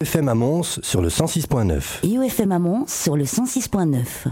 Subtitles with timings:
[0.00, 2.06] UFM à Mons sur le 106.9.
[2.06, 4.28] UFM à Mons sur le 106.9.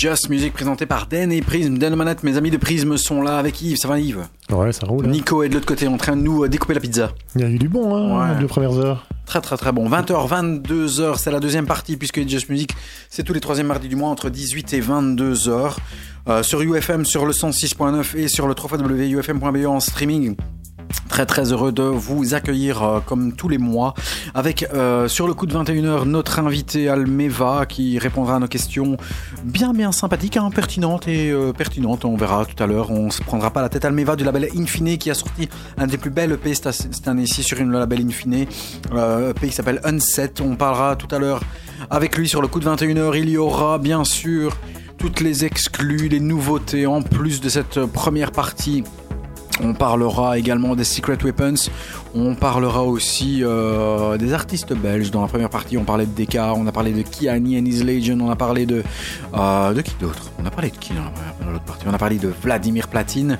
[0.00, 1.76] Just Music présenté par Den et Prism.
[1.76, 3.76] Den Manette, mes amis de Prism sont là avec Yves.
[3.76, 4.26] Ça va Yves?
[4.50, 5.04] Ouais, ça roule.
[5.04, 5.10] hein.
[5.10, 7.10] Nico est de l'autre côté en train de nous euh, découper la pizza.
[7.36, 8.34] Il y a eu du bon, hein, Ouais.
[8.34, 9.06] les deux premières heures.
[9.26, 9.90] Très très très bon.
[9.90, 12.74] 20h, 22h, c'est la deuxième partie puisque Just Music,
[13.10, 15.76] c'est tous les troisièmes mardis du mois entre 18 et 22h.
[16.28, 20.34] Euh, sur UFM, sur le 106.9 et sur le www.ufm.be en streaming.
[21.08, 23.94] Très très heureux de vous accueillir euh, comme tous les mois
[24.34, 28.96] avec euh, sur le coup de 21h notre invité Almeva qui répondra à nos questions
[29.44, 32.04] bien bien sympathiques, hein, pertinentes et euh, pertinentes.
[32.04, 32.90] On verra tout à l'heure.
[32.90, 33.84] On se prendra pas la tête.
[33.84, 37.58] Almeva du label Infine qui a sorti un des plus belles EP cette année-ci sur
[37.60, 38.46] une label Infine,
[38.92, 40.34] euh, EP qui s'appelle Unset.
[40.40, 41.42] On parlera tout à l'heure
[41.90, 43.18] avec lui sur le coup de 21h.
[43.18, 44.56] Il y aura bien sûr
[44.98, 48.84] toutes les exclus, les nouveautés en plus de cette première partie.
[49.62, 51.70] On parlera également des Secret Weapons.
[52.14, 55.10] On parlera aussi euh, des artistes belges.
[55.10, 57.84] Dans la première partie, on parlait de Deka, on a parlé de Kiani and His
[57.84, 58.82] Legion, on a parlé de.
[59.34, 60.30] euh, de qui d'autre?
[60.42, 61.84] On a parlé de qui dans l'autre partie?
[61.86, 63.38] On a parlé de Vladimir Platine.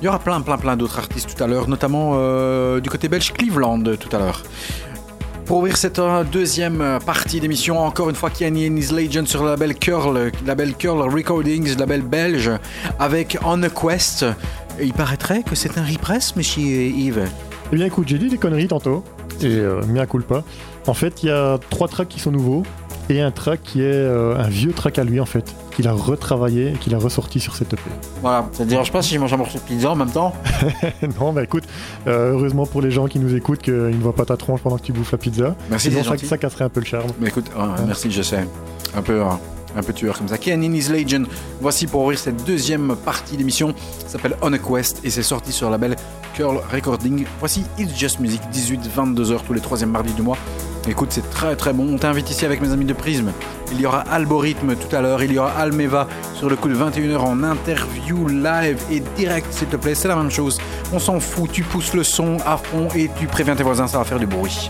[0.00, 3.08] Il y aura plein, plein, plein d'autres artistes tout à l'heure, notamment euh, du côté
[3.08, 4.42] belge Cleveland tout à l'heure.
[5.46, 6.00] Pour ouvrir cette
[6.30, 10.74] deuxième partie d'émission, encore une fois, Kiani and His Legend sur le label Curl, label
[10.74, 12.52] Curl Recordings, label belge,
[13.00, 14.26] avec On a Quest.
[14.82, 17.28] Il paraîtrait que c'est un repress, monsieur Yves.
[17.72, 19.04] Eh bien, écoute, j'ai dit des conneries tantôt,
[19.42, 20.42] et euh, mea culpa.
[20.86, 22.62] En fait, il y a trois tracks qui sont nouveaux,
[23.10, 25.92] et un track qui est euh, un vieux track à lui, en fait, qu'il a
[25.92, 27.82] retravaillé et qu'il a ressorti sur cette EP.
[28.22, 30.34] Voilà, ça te dérange pas si je mange un morceau de pizza en même temps?
[31.20, 31.64] Non, bah écoute,
[32.06, 34.76] euh, heureusement pour les gens qui nous écoutent qu'ils ne voient pas ta tronche pendant
[34.78, 35.56] que tu bouffes la pizza.
[35.68, 37.10] Merci, c'est ça, ça casserait un peu le charme.
[37.20, 38.46] Mais écoute, ah, merci, je sais.
[38.96, 39.24] Un peu, euh,
[39.76, 40.38] un peu tueur comme ça.
[40.38, 41.26] Ken in His Legend.
[41.60, 43.74] Voici pour ouvrir cette deuxième partie d'émission.
[44.06, 45.96] S'appelle On a Quest et c'est sorti sur le label
[46.34, 47.24] Curl Recording.
[47.38, 50.38] Voici It's Just Music, 18-22h tous les troisièmes mardis du mois.
[50.88, 51.94] Écoute, c'est très très bon.
[51.94, 53.32] On t'invite ici avec mes amis de Prisme.
[53.72, 55.22] Il y aura Algorithme tout à l'heure.
[55.22, 59.68] Il y aura Almeva sur le coup de 21h en interview live et direct, s'il
[59.68, 59.94] te plaît.
[59.94, 60.58] C'est la même chose.
[60.92, 61.50] On s'en fout.
[61.52, 64.26] Tu pousses le son à fond et tu préviens tes voisins, ça va faire du
[64.26, 64.68] bruit.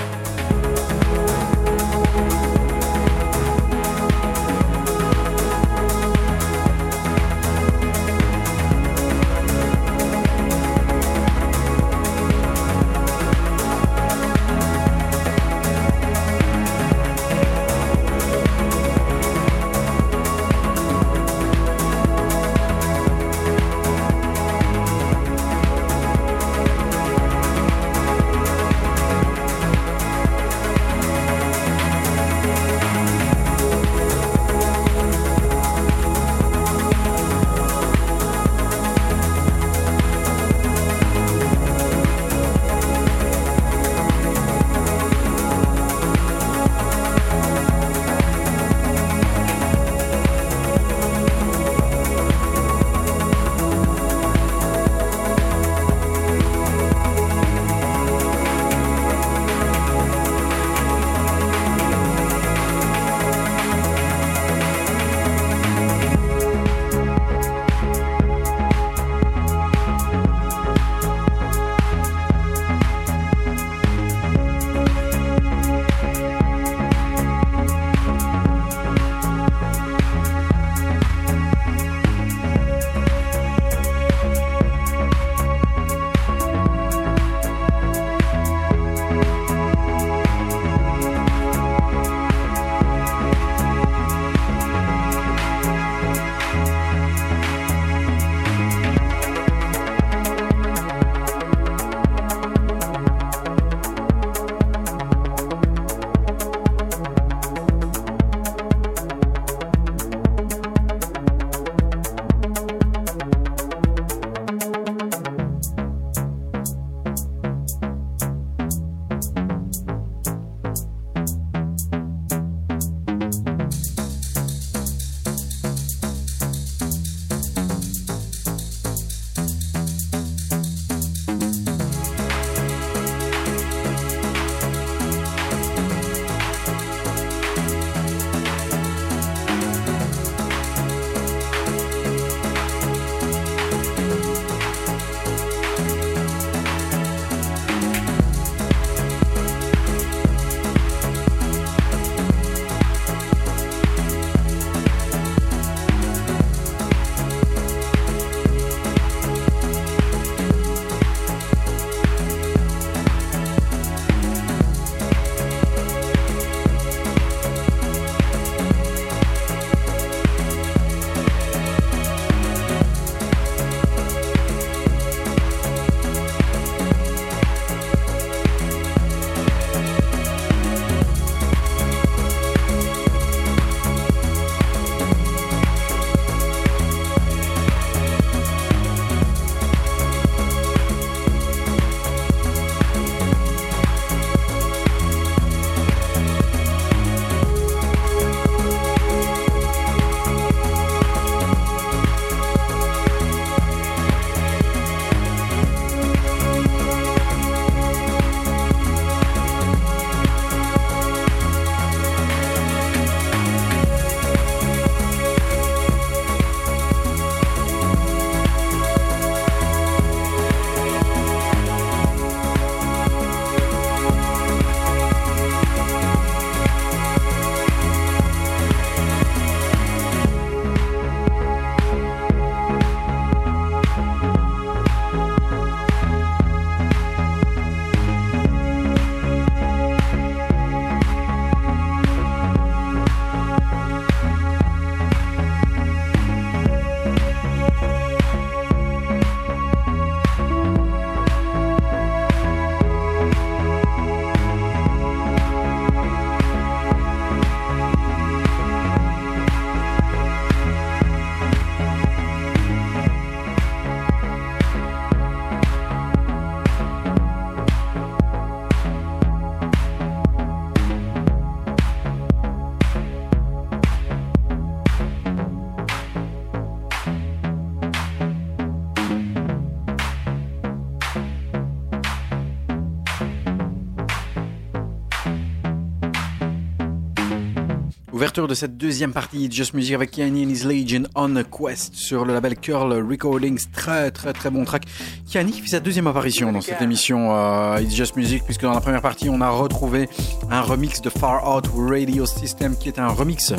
[288.48, 291.94] De cette deuxième partie de Just Music avec Kiani and his Legion on a Quest
[291.94, 293.60] sur le label Curl Recordings.
[293.70, 294.84] Très très très bon track.
[295.30, 298.72] Kiani qui fait sa deuxième apparition dans cette émission euh, It's Just Music puisque dans
[298.72, 300.08] la première partie on a retrouvé
[300.50, 303.52] un remix de Far Out Radio System qui est un remix.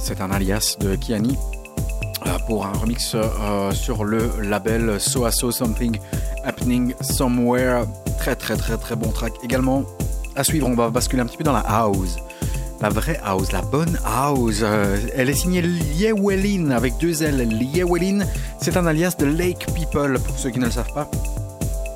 [0.00, 1.36] C'est un alias de Kiani
[2.26, 5.96] euh, pour un remix euh, sur le label So I So Something
[6.44, 7.84] Happening Somewhere.
[8.18, 9.34] Très très très très bon track.
[9.44, 9.84] Également
[10.34, 12.16] à suivre, on va basculer un petit peu dans la house
[12.80, 14.60] la vraie house, la bonne house.
[14.62, 17.48] Euh, elle est signée Liewelin avec deux L.
[17.48, 18.24] Liewelin,
[18.60, 21.08] c'est un alias de Lake People, pour ceux qui ne le savent pas.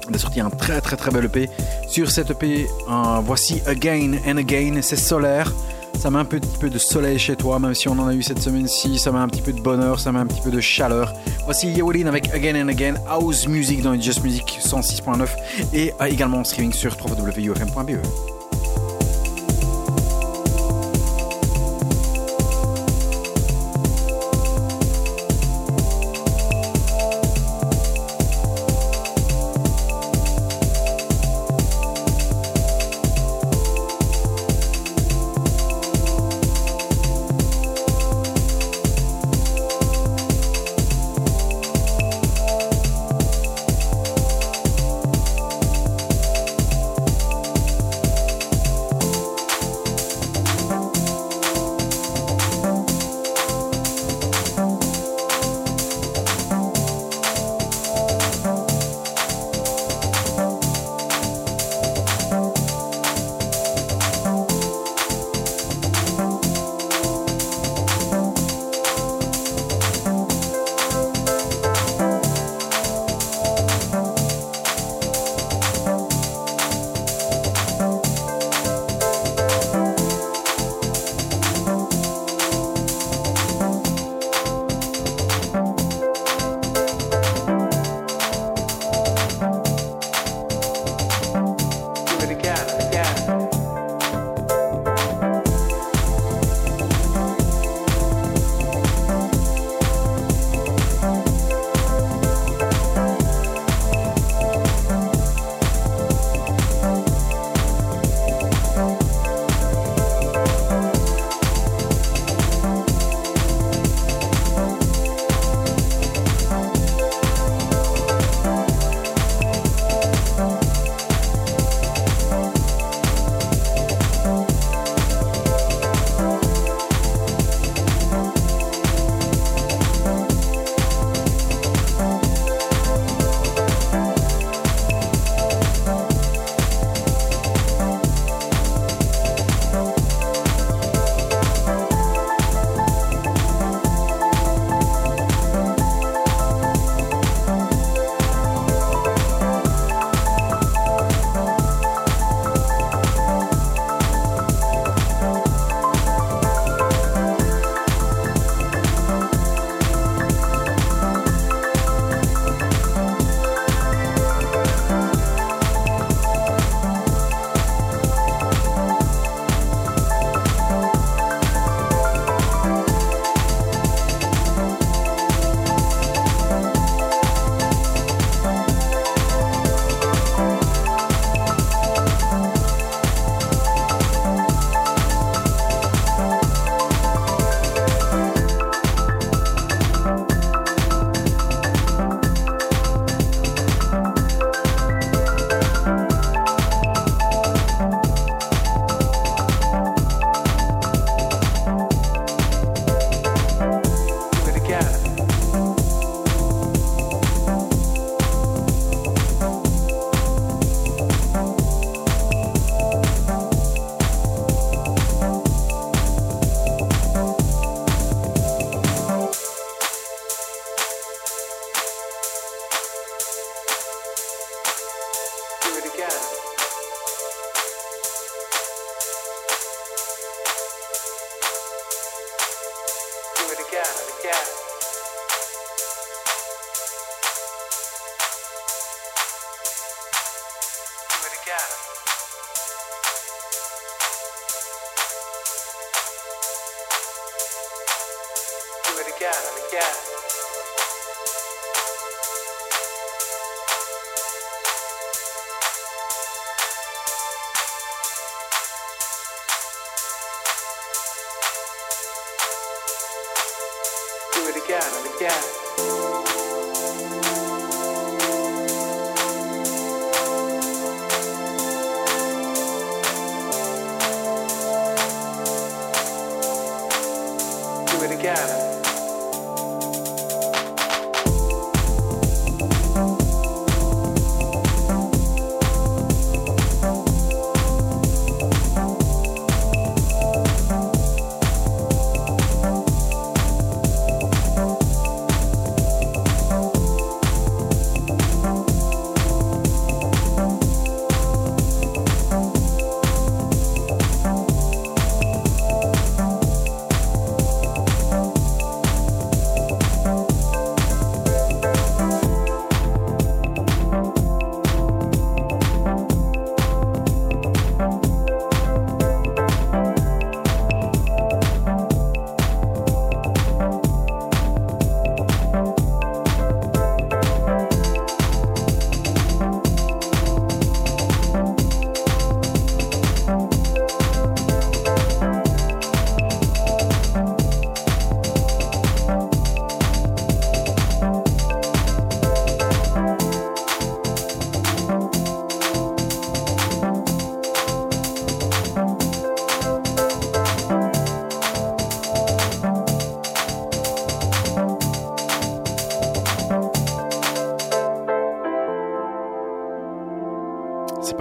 [0.09, 1.49] Elle a sorti un très très très bel EP.
[1.89, 2.67] Sur cet EP,
[3.25, 5.53] voici Again and Again, c'est solaire.
[5.99, 8.23] Ça met un petit peu de soleil chez toi, même si on en a eu
[8.23, 8.99] cette semaine-ci.
[8.99, 11.13] Ça met un petit peu de bonheur, ça met un petit peu de chaleur.
[11.45, 15.29] Voici Liewelin avec Again and Again, House Music dans Just Music 106.9
[15.73, 18.32] et euh, également en streaming sur www.ufm.be.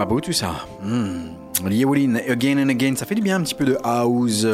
[0.02, 0.66] pas beau tout ça.
[0.84, 1.30] Hmm.
[1.70, 4.48] Liewolin, Again and Again, ça fait du bien un petit peu de house,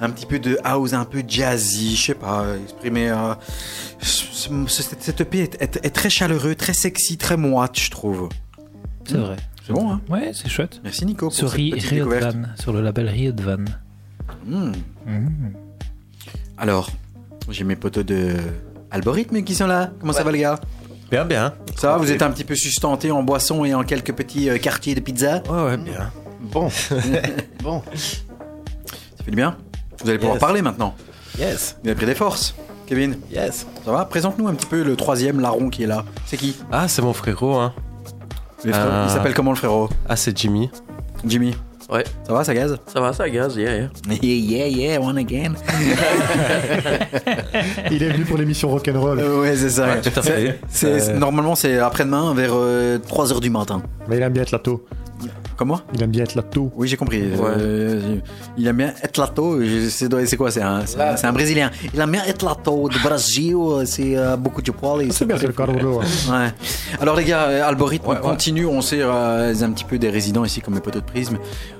[0.00, 3.10] un petit peu de house un peu jazzy, je sais pas, exprimer.
[3.10, 3.34] euh,
[4.00, 4.24] ce-
[4.66, 8.30] ce- cette, cette EP est, est- est très chaleureux, très sexy, très moite, je trouve.
[9.04, 9.36] C'est vrai.
[9.66, 10.80] C'est bon, hein Ouais, c'est chouette.
[10.82, 12.34] Merci Nico pour Sur cette petite découverte.
[12.58, 13.64] Sur le label Riodvan.
[14.46, 14.72] Hmm.
[15.06, 15.28] Mm.
[16.56, 16.88] Alors,
[17.50, 18.36] j'ai mes potos de
[18.90, 19.90] algorithme qui sont là.
[20.00, 20.58] Comment ça va les gars?
[21.14, 21.52] Bien, bien.
[21.76, 24.58] Ça va, vous êtes un petit peu sustenté en boisson et en quelques petits euh,
[24.58, 25.44] quartiers de pizza?
[25.48, 26.10] Ouais, ouais, bien.
[26.40, 26.68] Bon.
[27.62, 27.82] bon.
[27.94, 29.56] Ça fait du bien
[30.02, 30.40] Vous allez pouvoir Yes.
[30.40, 30.96] parler maintenant.
[31.38, 31.76] Yes.
[31.84, 32.56] Vous avez pris des forces.
[32.88, 33.64] Kevin, Yes.
[33.84, 34.04] ça va?
[34.06, 36.04] Présente-nous un petit peu le troisième larron qui est là.
[36.26, 36.56] C'est qui?
[36.72, 37.72] Ah, c'est mon frérot, hein.
[38.64, 39.04] Les frères- Euh.
[39.08, 39.88] Il s'appelle comment le frérot?
[40.08, 40.68] Ah, c'est Jimmy.
[41.24, 41.54] Jimmy.
[41.94, 42.04] Ouais.
[42.26, 42.76] Ça va, ça gaze?
[42.92, 43.88] Ça va, ça gaz, yeah, yeah.
[44.22, 45.52] Yeah, yeah, yeah, one again.
[47.90, 49.20] Il est venu pour l'émission Rock'n'Roll.
[49.20, 49.86] Euh, ouais, c'est ça.
[49.86, 50.58] Ouais, tout à fait.
[50.68, 51.18] C'est- c'est- Euh.
[51.18, 52.52] Normalement, c'est après-demain vers
[53.06, 53.82] 3h du matin.
[54.08, 54.84] Mais il aime bien être lato.
[55.56, 56.72] Comment Il aime bien être lato.
[56.76, 57.22] Oui, j'ai compris.
[57.22, 58.16] Euh,
[58.56, 59.60] il aime bien être lato.
[59.62, 61.70] Je- C'est quoi C'est un, c'est un- Brésilien.
[61.92, 63.54] Il aime bien être lato de Brasil.
[63.86, 65.12] C'est euh, beaucoup de poils.
[65.12, 65.54] C'est bien, c'est le.
[65.54, 66.52] Ouais.
[67.00, 68.66] Alors les gars, euh, Algorithme Ouais, continue.
[68.66, 71.38] On sait euh, un petit peu des résidents ici comme les poteaux de prisme.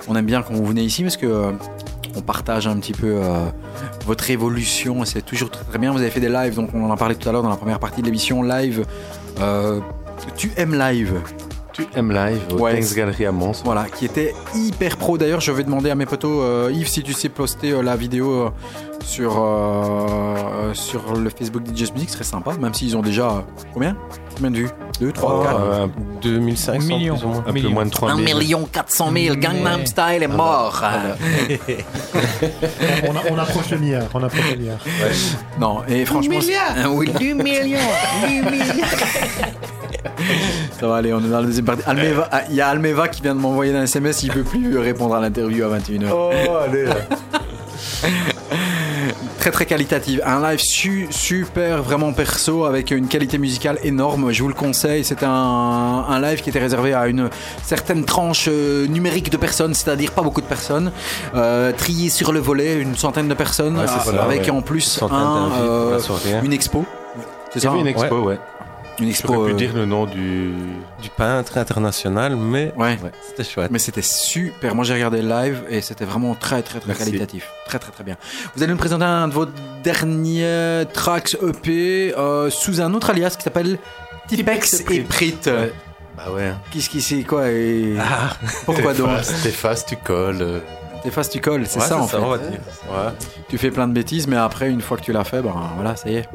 [0.08, 1.50] On aime bien quand vous venez ici parce que euh,
[2.16, 3.46] on partage un petit peu euh,
[4.06, 5.04] votre évolution.
[5.04, 5.90] C'est toujours très, très bien.
[5.92, 7.56] Vous avez fait des lives, donc on en a parlé tout à l'heure dans la
[7.56, 8.84] première partie de l'émission live.
[9.40, 9.80] Euh,
[10.36, 11.14] tu aimes live
[11.74, 12.80] Tu aimes live au Ouais.
[12.80, 13.62] Thanks à Mons.
[13.64, 15.18] voilà, qui était hyper pro.
[15.18, 17.96] D'ailleurs, je vais demander à mes potos, euh, Yves, si tu sais poster euh, la
[17.96, 18.50] vidéo euh,
[19.04, 23.28] sur, euh, sur le Facebook de Just Music, ce serait sympa, même s'ils ont déjà
[23.28, 23.40] euh,
[23.72, 23.96] combien?
[24.34, 24.70] Combien de vues?
[25.00, 25.86] 2, 3, 4 Euh,
[26.22, 27.14] 2500 Million.
[27.16, 27.44] plus ou moins.
[27.46, 28.24] Un peu moins de 3000.
[28.34, 30.82] 1 million 400 000, Gangnam Mais- Style est mort.
[33.08, 34.04] On, a- on approche le milliard.
[34.14, 34.78] On approche le milliard.
[35.60, 36.40] Non, et franchement.
[36.40, 37.78] c'est- Oui, du million.
[38.26, 38.74] du million.
[40.80, 41.82] Ça va aller, on est dans la deuxième partie.
[41.86, 45.14] Ah, Il y a Almeva qui vient de m'envoyer un SMS, il peut plus répondre
[45.14, 46.06] à l'interview à 21h.
[46.12, 46.30] Oh,
[46.68, 46.86] allez.
[49.38, 50.22] Très très qualitative.
[50.24, 54.32] Un live su- super, vraiment perso, avec une qualité musicale énorme.
[54.32, 55.04] Je vous le conseille.
[55.04, 55.28] C'est un,
[56.08, 57.28] un live qui était réservé à une
[57.62, 60.92] certaine tranche euh, numérique de personnes, c'est-à-dire pas beaucoup de personnes.
[61.34, 64.50] Euh, trié sur le volet, une centaine de personnes, Ouais, ça, avec ouais.
[64.50, 65.98] en plus un, euh,
[66.42, 66.84] une expo.
[67.52, 68.38] C'est ça une hein expo, ouais.
[69.00, 69.26] Une Je expo.
[69.32, 70.52] pourrais plus euh, dire le nom du,
[71.02, 72.96] du peintre international, mais Ouais.
[73.28, 73.70] c'était chouette.
[73.72, 74.74] Mais c'était super.
[74.74, 77.04] Moi, j'ai regardé le live et c'était vraiment très, très, très Merci.
[77.04, 77.50] qualitatif.
[77.66, 78.16] Très, très, très bien.
[78.54, 79.46] Vous allez nous présenter un de vos
[79.82, 83.78] derniers tracks EP euh, sous un autre alias qui s'appelle
[84.28, 85.36] Tipex et Prit.
[86.16, 86.52] Bah ouais.
[86.70, 88.30] Qu'est-ce qui c'est quoi et Ah,
[88.64, 89.10] pourquoi donc
[89.42, 90.38] T'effaces, tu colles.
[90.42, 90.60] euh.
[91.02, 92.16] T'effaces, tu colles, c'est Ouais, ça en fait.
[92.18, 92.50] on va dire.
[92.88, 93.10] Ouais.
[93.48, 95.96] Tu fais plein de bêtises, mais après, une fois que tu l'as fait, ben voilà,
[95.96, 96.28] ça y est.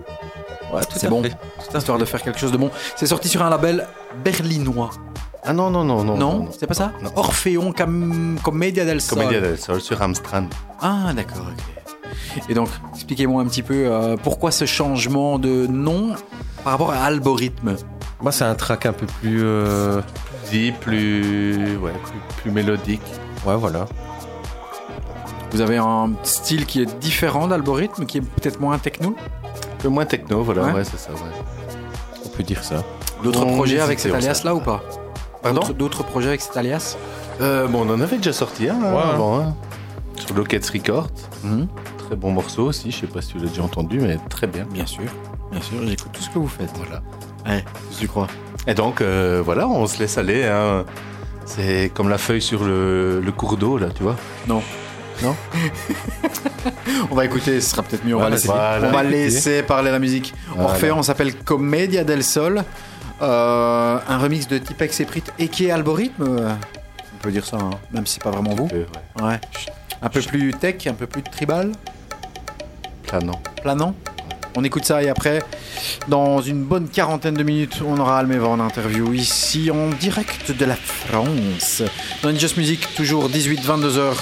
[0.74, 1.24] Ouais, tout C'est bon.
[1.24, 1.36] fait.
[1.76, 2.70] Histoire de faire quelque chose de bon.
[2.96, 3.88] C'est sorti sur un label
[4.24, 4.92] berlinois.
[5.44, 6.18] Ah non, non, non, non.
[6.18, 6.92] Non, c'est pas ça?
[7.02, 7.12] Non.
[7.16, 8.38] Orphéon Cam...
[8.44, 9.18] Commedia del Sol.
[9.20, 10.46] Comédia del Sol sur Amstrad.
[10.82, 12.46] Ah, d'accord, ok.
[12.50, 16.14] Et donc, expliquez-moi un petit peu euh, pourquoi ce changement de nom
[16.64, 17.76] par rapport à Algorithme?
[18.22, 20.02] Moi, c'est un track un peu plus euh,
[20.52, 23.02] deep, plus, ouais, plus, plus mélodique.
[23.46, 23.86] Ouais, voilà.
[25.52, 29.16] Vous avez un style qui est différent d'Algorithme, qui est peut-être moins techno?
[29.80, 30.74] Peu moins techno, voilà, Ouais.
[30.74, 31.20] ouais, c'est ça, ouais.
[32.26, 32.84] On peut dire ça.
[33.24, 34.46] D'autres projets avec cet on alias sait.
[34.46, 34.82] là ou pas?
[35.42, 35.62] Pardon?
[35.78, 36.98] D'autres- projets avec cet alias?
[37.42, 39.02] Euh, bon, on en avait déjà sorti un hein, Ouais.
[39.14, 39.56] avant, hein,
[40.16, 41.08] sur Lockets Records.
[41.44, 41.68] Mhm.
[41.98, 44.66] Très bon morceau aussi, je sais pas si tu l'as déjà entendu, mais très bien.
[44.72, 45.04] Bien sûr,
[45.52, 46.72] bien sûr, j'écoute tout ce que vous faites.
[46.76, 47.02] Voilà.
[47.48, 47.64] Ouais,
[48.00, 48.28] je crois?
[48.68, 50.44] Et donc, euh, voilà, on se laisse aller.
[50.46, 50.86] hein.
[51.46, 54.16] C'est comme la feuille sur le, le cours d'eau, là, tu vois.
[54.48, 54.62] Non.
[55.24, 55.36] Non
[57.12, 58.16] On va écouter, ce sera peut-être mieux.
[58.16, 58.88] On, va, laisser, voilà.
[58.88, 60.34] on va laisser parler la musique.
[60.50, 60.70] Voilà.
[60.72, 62.64] Orphéon s'appelle Commedia del Sol.
[63.22, 66.24] Euh, un remix de Tipex et Prit et qui est algorithme.
[66.24, 66.54] euh,
[67.16, 68.70] On peut dire ça, hein, même si c'est pas vraiment vous.
[68.72, 68.86] Ouais.
[69.22, 69.40] Ouais.
[70.02, 71.74] Un peu plus tech, un peu plus tribal,
[73.04, 73.42] Planant.
[73.62, 73.96] planant.
[74.56, 75.44] On écoute ça et après,
[76.08, 80.66] dans une bonne quarantaine de minutes, on aura Almeva en interview ici en direct de
[80.66, 81.84] la France.
[82.24, 84.14] Dans Just Music, toujours 18-22h.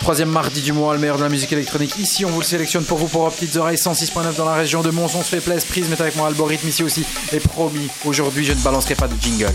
[0.00, 1.98] Troisième mardi du mois, le meilleur de la musique électronique.
[1.98, 3.76] Ici, on vous le sélectionne pour vous, pour vos petites oreilles.
[3.76, 5.68] 106.9 dans la région de Mons, on se fait plaisir.
[5.68, 7.04] Prisme est avec moi, Algorithme ici aussi.
[7.32, 9.54] Et promis, aujourd'hui, je ne balancerai pas de jingle.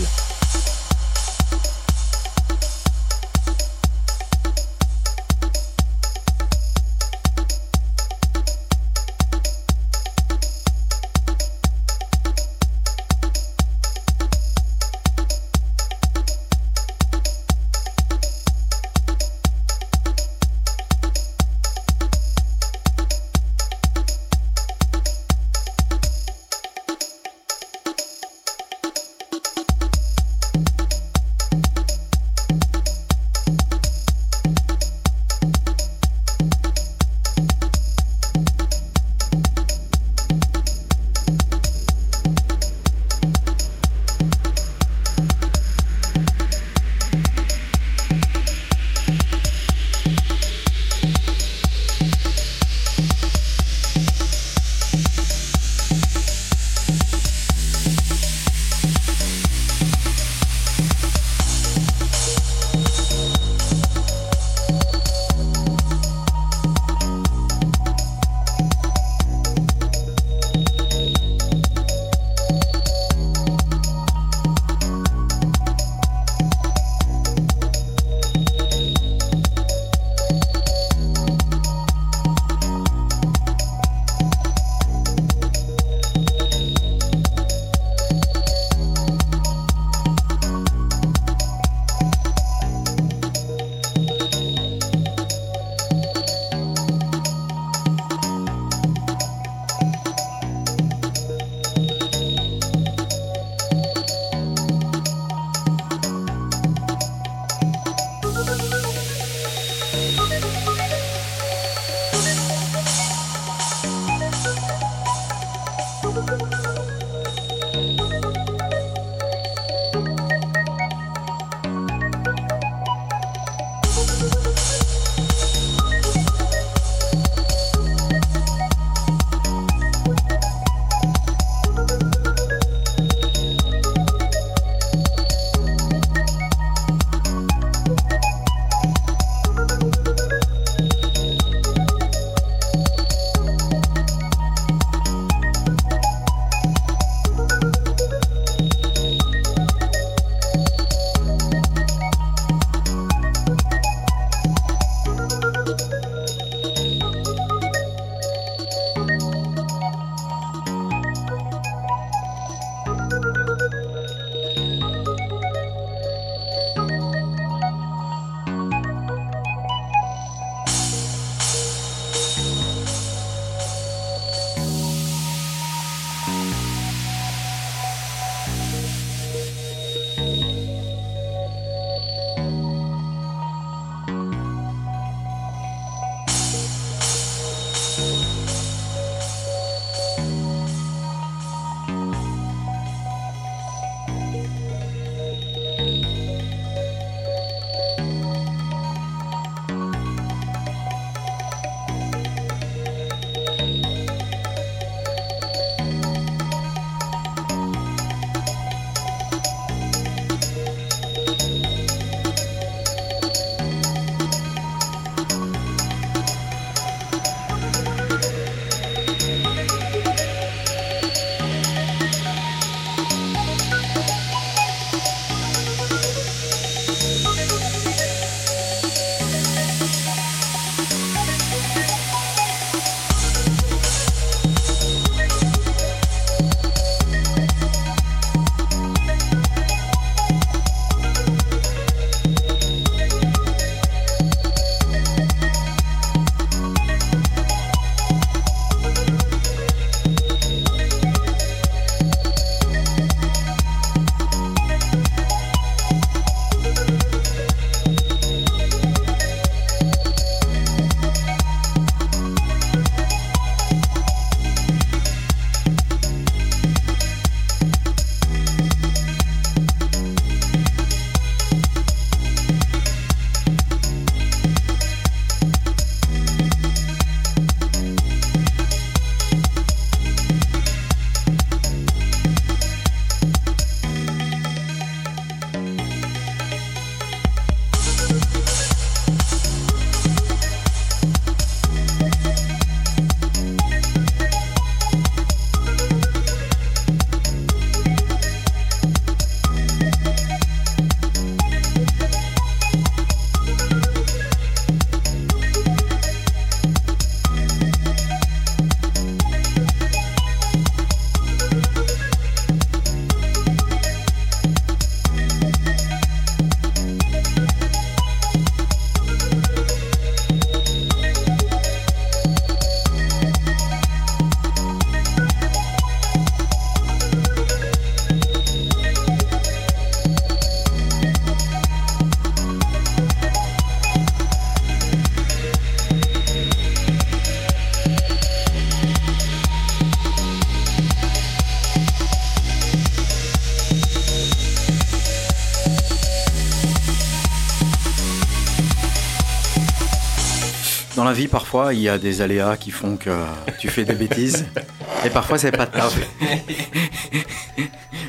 [351.12, 353.10] La parfois, il y a des aléas qui font que
[353.58, 354.46] tu fais des bêtises.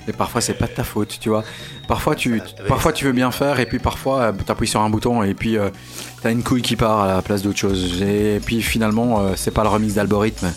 [0.07, 1.43] Et parfois, c'est pas de ta faute, tu vois.
[1.87, 5.23] Parfois, tu, parfois, tu veux bien faire, et puis parfois, tu appuies sur un bouton,
[5.23, 5.69] et puis euh,
[6.21, 8.01] t'as une couille qui part à la place d'autre chose.
[8.01, 10.51] Et puis finalement, euh, c'est pas le remix d'algorithme.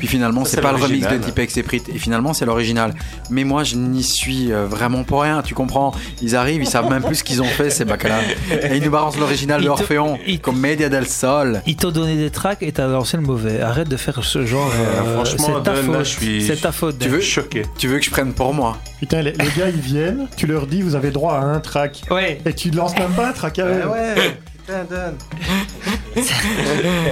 [0.00, 1.18] Puis finalement, c'est pas le remix de.
[1.18, 1.82] Tipex et Prit.
[1.94, 2.92] Et finalement, c'est l'original.
[3.30, 6.90] Mais moi, je n'y suis euh, vraiment pour rien, tu comprends Ils arrivent, ils savent
[6.90, 8.22] même plus ce qu'ils ont fait, ces bacalas.
[8.50, 11.60] Et ils nous balancent l'original de Orphéon, comme Media del Sol.
[11.66, 13.60] Ils t'ont donné des tracks et t'as lancé le mauvais.
[13.60, 14.72] Arrête de faire ce genre.
[14.74, 15.98] euh, franchement, c'est ta là, faute.
[16.00, 16.98] je suis- C'est ta faute.
[16.98, 17.62] Tu veux choqué.
[17.78, 18.78] Tu veux que je prenne pour moi?
[18.98, 22.02] Putain, les, les gars, ils viennent, tu leur dis, vous avez droit à un track.
[22.10, 22.40] Ouais.
[22.46, 23.62] Et tu lances même pas un track eux.
[23.88, 24.14] ouais,
[24.58, 25.14] putain, Dan.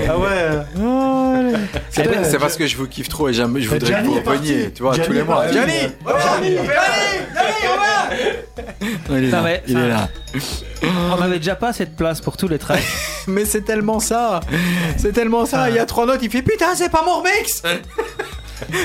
[0.09, 1.52] Ah ouais.
[1.90, 4.83] C'est parce que je vous kiffe trop et je voudrais que Gianni vous reveniez, tu
[4.83, 5.37] vois, Gianni tous les mois.
[5.37, 5.54] parti.
[5.54, 6.57] Gianni Gianni
[9.11, 10.09] Il est là, il est enfin, là.
[11.18, 12.83] On avait déjà pas cette place pour tous les tracks.
[13.26, 14.40] Mais c'est tellement ça
[14.96, 17.62] C'est tellement ça Il y a trois notes, il fait Putain, c'est pas mon remix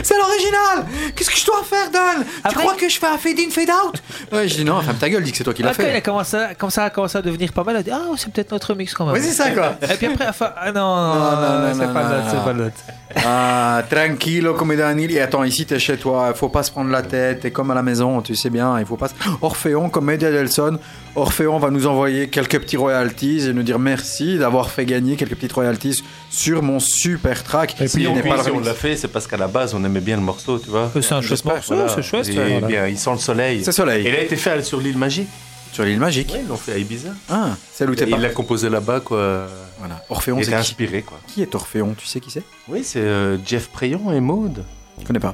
[0.04, 3.50] C'est l'original Qu'est-ce que je dois faire, Dan Tu crois que je fais un fade-in,
[3.50, 5.84] fade-out Ouais, je dis non, ferme ta gueule, dis que c'est toi qui l'as Après,
[5.84, 6.02] il a fait.
[6.02, 7.76] commencé, à- comme ça a commencé à devenir pas mal.
[7.76, 9.16] Il a dit Ah, c'est peut-être notre mix quand même.
[9.16, 11.88] Oui, c'est ça, quoi Et puis après, enfin, ah non, non, Non, non, non, c'est
[11.88, 12.44] non, pas non, l'autre, c'est non.
[12.44, 12.76] pas l'autre.
[13.16, 15.12] Ah, tranquillo comme Daniel.
[15.12, 17.76] Et attends, ici t'es chez toi, faut pas se prendre la tête, t'es comme à
[17.76, 19.08] la maison, tu sais bien, il faut pas.
[19.10, 20.80] se- Orphéon, comme Media Delson,
[21.16, 25.36] Orphéon va nous envoyer quelques petits royalties et nous dire merci d'avoir fait gagner quelques
[25.36, 27.76] petites royalties sur mon super track.
[27.80, 28.66] Et puis, Et n'est puis, pas le si on remix.
[28.68, 30.92] l'a fait, c'est parce qu'à la base, on aimait bien le morceau, tu vois.
[31.02, 31.90] C'est un chouette morceau, Voilà.
[31.94, 32.28] c'est chouette.
[32.30, 33.64] Et bien, il sent le soleil.
[33.64, 34.06] C'est Soleil.
[34.06, 35.28] Et il a été fait sur l'île Magique.
[35.72, 36.30] Sur l'île magique.
[36.34, 37.10] Oui, ils l'ont fait à Ibiza.
[37.32, 38.16] Ah, celle où t'es pas.
[38.18, 39.48] il l'a composé là-bas, quoi.
[39.80, 40.04] Voilà.
[40.10, 41.20] Orphéon, Il c'est qui inspiré, quoi.
[41.28, 42.44] Qui est Orphéon Tu sais qui c'est?
[42.68, 44.64] Oui, c'est euh, Jeff Prayon et Maude.
[45.02, 45.34] Je connais pas.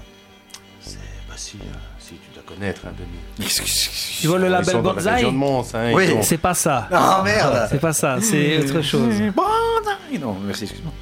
[0.80, 0.96] C'est
[1.28, 1.66] bah si, euh,
[2.00, 3.50] si tu dois connaître, hein, Denis.
[4.22, 6.08] Tu vois le Ils label la Banzai de Mons, hein, Oui.
[6.22, 6.88] C'est pas ça.
[6.90, 9.14] Ah merde C'est pas ça, c'est autre chose.
[10.22, 10.94] Non, merci, excuse-moi.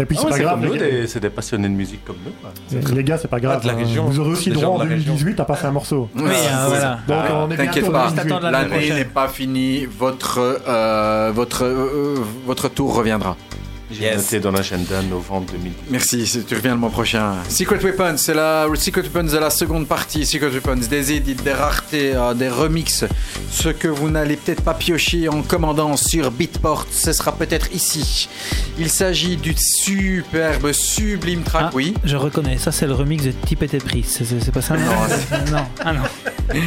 [0.00, 0.86] Et puis Ah c'est ouais, pas grave, nous, les gars.
[0.90, 2.94] des- c'est des passionnés de musique comme nous.
[2.94, 3.60] Les gars, c'est pas grave.
[3.62, 3.76] de la hein.
[3.76, 4.04] région.
[4.04, 5.12] Vous aurez aussi droit en de la région.
[5.14, 6.08] 2018 à passer un morceau.
[6.16, 6.98] Oui, hein, voilà.
[7.06, 8.50] Donc Ah, on est T'inquiète bientôt pas, l'année 2018.
[8.50, 8.96] l'année prochaine.
[8.96, 12.14] n'est pas finie, votre, euh, votre, euh,
[12.46, 13.36] votre tour reviendra.
[13.92, 14.16] J'ai Yes.
[14.18, 15.74] noté dans l'agenda novembre 2010.
[15.90, 17.34] Merci, tu reviens le mois prochain.
[17.48, 20.24] Secret Weapons, c'est la Secret Weapons de la seconde partie.
[20.24, 23.04] Secret Weapons, des édits, des raretés, euh, des remixes.
[23.50, 28.28] Ce que vous n'allez peut-être pas piocher en commandant sur Beatport, ce sera peut-être ici.
[28.78, 31.94] Il s'agit du superbe, sublime track, Ah, oui.
[32.04, 34.04] Je reconnais, ça c'est le remix de Type et Pris.
[34.06, 34.84] C'est c'est- c'est pas ça Non,
[35.50, 35.66] non.
[35.84, 36.00] Ah non.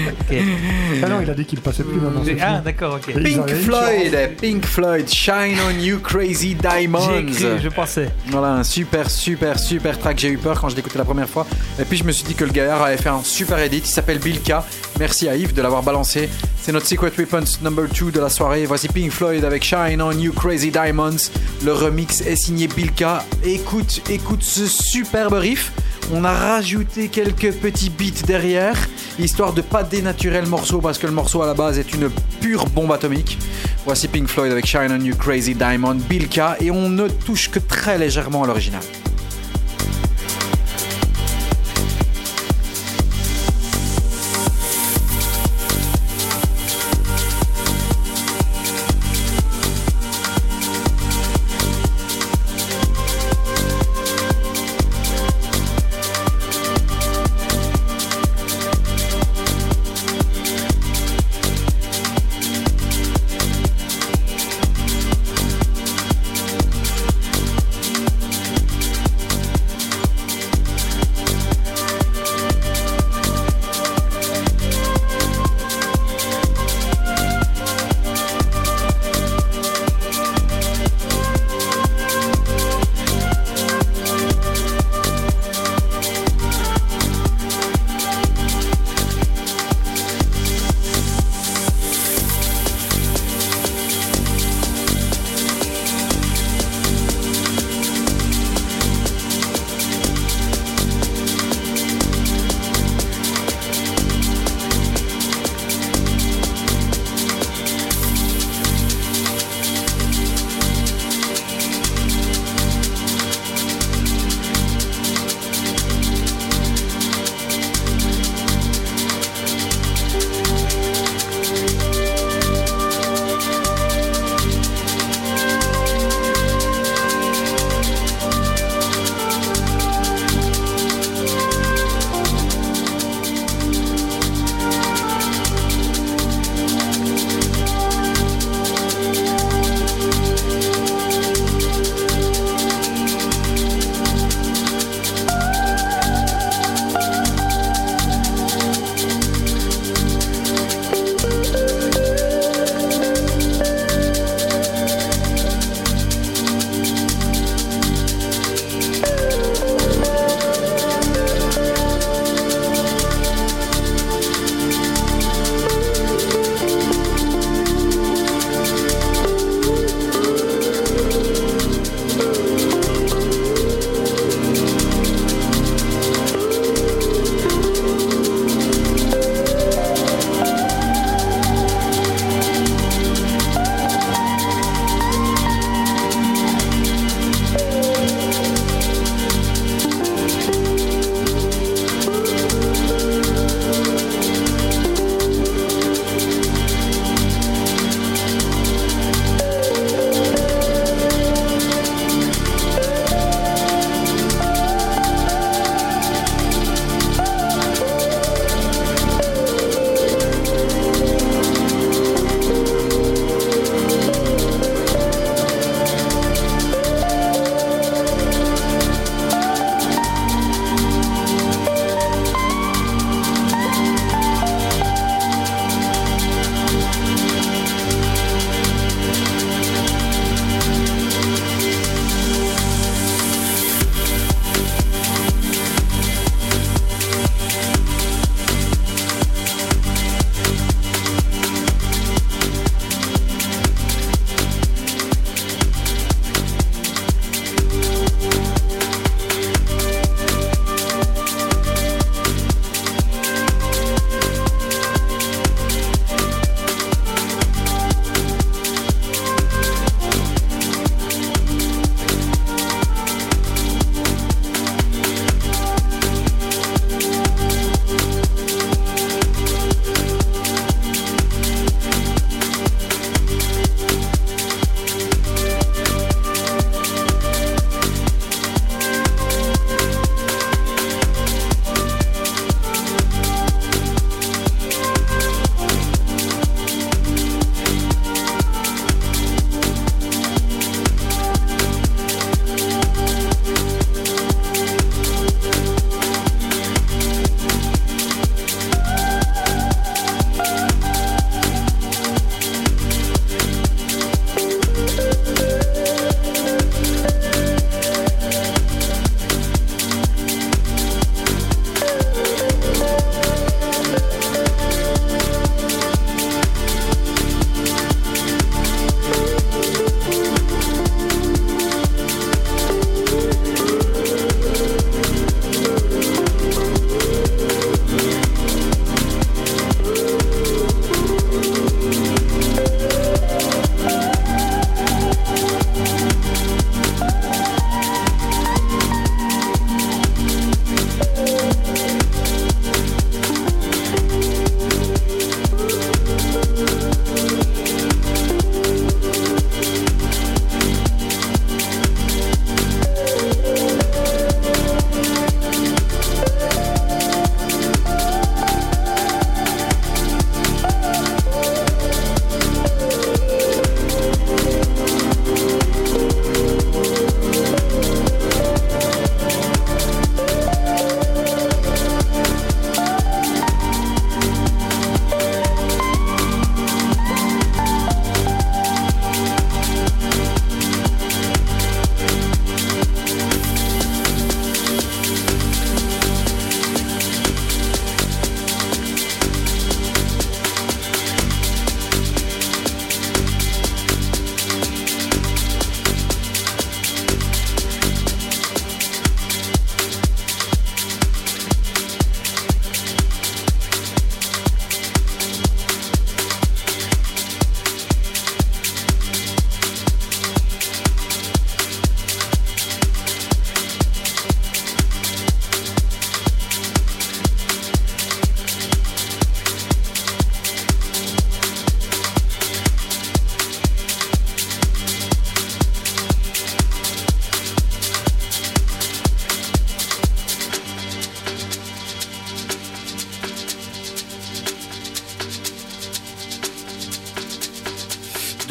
[1.03, 2.21] Ah non, il a dit qu'il passait plus maintenant.
[2.41, 3.13] Ah d'accord, ok.
[3.21, 7.12] Pink Floyd, Pink Floyd, Shine on You Crazy Diamonds.
[7.19, 8.09] Écrit, je pensais.
[8.27, 10.19] Voilà, un super, super, super track.
[10.19, 11.45] J'ai eu peur quand je l'écoutais la première fois.
[11.79, 13.79] Et puis je me suis dit que le gaillard avait fait un super edit.
[13.79, 14.65] Il s'appelle Bilka.
[14.99, 16.29] Merci à Yves de l'avoir balancé.
[16.61, 18.65] C'est notre Secret Weapons number 2 de la soirée.
[18.65, 21.29] Voici Pink Floyd avec Shine on You Crazy Diamonds.
[21.63, 23.25] Le remix est signé Bilka.
[23.43, 25.71] Écoute, écoute ce superbe riff.
[26.11, 28.77] On a rajouté quelques petits beats derrière,
[29.19, 32.09] histoire de pas dénaturer le morceau parce que le morceau à la base est une
[32.41, 33.37] pure bombe atomique.
[33.85, 37.59] Voici Pink Floyd avec Shine on You Crazy Diamond, Bilka, et on ne touche que
[37.59, 38.81] très légèrement à l'original.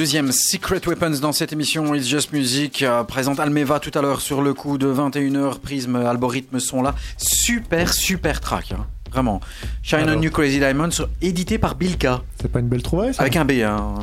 [0.03, 2.83] Deuxième Secret Weapons dans cette émission It's Just Music.
[2.83, 5.61] euh, présente Almeva tout à l'heure sur le coup de 21h.
[5.61, 6.97] Prisme, algorithme sont là.
[7.17, 8.73] Super, super track.
[8.73, 8.85] hein.
[9.13, 9.41] Vraiment.
[9.85, 10.21] Shine on.
[10.21, 10.89] You Crazy Diamonds,
[11.21, 12.21] édité par Bilka.
[12.41, 13.53] C'est pas une belle trouvaille, ça Avec un B.
[13.65, 13.95] Hein.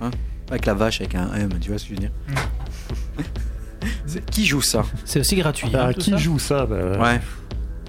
[0.00, 0.10] Hein?
[0.50, 2.12] Avec la vache, avec un M, tu vois ce que je veux dire
[4.32, 4.82] Qui joue ça?
[5.04, 5.68] C'est aussi gratuit.
[5.74, 7.20] Ah, hein, qui ça joue ça Bah, Ouais,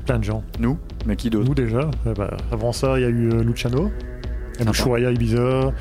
[0.05, 0.43] Plein de gens.
[0.59, 0.77] nous?
[1.07, 1.47] Mais qui d'autre?
[1.47, 1.89] Nous déjà.
[2.05, 3.91] Eh bah, avant ça, il y a eu euh, Luciano,
[4.59, 4.71] Sympa.
[4.71, 5.73] Ushuaïa Ibiza,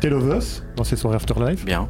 [0.00, 1.88] Tale of Us dans ses soirées Afterlife, Bien,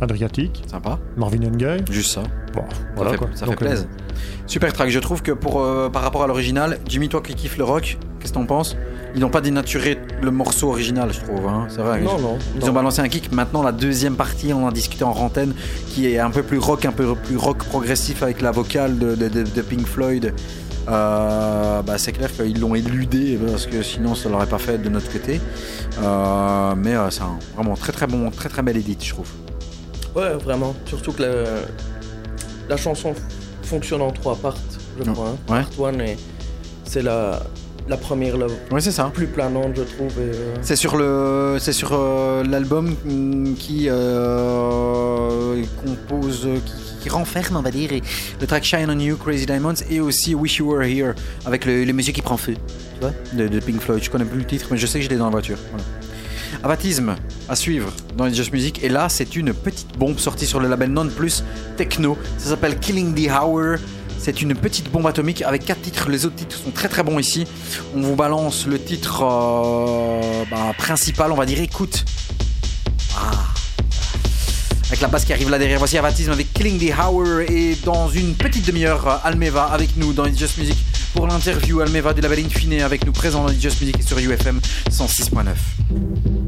[0.00, 0.98] Adriatic, sympa.
[1.16, 1.84] Marvin and Guy.
[1.90, 2.22] Juste ça.
[2.54, 3.28] Bon, Ça voilà fait, quoi.
[3.34, 3.76] ça Donc, euh.
[4.46, 4.90] Super track.
[4.90, 7.98] Je trouve que pour, euh, par rapport à l'original, Jimmy, toi qui kiffes le rock,
[8.20, 8.76] qu'est-ce que t'en penses?
[9.14, 11.46] Ils n'ont pas dénaturé le morceau original, je trouve.
[11.48, 11.66] hein.
[11.68, 12.00] C'est vrai.
[12.00, 12.38] Non, non.
[12.56, 12.70] Ils non.
[12.70, 13.32] ont balancé un kick.
[13.32, 15.52] Maintenant, la deuxième partie, on en discutait en rantaine,
[15.88, 19.14] qui est un peu plus rock, un peu plus rock progressif avec la vocale de,
[19.16, 20.32] de- de- de Pink Floyd.
[20.88, 24.88] Euh, bah, c'est clair qu'ils l'ont éludé parce que sinon ça l'aurait pas fait de
[24.88, 25.40] notre côté.
[26.02, 29.28] Euh, mais euh, c'est un vraiment très très bon, très très bel edit, je trouve.
[30.14, 30.74] Ouais, vraiment.
[30.86, 31.44] Surtout que la,
[32.68, 33.12] la chanson
[33.62, 34.56] fonctionne en trois parts,
[34.98, 35.28] je crois.
[35.28, 35.52] hein.
[35.52, 35.62] Ouais.
[35.62, 36.16] Part one, et
[36.84, 37.40] c'est la,
[37.88, 39.10] la première, la Ouais, c'est ça.
[39.12, 40.12] plus planante, je trouve.
[40.18, 41.90] euh, C'est sur le, c'est sur
[42.44, 43.88] l'album mm, qui
[45.84, 47.90] compose, qui, qui renferme, on va dire,
[48.40, 51.14] le track Shine on You, Crazy Diamonds, et aussi Wish You Were Here
[51.46, 54.02] avec le, le monsieur qui prend feu, tu vois, de, de Pink Floyd.
[54.02, 55.58] Je connais plus le titre, mais je sais que je l'ai dans la voiture.
[55.70, 55.84] Voilà.
[56.62, 57.14] Abatisme
[57.48, 60.68] à suivre dans les Just Music, et là c'est une petite bombe sortie sur le
[60.68, 61.44] label Non Plus
[61.76, 62.18] Techno.
[62.36, 63.76] Ça s'appelle Killing the Hour.
[64.18, 66.10] C'est une petite bombe atomique avec quatre titres.
[66.10, 67.46] Les autres titres sont très très bons ici.
[67.94, 72.04] On vous balance le titre euh, bah, principal, on va dire écoute.
[73.16, 73.47] Ah.
[74.88, 75.78] Avec la basse qui arrive là derrière.
[75.78, 77.40] Voici Avatisme avec Killing the Hour.
[77.40, 80.78] Et dans une petite demi-heure, Almeva avec nous dans It's Just Music
[81.14, 81.80] pour l'interview.
[81.80, 84.60] Almeva du label Infine avec nous présent dans It's Just Music et sur UFM
[84.90, 86.47] 106.9.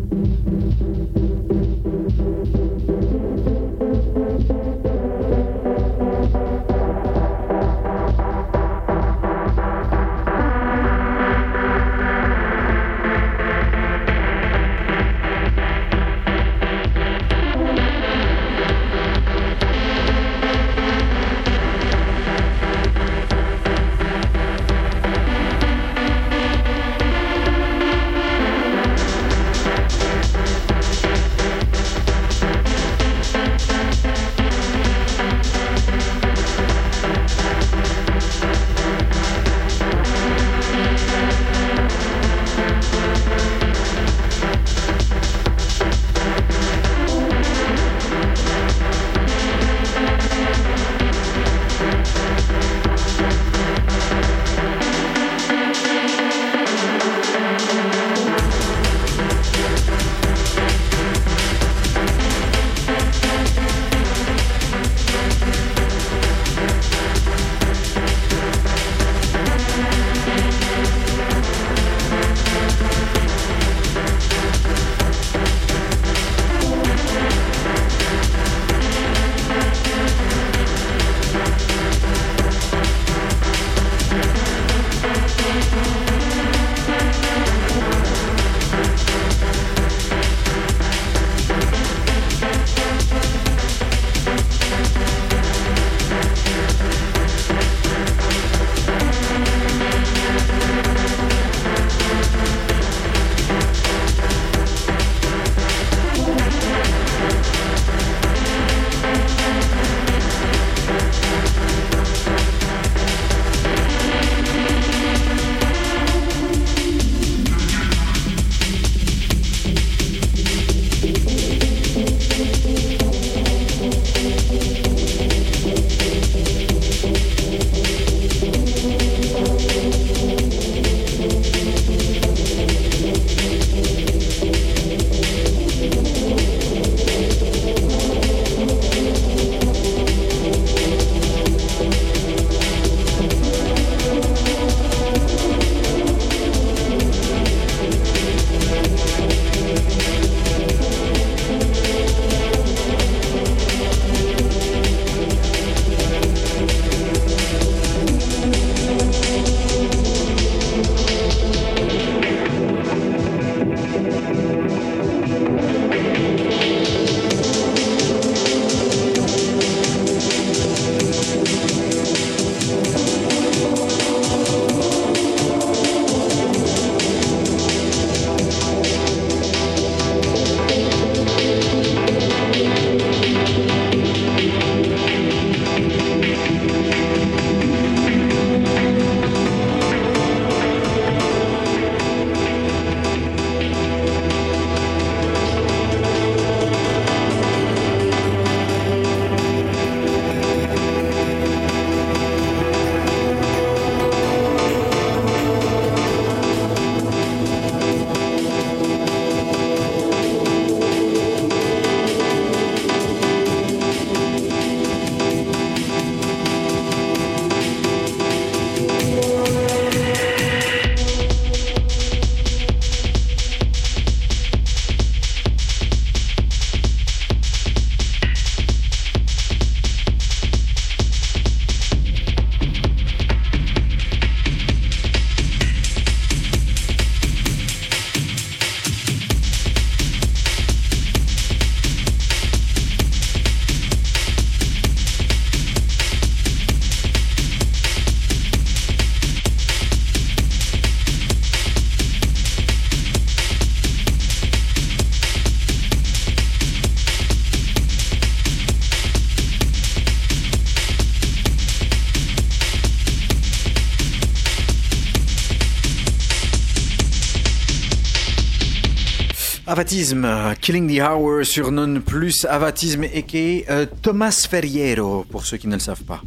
[269.81, 273.65] Avatisme, Killing the Hour sur Non Plus, Avatisme et
[274.03, 276.21] Thomas Ferriero, pour ceux qui ne le savent pas.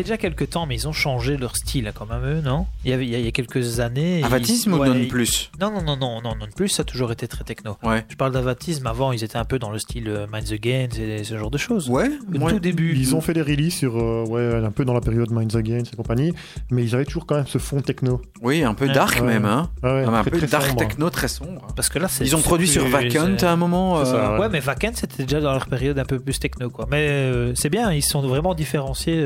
[0.00, 2.66] Fait déjà quelques temps, mais ils ont changé leur style quand même, eux, non?
[2.86, 4.22] Il y, avait, il, y a, il y a quelques années.
[4.24, 5.50] Avatisme ils- ou ouais, Non Plus?
[5.60, 7.76] Non, non, non, non, non, non plus, ça a toujours été très techno.
[7.82, 8.04] Ouais.
[8.08, 11.22] Je parle d'avatisme, avant ils étaient un peu dans le style euh, Minds Again, et
[11.24, 11.90] ce genre de choses.
[11.90, 12.94] Ouais, Au moi, tout début.
[12.96, 15.92] Ils ont fait des releases sur, euh, ouais, un peu dans la période Minds Against
[15.92, 16.32] et compagnie,
[16.70, 18.22] mais ils avaient toujours quand même ce fond techno.
[18.40, 19.26] oui, un peu dark Ouais.
[19.26, 19.68] même, hein.
[19.82, 20.78] Ouais, Ah, mais un très, peu très dark sombre.
[20.80, 21.66] techno très sombre.
[21.76, 22.24] Parce que là, c'est.
[22.24, 24.02] Ils ont produit sur Vacant à un moment.
[24.04, 26.70] C'est ça, euh, Ouais, mais Vacant c'était déjà dans leur période un peu plus techno,
[26.70, 26.86] quoi.
[26.90, 29.22] Mais euh, c'est bien, ils sont vraiment différenciés.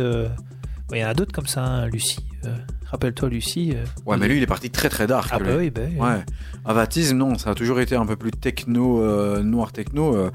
[0.92, 2.18] Il y en a d'autres comme ça, hein, Lucie.
[2.44, 2.54] euh,
[2.90, 3.72] Rappelle-toi, Lucie.
[3.74, 5.28] euh, Ouais, mais lui, il est parti très très dark.
[5.32, 5.46] Ah, lui.
[5.46, 5.98] bah oui, bah oui.
[5.98, 6.24] Ouais.
[6.64, 10.30] Avatisme, non, ça a toujours été un peu plus techno, euh, noir techno.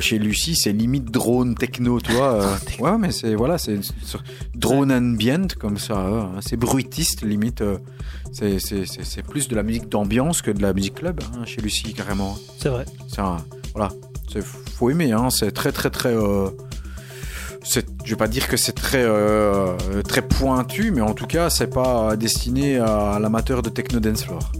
[0.00, 2.42] chez Lucie, c'est limite drone techno, tu vois.
[2.42, 2.56] euh.
[2.78, 3.80] ouais, mais c'est voilà, c'est
[4.54, 5.98] drone ambient comme ça.
[5.98, 7.60] hein, c'est bruitiste, limite.
[7.60, 7.78] euh,
[8.32, 11.44] c'est c'est- c'est- c'est plus de la musique d'ambiance que de la musique club hein,
[11.44, 12.36] chez Lucie, carrément.
[12.58, 12.84] C'est vrai.
[13.08, 13.22] C'est
[13.74, 13.90] voilà,
[14.42, 15.12] faut aimer.
[15.12, 16.14] Hein, c'est très très très.
[17.64, 19.74] C'est- je vais pas dire que c'est très euh,
[20.06, 24.52] très pointu, mais en tout cas, c'est pas destiné à l'amateur de techno dance floor.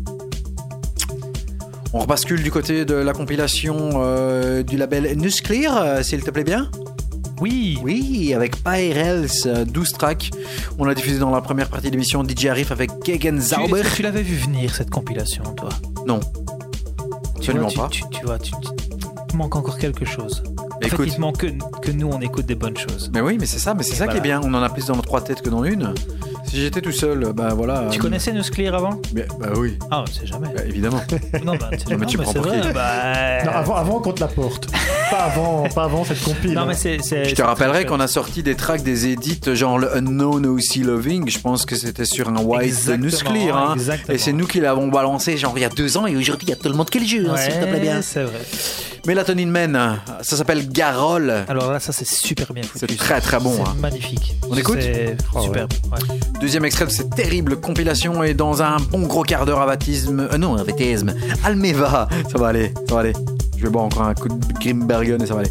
[1.92, 6.42] On rebascule du côté de la compilation euh, du label Nuclear, euh, s'il te plaît
[6.44, 6.68] bien.
[7.40, 10.30] Oui, Oui, avec Pyrels, euh, 12 tracks.
[10.78, 13.82] On l'a diffusé dans la première partie de l'émission DJ Arif avec Gegen Tu, Zauber.
[13.94, 15.68] tu l'avais vu venir, cette compilation, toi?
[16.06, 17.90] Non, Tu absolument vois, pas.
[17.90, 20.42] tu, tu, tu vois, tu, tu- il te manque encore quelque chose.
[20.92, 21.46] En fait, il manque que,
[21.82, 23.10] que nous, on écoute des bonnes choses.
[23.12, 24.40] Mais oui, mais c'est ça, mais c'est ça qui est bien.
[24.44, 25.94] On en a plus dans trois têtes que dans une.
[26.46, 27.88] Si j'étais tout seul, bah voilà.
[27.90, 29.00] Tu euh, connaissais Nuclear avant?
[29.14, 30.48] Mais- Bah oui, Ah, on sait jamais.
[30.54, 31.00] bah, évidemment.
[31.44, 32.60] Non, bah, tu- mais non, tu mais prends c'est pour vrai.
[32.60, 32.72] qui?
[32.72, 34.66] bah, Non, avant, avant qu'on te la porte.
[35.10, 36.52] pas, avant, pas avant cette compile.
[36.52, 36.98] Non, mais c'est.
[37.02, 40.76] c'est- Je te rappellerai qu'on a sorti des tracks, des edits, genre le Unknown OC
[40.84, 41.28] Loving.
[41.30, 43.56] Je pense que c'était sur un white de Exactement, Nuclear.
[43.70, 43.74] Hein.
[43.74, 44.14] exactement.
[44.14, 46.50] Et c'est nous qui l'avons balancé, genre il y a deux ans, et aujourd'hui il
[46.50, 47.96] y a tout le monde qui le joue, hein, s'il te plaît bien.
[47.96, 48.40] Ouais, c'est vrai.
[49.06, 51.30] Melatonin Man, ça s'appelle Garol.
[51.48, 52.86] Alors là, ça, c'est super bien foutu.
[52.88, 53.54] C'est très très bon.
[53.54, 53.76] C'est hein.
[53.78, 54.34] magnifique.
[54.48, 55.42] On écoute C'est ouais.
[55.42, 55.72] superbe.
[55.92, 56.18] ouais.
[56.40, 60.28] Deuxième extrait de cette terrible compilation et dans un bon gros quart d'heure avatisme.
[60.32, 61.14] Euh, non, avatisme.
[61.44, 62.08] Almeva.
[62.32, 63.12] Ça va aller, ça va aller.
[63.56, 65.50] Je vais boire encore un coup de Grimbergen et ça va aller.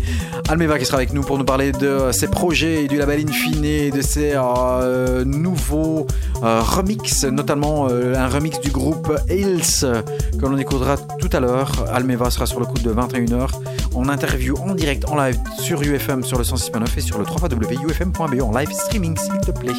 [0.49, 3.63] Almeva qui sera avec nous pour nous parler de ses projets et du label Infine
[3.63, 6.05] et de ses euh, nouveaux
[6.43, 9.85] euh, remix, notamment euh, un remix du groupe Hills
[10.37, 11.71] que l'on écoutera tout à l'heure.
[11.93, 13.49] Almeva sera sur le coup de 21h
[13.95, 17.49] en interview en direct en live sur UFM sur le 106.9 et sur le 3
[17.49, 19.73] www.ufm.be en live streaming s'il te plaît.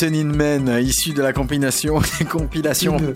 [0.00, 2.96] Melatonin Man, issu de la compilation, compilation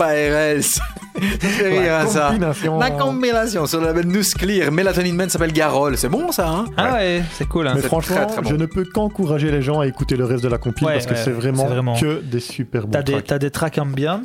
[1.20, 2.34] fait rire, hein, ça.
[2.80, 4.72] La compilation sur le label Nous Clear.
[4.72, 5.96] Melatonin Man s'appelle Garol.
[5.96, 6.64] C'est bon ça, hein?
[6.76, 7.68] Ah ouais, c'est cool.
[7.68, 7.74] Hein.
[7.76, 8.48] Mais franchement, très, très bon.
[8.50, 11.06] je ne peux qu'encourager les gens à écouter le reste de la compile Ouais, parce
[11.06, 13.26] que ouais, c'est vraiment, vraiment- que des super bons T'as des, tracks.
[13.26, 14.22] t'as des tracks ambient,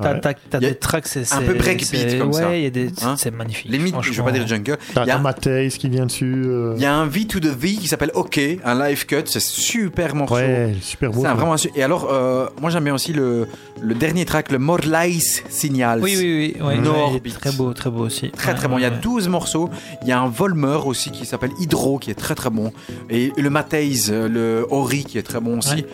[0.00, 0.60] t'as Ouais.
[0.60, 2.48] des tracks, c'est un peu breakbeat c'est- comme ça.
[2.48, 3.70] Ouais, il y a des, Hein c'est magnifique.
[3.70, 4.78] Limite, je veux pas dire jungle.
[4.94, 6.42] T'as Il y a- t'as Matthijs qui vient dessus.
[6.46, 9.22] euh, Il y a un V to the V qui s'appelle OK, un live cut.
[9.26, 10.34] C'est super morceau.
[10.36, 11.20] Ouais, super beau.
[11.20, 11.34] C'est un ça.
[11.34, 13.46] vraiment su- Et alors, euh, moi j'aime bien aussi le,
[13.82, 15.18] le dernier track, le Morlais
[15.48, 16.00] Signals.
[16.02, 16.78] Oui, oui, oui.
[16.86, 17.32] Orbit.
[17.32, 18.30] très beau, très beau aussi.
[18.30, 18.78] Très Ouais, très bon.
[18.78, 18.98] Il y a ouais.
[19.02, 19.70] 12 morceaux.
[20.02, 22.72] Il y a un Volmer aussi qui s'appelle Hydro qui est très très bon.
[23.10, 25.84] Et le Matthijs, euh, le Ori qui est très bon aussi.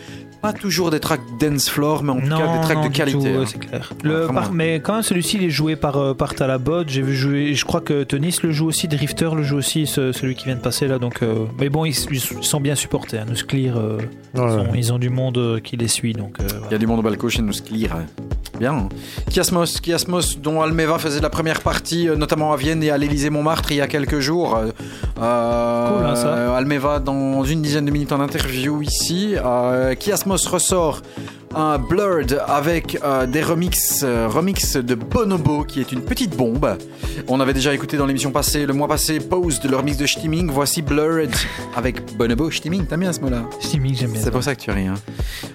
[0.41, 2.89] Pas toujours des tracks dance floor, mais en tout non, cas des tracks non, de
[2.97, 3.19] qualité.
[3.19, 3.39] tout, hein.
[3.41, 3.93] ouais, c'est clair.
[4.05, 6.85] Le, par- mais quand même, celui-ci, il est joué par, euh, par Talabot.
[6.87, 10.13] J'ai vu jouer, je crois que Tonis le joue aussi, Drifter le joue aussi, ce-
[10.13, 10.99] celui qui vient de passer là.
[11.01, 13.19] Donc, euh, mais bon, ils, ils sont bien supportés.
[13.19, 13.27] Hein.
[13.29, 14.69] Nous Clear, euh, Ouais, ils, ont, ouais.
[14.75, 16.13] ils ont du monde euh, qui les suit.
[16.13, 17.97] Donc, euh, Il y a du monde au balcon chez nous, Clear.
[17.97, 18.07] hein.
[18.61, 18.89] Bien.
[19.31, 23.77] Kiasmos, Kiasmos, dont Almeva faisait la première partie, notamment à Vienne et à l'Élysée-Montmartre il
[23.77, 24.57] y a quelques jours.
[24.57, 24.71] Euh,
[25.17, 26.57] Cool, hein, ça.
[26.57, 29.35] Almeva dans une dizaine de minutes en interview ici.
[29.37, 29.95] Euh,
[30.29, 31.01] Kiasmos ressort
[31.55, 36.77] un Blurred avec euh, des remixes, euh, remix de Bonobo qui est une petite bombe.
[37.29, 40.05] On avait déjà écouté dans l'émission passée, le mois passé, Pose de leur mix de
[40.07, 40.51] Stimming.
[40.51, 41.31] Voici Blurred
[41.75, 42.51] avec Bonobo.
[42.51, 43.45] Stimming, t'aimes bien ce mot-là?
[43.61, 44.21] Steaming, j'aime bien.
[44.23, 44.87] C'est pour ça que tu ris.
[44.87, 44.95] Hein.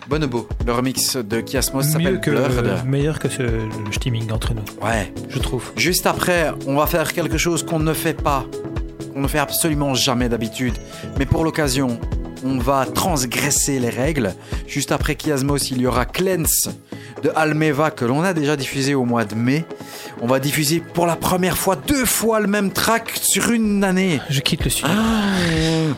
[0.10, 2.84] Bonobo, le remix de Kiasmos s'appelle Blurred.
[2.88, 5.14] meilleur que ce, le steaming entre nous, Ouais.
[5.30, 5.72] je trouve.
[5.78, 8.46] Juste après, on va faire quelque chose qu'on ne fait pas,
[9.14, 10.74] qu'on ne fait absolument jamais d'habitude.
[11.20, 12.00] Mais pour l'occasion,
[12.44, 14.34] on va transgresser les règles.
[14.68, 16.70] Juste après Kiasmos, il y aura Cleanse
[17.24, 19.66] de Almeva que l'on a déjà diffusé au mois de mai.
[20.22, 24.20] On va diffuser pour la première fois deux fois le même track sur une année.
[24.30, 24.96] Je quitte le studio.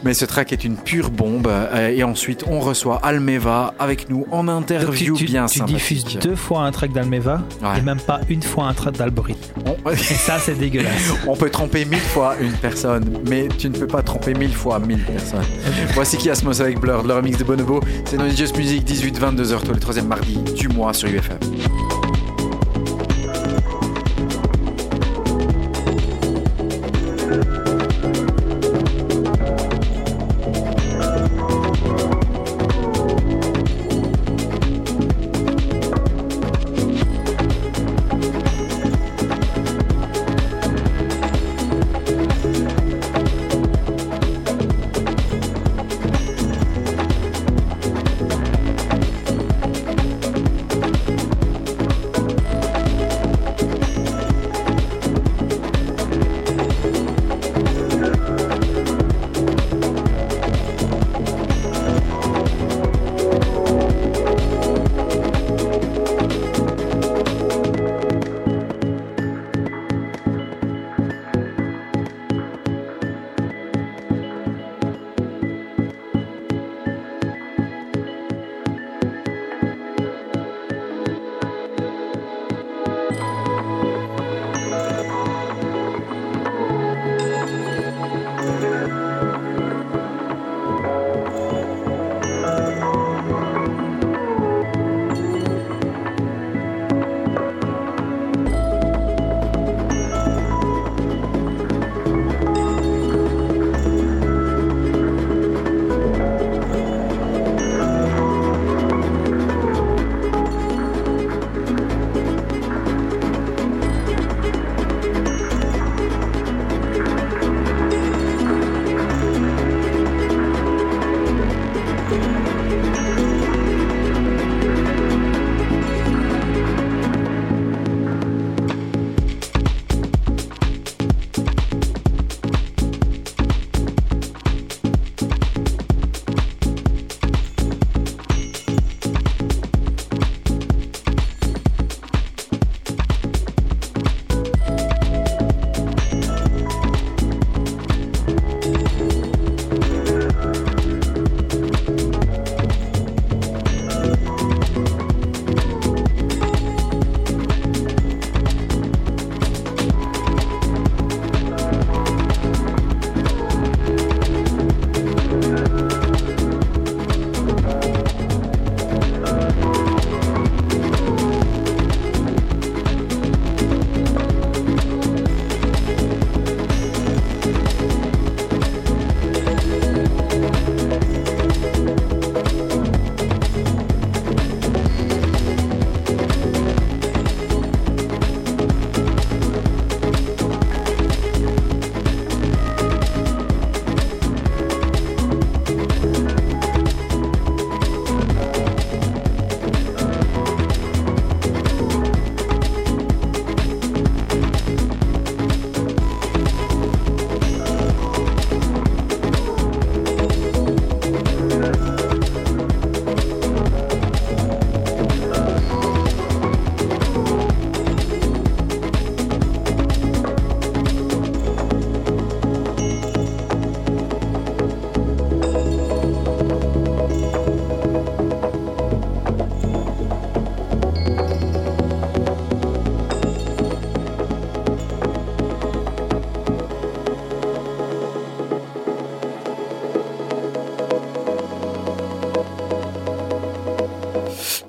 [0.03, 1.47] Mais ce track est une pure bombe.
[1.47, 5.75] Euh, Et ensuite, on reçoit Almeva avec nous en interview tu, tu- bien tu sympathique.
[5.77, 7.79] diffuses deux fois un track d'Almeva Ouais.
[7.79, 9.53] et même pas une fois un track d'Algorithme.
[9.85, 11.13] On- Et ça, c'est dégueulasse.
[11.27, 14.79] On peut tromper mille fois une personne, mais tu ne peux pas tromper mille fois
[14.79, 15.45] mille personnes.
[15.93, 17.79] Voici Kiasmos avec Blur, le remix de Bonobo.
[18.03, 21.39] C'est dans Music, 18-22h, tous les troisième mardi du mois sur UFM.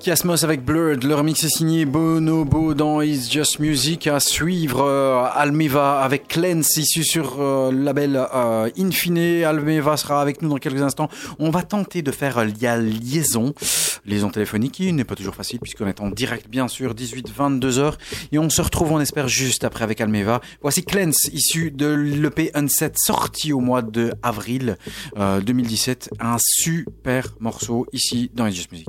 [0.07, 1.03] Kiasmos avec Blurred.
[1.03, 4.07] Leur mix est signé Bonobo dans It's Just Music.
[4.07, 9.43] À suivre euh, Almeva avec Cleanse, issu sur euh, le label euh, Infine.
[9.43, 11.09] Almeva sera avec nous dans quelques instants.
[11.39, 13.53] On va tenter de faire la liaison.
[14.05, 17.97] Liaison téléphonique qui n'est pas toujours facile puisqu'on est en direct, bien sûr, 18-22 heures.
[18.31, 20.39] Et on se retrouve, on espère, juste après avec Almeva.
[20.61, 24.77] Voici Cleanse, issu de l'EP Unset, sorti au mois de avril
[25.17, 26.11] 2017.
[26.21, 28.86] Un super morceau ici dans It's Just Music.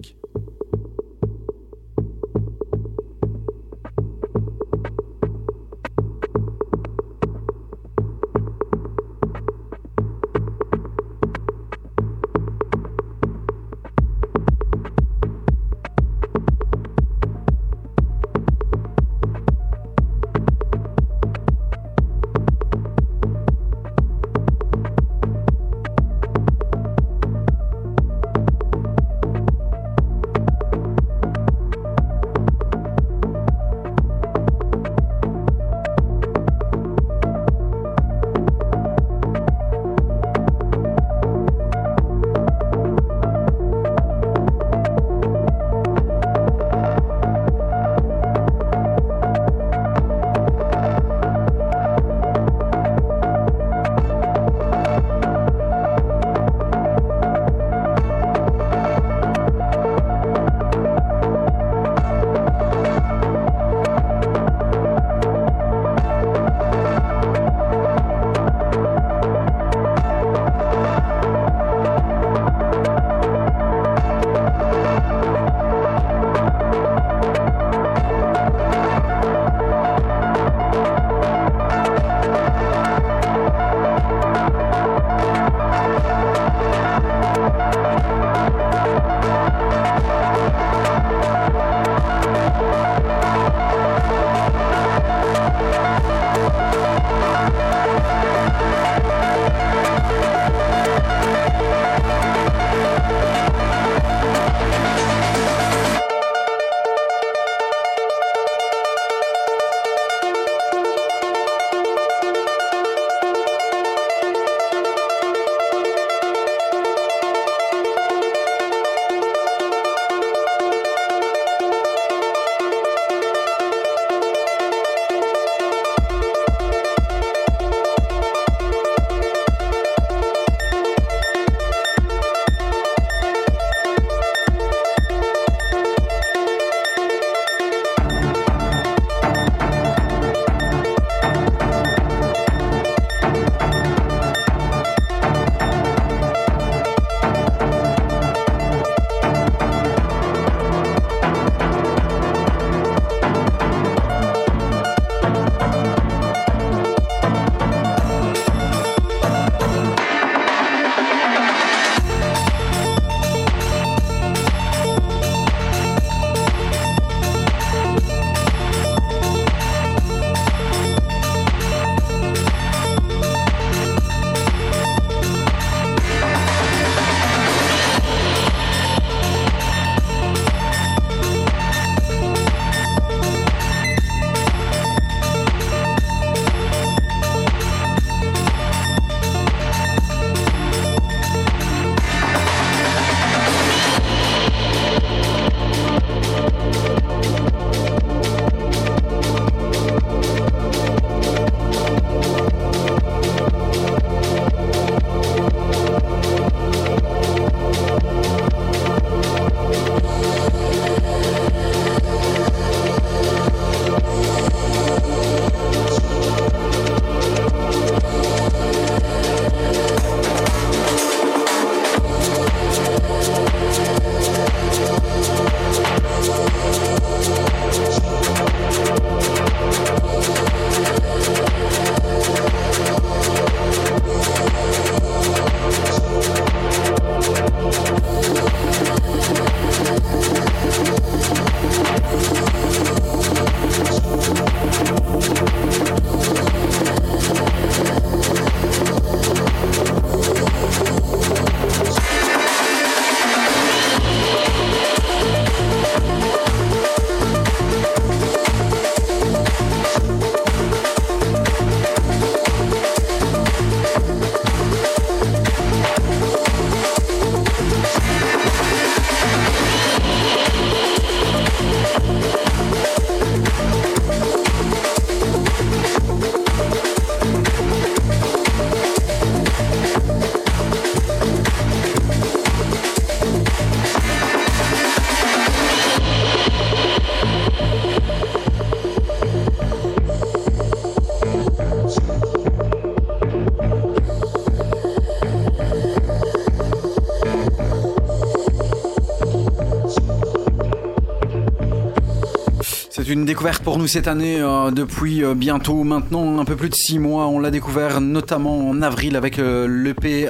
[303.09, 306.75] Une découverte pour nous cette année euh, depuis euh, bientôt maintenant un peu plus de
[306.75, 307.27] six mois.
[307.27, 310.29] On l'a découvert notamment en avril avec euh, l'EP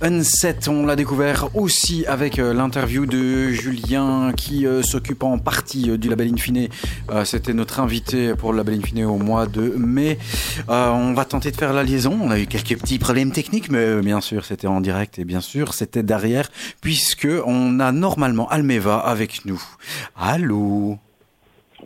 [0.00, 0.68] Unset.
[0.68, 6.32] On l'a découvert aussi avec euh, l'interview de Julien qui s'occupe en partie du label
[6.32, 6.68] Infine.
[7.24, 10.18] C'était notre invité pour le label Infine au mois de mai.
[10.68, 12.18] On va tenter de faire la liaison.
[12.20, 15.40] On a eu quelques petits problèmes techniques, mais bien sûr c'était en direct et bien
[15.40, 16.48] sûr c'était derrière
[16.80, 19.62] puisque on a normalement Almeva avec nous.
[20.16, 20.98] Allô?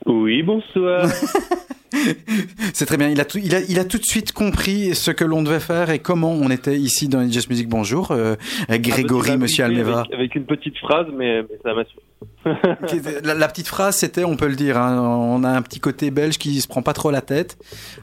[0.09, 1.07] Oui, bonsoir.
[2.73, 3.09] C'est très bien.
[3.09, 5.61] Il a, tout, il, a, il a tout de suite compris ce que l'on devait
[5.61, 7.69] faire et comment on était ici dans les Just Music.
[7.69, 8.37] Bonjour, euh,
[8.71, 10.01] Grégory, Ah, bah, tu Monsieur Almeva.
[10.01, 12.01] Avec, avec une petite phrase, mais, mais ça m'assure.
[13.25, 16.11] La, la petite phrase, c'était, on peut le dire, hein, on a un petit côté
[16.11, 17.59] belge qui se prend pas trop la tête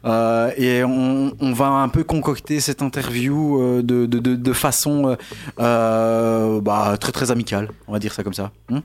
[0.06, 4.54] euh, et on, on va un peu concocter cette interview euh, de, de, de, de
[4.54, 5.18] façon
[5.60, 8.52] euh, bah, très très amicale, on va dire ça comme ça.
[8.70, 8.80] Hmm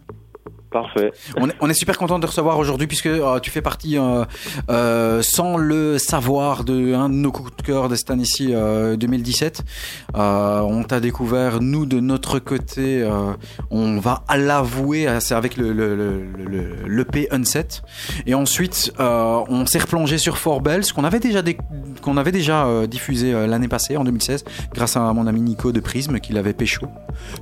[0.70, 1.12] Parfait.
[1.60, 4.24] on, est, super content de recevoir aujourd'hui puisque euh, tu fais partie, euh,
[4.70, 8.96] euh, sans le savoir, de un de nos coups de cœur de cette année-ci euh,
[8.96, 9.64] 2017.
[10.14, 13.04] Euh, on t'a découvert, nous de notre côté,
[13.70, 17.66] on va l'avouer, c'est avec le, P Unset.
[18.26, 23.68] Et ensuite, on s'est replongé sur Four Bells, qu'on avait déjà, avait déjà diffusé l'année
[23.68, 26.86] passée, en 2016, grâce à mon ami Nico de Prism qui l'avait pécho.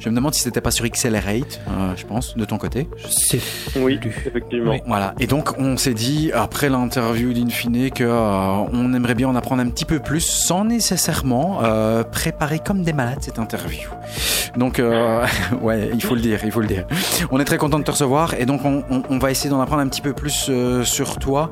[0.01, 1.61] Je me demande si c'était pas sur Accelerate,
[1.97, 2.89] je pense, de ton côté.
[3.19, 3.41] C'est
[3.77, 4.71] Oui, effectivement.
[4.73, 4.83] Oui.
[4.87, 5.15] Voilà.
[5.21, 9.63] Et donc, on s'est dit, après l'interview d'Infine, que euh, on aimerait bien en apprendre
[9.63, 13.89] un petit peu plus, sans nécessairement euh, préparer comme des malades cette interview.
[14.57, 15.27] Donc, euh,
[15.63, 16.87] ouais, il faut le dire, il faut le dire.
[17.31, 19.61] On est très content de te recevoir, et donc on, on- on va essayer d'en
[19.61, 21.51] apprendre un petit peu plus euh, sur toi,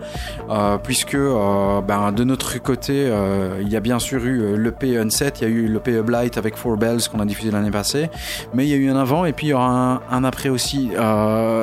[0.50, 3.10] euh, puisque ben, de notre côté,
[3.60, 6.38] il y a bien sûr eu euh, l'EP Unset, il y a eu l'EP Blight
[6.38, 8.08] avec Four Bells qu'on a diffusé l'année passée,
[8.54, 10.48] mais il y a eu un avant et puis il y aura un, un après
[10.48, 10.90] aussi.
[10.96, 11.55] Euh,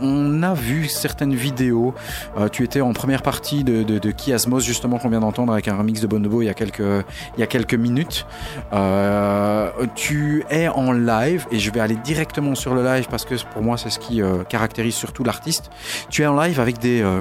[0.00, 1.94] on a vu certaines vidéos.
[2.38, 6.00] Euh, tu étais en première partie de, Kiasmos justement qu'on vient d'entendre avec un remix
[6.00, 8.26] de Bonobo il y a quelques il y a quelques minutes.
[8.72, 13.34] Euh, tu es en live et je vais aller directement sur le live parce que
[13.52, 15.70] pour moi c'est ce qui euh, caractérise surtout l'artiste.
[16.08, 17.20] Tu es en live avec des euh,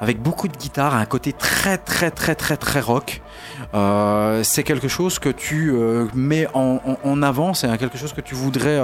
[0.00, 3.20] avec beaucoup de guitare, un côté très très très très très rock.
[3.74, 8.34] Euh, c'est quelque chose que tu euh, mets en, avant, c'est quelque chose que tu
[8.34, 8.80] voudrais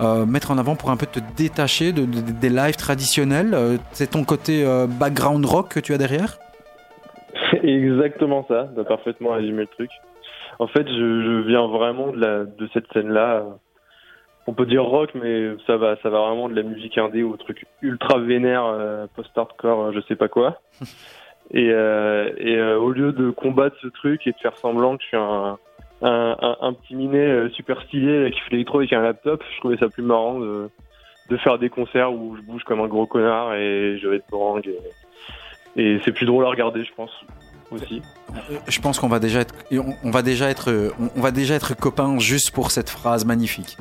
[0.00, 3.56] euh, mettre en avant pour un peu te détacher de, de- des lives traditionnels.
[3.92, 6.38] C'est ton côté background rock que tu as derrière?
[7.62, 8.68] Exactement ça.
[8.74, 9.90] T'as parfaitement résumé le truc.
[10.58, 13.44] En fait, je, je viens vraiment de, la, de cette scène-là.
[14.46, 17.36] On peut dire rock, mais ça va, ça va vraiment de la musique indé au
[17.36, 20.60] truc ultra vénère, euh, post-hardcore, euh, je sais pas quoi.
[21.52, 25.02] Et, euh, et euh, au lieu de combattre ce truc et de faire semblant que
[25.02, 25.58] je suis un,
[26.00, 29.76] un, un, un petit minet super stylé qui fait l'électro avec un laptop, je trouvais
[29.76, 30.70] ça plus marrant de,
[31.28, 34.30] de faire des concerts où je bouge comme un gros connard et je vais être
[34.30, 34.64] bang.
[35.76, 37.10] Et, et c'est plus drôle à regarder, je pense,
[37.70, 38.02] aussi.
[38.68, 39.54] Je pense qu'on va déjà être,
[40.04, 43.76] on, va déjà être, euh, on, va déjà être copains juste pour cette phrase magnifique.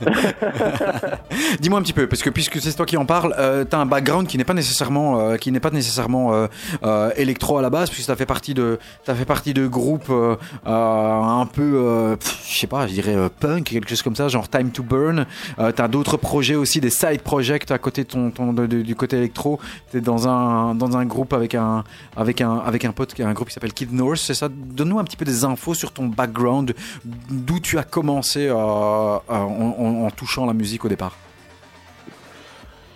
[1.60, 3.86] Dis-moi un petit peu, parce que puisque c'est toi qui en parles, euh, t'as un
[3.86, 6.46] background qui n'est pas nécessairement, euh, qui n'est pas nécessairement euh,
[6.82, 10.10] euh, électro à la base, puisque t'as fait partie de, t'as fait partie de groupes
[10.10, 10.36] euh,
[10.66, 14.28] euh, un peu, euh, je sais pas, je dirais euh, punk, quelque chose comme ça,
[14.28, 15.26] genre Time to Burn.
[15.58, 19.58] Euh, t'as d'autres projets aussi, des side projects à côté du côté électro.
[19.90, 21.84] T'es dans un, dans un groupe avec un,
[22.16, 24.48] avec un, avec un pote un groupe qui s'appelle Kid North, c'est ça?
[24.50, 26.74] Donne-nous un petit peu des infos sur ton background,
[27.04, 31.16] d'où tu as commencé euh, en, touchant la musique au départ.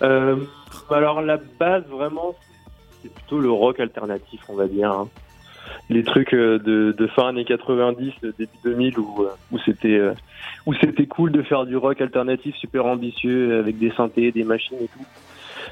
[0.02, 0.36] Euh,
[0.90, 2.34] alors la base vraiment,
[3.02, 4.90] c'est plutôt le rock alternatif, on va dire.
[4.90, 5.08] hein.
[5.90, 10.00] Les trucs euh, de, de fin années 90, euh, début 2000 où, où c'était
[10.66, 14.78] où c'était cool de faire du rock alternatif super ambitieux avec des synthés, des machines
[14.80, 15.04] et tout.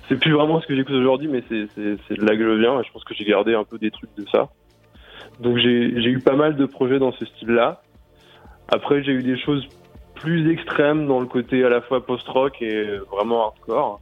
[0.09, 2.85] C'est plus vraiment ce que j'écoute aujourd'hui, mais c'est de là que je viens et
[2.85, 4.49] je pense que j'ai gardé un peu des trucs de ça.
[5.41, 5.69] Donc j'ai
[6.11, 7.83] eu pas mal de projets dans ce style-là.
[8.73, 9.67] Après j'ai eu des choses
[10.15, 14.01] plus extrêmes dans le côté à la fois post-rock et vraiment hardcore.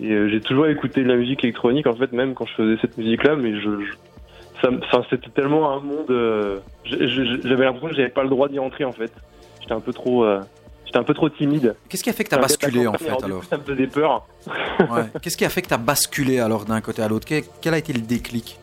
[0.00, 2.76] Et euh, j'ai toujours écouté de la musique électronique, en fait, même quand je faisais
[2.80, 6.10] cette musique-là, mais je, je- ça, c'était tellement un monde.
[6.10, 9.12] euh, j'avais l'impression que j'avais pas le droit d'y entrer, en fait.
[9.60, 10.40] J'étais un peu trop, euh,
[10.88, 11.76] j'étais un peu trop timide.
[11.88, 13.46] Qu'est-ce qui a fait que tu as J'avais basculé en fait alors, du alors coup,
[13.50, 14.26] Ça me faisait peur.
[14.90, 15.04] Ouais.
[15.22, 17.26] Qu'est-ce qui a fait que tu as basculé alors d'un côté à l'autre?
[17.28, 18.58] Quel, a été le déclic?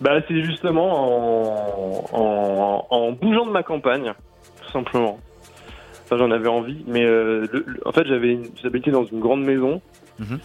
[0.00, 4.12] Bah, c'est justement en, en, en bougeant de ma campagne,
[4.64, 5.18] tout simplement.
[6.10, 9.80] J'en avais envie, mais euh, le- le- en fait, j'avais j'habitais dans une grande maison
[10.18, 10.38] Mhm.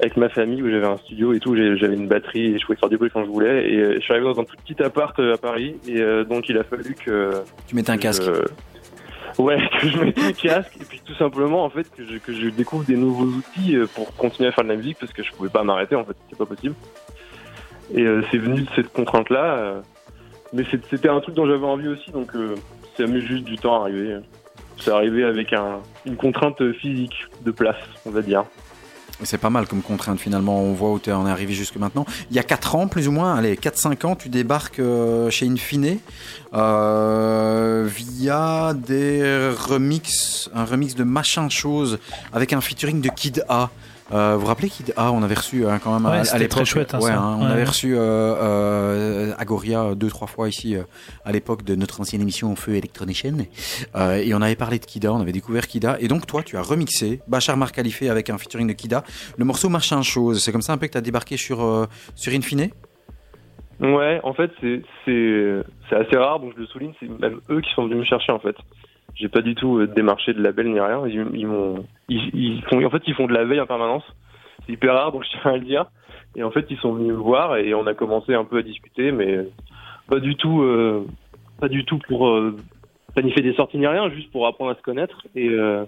[0.00, 1.56] avec ma famille où j'avais un studio et tout.
[1.56, 3.70] J'avais une batterie et je pouvais faire du bruit quand je voulais.
[3.72, 6.24] Et euh, je suis arrivé dans un tout petit appart euh, à Paris et euh,
[6.24, 7.30] donc il a fallu que
[7.66, 8.24] Tu mettais un casque.
[8.24, 8.44] je-
[9.40, 12.84] Ouais, que je mette un casque et puis tout simplement en fait que je, découvre
[12.84, 15.48] des nouveaux outils euh, pour continuer à faire de la musique parce que je pouvais
[15.48, 16.74] pas m'arrêter en fait, c'est pas possible.
[17.94, 19.82] Et euh, c'est venu de cette contrainte là,
[20.52, 22.54] mais c'est- c'était un truc dont j'avais envie aussi donc euh,
[22.96, 24.18] ça mis juste du temps à arriver.
[24.78, 27.76] C'est arrivé avec un, une contrainte physique de place,
[28.06, 28.44] on va dire.
[29.22, 32.06] C'est pas mal comme contrainte finalement, on voit où tu en es arrivé jusque maintenant.
[32.30, 35.46] Il y a 4 ans plus ou moins, allez, 4-5 ans, tu débarques euh, chez
[35.46, 35.98] Infine
[36.54, 41.98] euh, via des remix, un remix de machin chose
[42.32, 43.70] avec un featuring de Kid A.
[44.12, 46.50] Euh, vous vous rappelez Kid A On avait reçu hein, quand même Ouais, à, l'époque.
[46.50, 47.18] très chouette, hein, ouais, ça.
[47.20, 50.82] hein, on avait reçu euh, euh, Agoria deux trois fois ici euh,
[51.24, 53.36] à l'époque de notre ancienne émission Feu Electronician.
[53.96, 55.96] Euh, et on avait parlé de Kida, on avait découvert Kida.
[56.00, 59.04] Et donc toi, tu as remixé Bachar Mar Khalife avec un featuring de Kida.
[59.38, 61.86] Le morceau Machin Chose, c'est comme ça un peu que tu as débarqué sur, euh,
[62.14, 62.70] sur Infine?
[63.80, 66.92] Ouais, en fait, c'est c'est c'est assez rare, donc je le souligne.
[67.00, 68.54] C'est même eux qui sont venus me chercher, en fait.
[69.14, 71.02] J'ai pas du tout euh, démarché de label ni rien.
[71.06, 74.04] Ils, ils m'ont, ils, ils font, en fait, ils font de la veille en permanence.
[74.66, 75.86] C'est hyper rare, donc je tiens à le dire.
[76.36, 78.62] Et en fait, ils sont venus me voir et on a commencé un peu à
[78.62, 79.38] discuter, mais
[80.08, 81.04] pas du tout, euh,
[81.60, 82.54] pas du tout pour euh,
[83.14, 85.26] planifier des sorties ni rien, juste pour apprendre à se connaître.
[85.34, 85.84] Et, euh,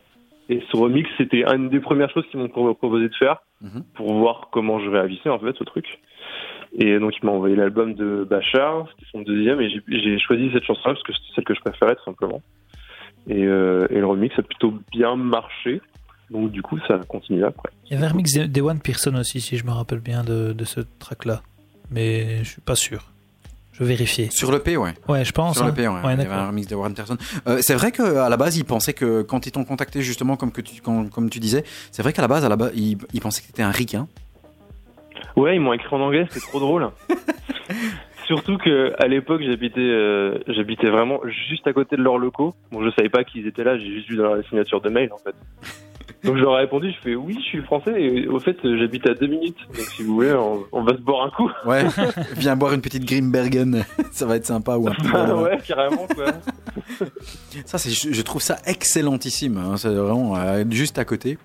[0.49, 3.85] et ce remix, c'était une des premières choses qu'ils m'ont pro- proposé de faire Mhm.
[3.95, 6.01] pour voir comment je réagissais en fait au truc.
[6.77, 10.51] Et donc il m'a envoyé l'album de Bachar, c'était son deuxième, et j'ai- j'ai choisi
[10.53, 12.41] cette chanson-là parce que c'était celle que je préférais tout simplement.
[13.29, 15.81] Et, euh, et le remix a plutôt bien marché,
[16.33, 17.71] donc du coup ça continue après.
[17.87, 20.53] Il y avait un remix des- One Person aussi, si je me rappelle bien de,
[20.53, 21.43] de ce track-là.
[21.91, 23.05] Mais je suis pas sûr.
[23.73, 24.29] Je vais vérifier.
[24.31, 24.93] Sur le P, ouais.
[25.09, 25.57] Ouais, je pense.
[25.57, 25.75] Sur le hein.
[25.75, 25.95] P, ouais.
[26.03, 27.17] Ouais, Il y avait un remix de Warren Person.
[27.47, 30.53] Euh, c'est vrai qu'à la base, ils pensaient que quand ils t'ont contacté, justement, comme,
[30.53, 32.99] que tu, quand- comme tu disais, c'est vrai qu'à la base, à la base ils,
[33.15, 34.09] ils pensaient que t'étais un ricain.
[35.37, 36.91] Ouais, ils m'ont écrit en anglais, c'était trop drôle.
[38.27, 42.55] Surtout que à l'époque j'habitais euh, j'habitais vraiment juste à côté de leurs locaux.
[42.71, 45.11] Bon, je savais pas qu'ils étaient là, j'ai juste vu dans la signature de mail
[45.13, 45.35] en fait.
[46.25, 49.07] Donc je leur ai répondu, je fais oui, je suis français et au fait j'habite
[49.09, 49.59] à deux minutes.
[49.69, 51.51] Donc si vous voulez, on, on va se boire un coup.
[51.67, 51.85] Ouais,
[52.37, 54.77] viens boire une petite Grimbergen, ça va être sympa.
[54.77, 55.09] Ou un petit
[55.43, 56.27] ouais, carrément quoi.
[57.67, 59.57] Ça, c'est, je, je trouve ça excellentissime.
[59.59, 59.77] hein.
[59.77, 61.39] C'est vraiment euh, juste à côté.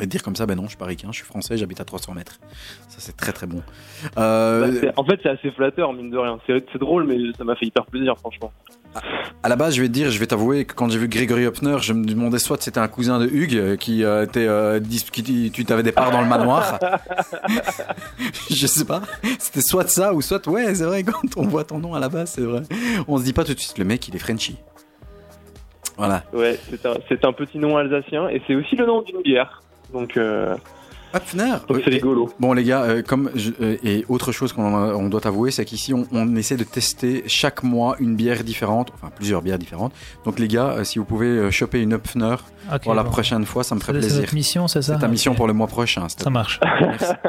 [0.00, 1.84] Et dire comme ça, ben non, je suis pas ricain, je suis français, j'habite à
[1.84, 2.38] 300 mètres.
[2.88, 3.62] Ça, c'est très très bon.
[4.18, 6.38] Euh, Bah, en fait, c'est assez flatteur, mine de rien.
[6.48, 8.52] C'est drôle, mais ça m'a fait hyper plaisir, franchement.
[9.44, 11.46] à la base, je vais te dire, je vais t'avouer que quand j'ai vu Grégory
[11.46, 14.80] Hopner, je me demandais soit c'était un cousin de Hugues euh, qui euh, était, euh,
[15.12, 16.78] qui- tu t'avais des parts dans le manoir.
[18.50, 19.02] je sais pas.
[19.38, 22.08] C'était soit ça ou soit, ouais, c'est vrai, quand on voit ton nom à la
[22.08, 22.62] base, c'est vrai.
[23.08, 24.56] On se dit pas tout de suite, le mec, il est Frenchy.
[25.96, 26.24] Voilà.
[26.32, 26.94] Ouais, c'est un,
[27.28, 29.62] un petit nom alsacien et c'est aussi le nom d'une bière.
[29.94, 30.54] Donc, euh,
[31.14, 32.28] Hopner donc c'est rigolo.
[32.40, 35.64] Bon les gars, euh, comme je- euh, et autre chose qu'on on doit avouer, c'est
[35.64, 39.92] qu'ici on, on essaie de tester chaque mois une bière différente, enfin plusieurs bières différentes.
[40.24, 42.34] Donc les gars, euh, si vous pouvez euh, choper une Hopfner
[42.74, 43.10] Ok, pour la bon.
[43.10, 44.20] prochaine fois, ça me ferait C'est c'est plaisir.
[44.22, 46.08] notre mission, c'est ça C'est ta mission pour le mois prochain.
[46.08, 46.58] Ça marche.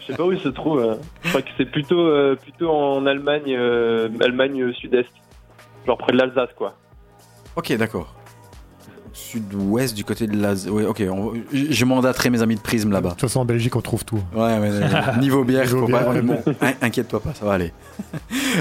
[0.00, 0.78] Je sais pas où il se trouve.
[0.78, 0.94] euh.
[1.24, 5.08] Je crois que c'est plutôt, euh, plutôt en Allemagne, euh, Allemagne sud-est.
[5.86, 6.74] Genre près de l'Alsace, quoi.
[7.56, 8.14] ok, d'accord.
[9.14, 10.52] Sud-ouest du côté de la.
[10.70, 11.02] Ouais, ok.
[11.10, 13.10] on- je mandaterai mes amis de Prisme De là-bas.
[13.10, 14.20] toute façon, en Belgique, on trouve tout.
[14.34, 16.20] Ouais, mais euh, niveau bière, Niveau faut bière, pas.
[16.20, 16.38] bon,
[16.82, 17.72] Inquiète-toi pas, ça va aller.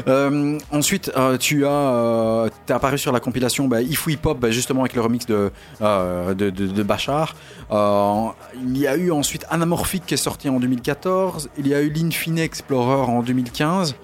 [0.08, 4.40] Euh, ensuite, euh, tu as, euh, t'es apparu sur la compilation bah, Ifou Hip Hop,
[4.40, 7.36] bah, justement avec le remix de de, de, de Bachar.
[7.72, 11.50] Il y a eu ensuite Anamorphic qui est sorti en 2014.
[11.58, 13.96] Il y a eu l'Infine Explorer en 2015.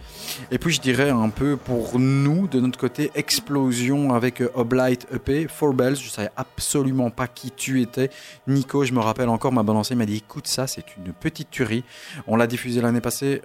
[0.51, 5.05] Et puis je dirais un peu pour nous, de notre côté, Explosion avec euh, Oblight
[5.13, 5.97] EP, Four Bells.
[5.97, 8.09] Je savais absolument pas qui tu étais.
[8.47, 11.83] Nico, je me rappelle encore, m'a balancé, m'a dit écoute ça, c'est une petite tuerie.
[12.25, 13.43] On l'a diffusé l'année passée.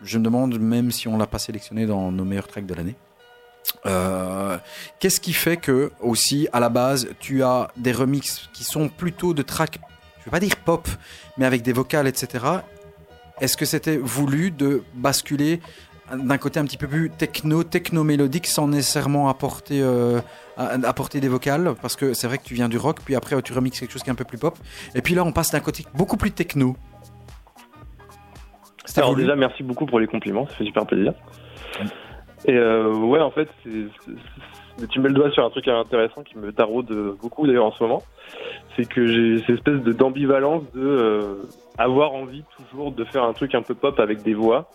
[0.00, 2.94] Je me demande même si on l'a pas sélectionné dans nos meilleurs tracks de l'année.
[3.86, 4.56] Euh,
[5.00, 9.34] Qu'est-ce qui fait que aussi à la base tu as des remixes qui sont plutôt
[9.34, 9.80] de tracks,
[10.20, 10.86] je vais pas dire pop,
[11.36, 12.44] mais avec des vocales, etc.
[13.40, 15.60] Est-ce que c'était voulu de basculer
[16.12, 20.20] d'un côté un petit peu plus techno, techno-mélodique sans nécessairement apporter, euh,
[20.56, 23.52] apporter des vocales Parce que c'est vrai que tu viens du rock, puis après tu
[23.52, 24.54] remixes quelque chose qui est un peu plus pop.
[24.94, 26.76] Et puis là on passe d'un côté beaucoup plus techno.
[28.96, 31.14] Alors voulu déjà, merci beaucoup pour les compliments, ça fait super plaisir.
[32.46, 36.52] Et euh, ouais, en fait, tu mets le doigt sur un truc intéressant qui me
[36.52, 38.02] taraude beaucoup d'ailleurs en ce moment.
[38.76, 41.42] C'est que j'ai cette espèce de d'ambivalence de euh,
[41.78, 44.68] avoir envie toujours de faire un truc un peu pop avec des voix.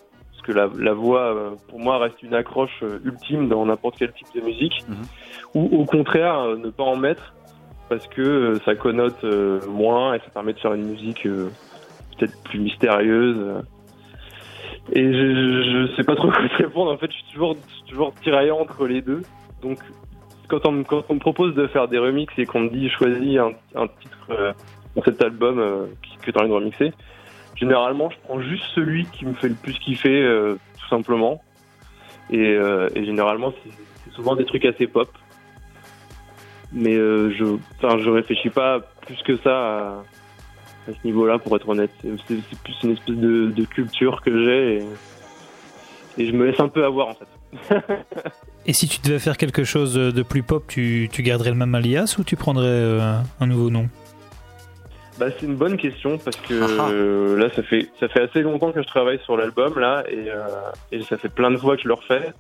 [0.50, 4.12] Que la, la voix, euh, pour moi, reste une accroche euh, ultime dans n'importe quel
[4.14, 4.74] type de musique.
[4.88, 4.96] Mhm.
[5.54, 7.36] Ou au contraire, euh, ne pas en mettre
[7.88, 9.24] parce que ça connote
[9.68, 13.64] moins et ça permet de faire une musique peut-être plus mystérieuse.
[14.94, 16.92] Et je, je, sais pas trop quoi te répondre.
[16.92, 17.56] En fait, je suis toujours,
[17.88, 19.22] toujours tiraillé entre les deux.
[19.62, 19.80] Donc,
[20.48, 22.90] quand on, me- quand on me propose de faire des remixes et qu'on me dit
[22.90, 24.54] choisis un, un titre euh,
[24.96, 25.86] dans cet album euh,
[26.24, 26.94] que tu as envie de remixer,
[27.60, 31.42] généralement je prends juste celui qui me fait le plus kiffer, euh, tout simplement.
[32.32, 35.10] Et, euh, généralement c'est souvent des trucs assez pop.
[36.72, 37.46] Mais euh, je,
[37.82, 40.04] je réfléchis pas plus que ça à,
[40.88, 41.92] ce niveau-là, pour être honnête.
[42.02, 44.86] C'est plus une espèce de, culture que j'ai
[46.18, 47.76] et, je me laisse un peu avoir en fait.
[48.66, 52.16] Et si tu devais faire quelque chose de plus pop, tu, garderais le même alias
[52.20, 53.00] ou tu prendrais
[53.40, 53.88] un nouveau nom?
[55.20, 56.90] Bah, c'est une bonne question parce que Ah ah.
[56.92, 60.30] euh, là, ça fait ça fait assez longtemps que je travaille sur l'album là et,
[60.32, 60.48] euh,
[60.94, 62.32] et ça fait plein de fois que je le refais.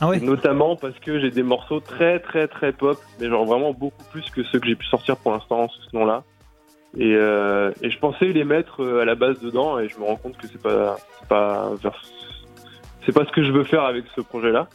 [0.00, 3.72] Ah ouais Notamment parce que j'ai des morceaux très très très pop, mais genre vraiment
[3.72, 6.22] beaucoup plus que ceux que j'ai pu sortir pour l'instant sous ce nom-là.
[6.96, 10.04] Et, euh, et je pensais les mettre euh, à la base dedans et je me
[10.04, 12.02] rends compte que c'est pas c'est pas vers-
[13.04, 14.68] c'est pas ce que je veux faire avec ce projet-là.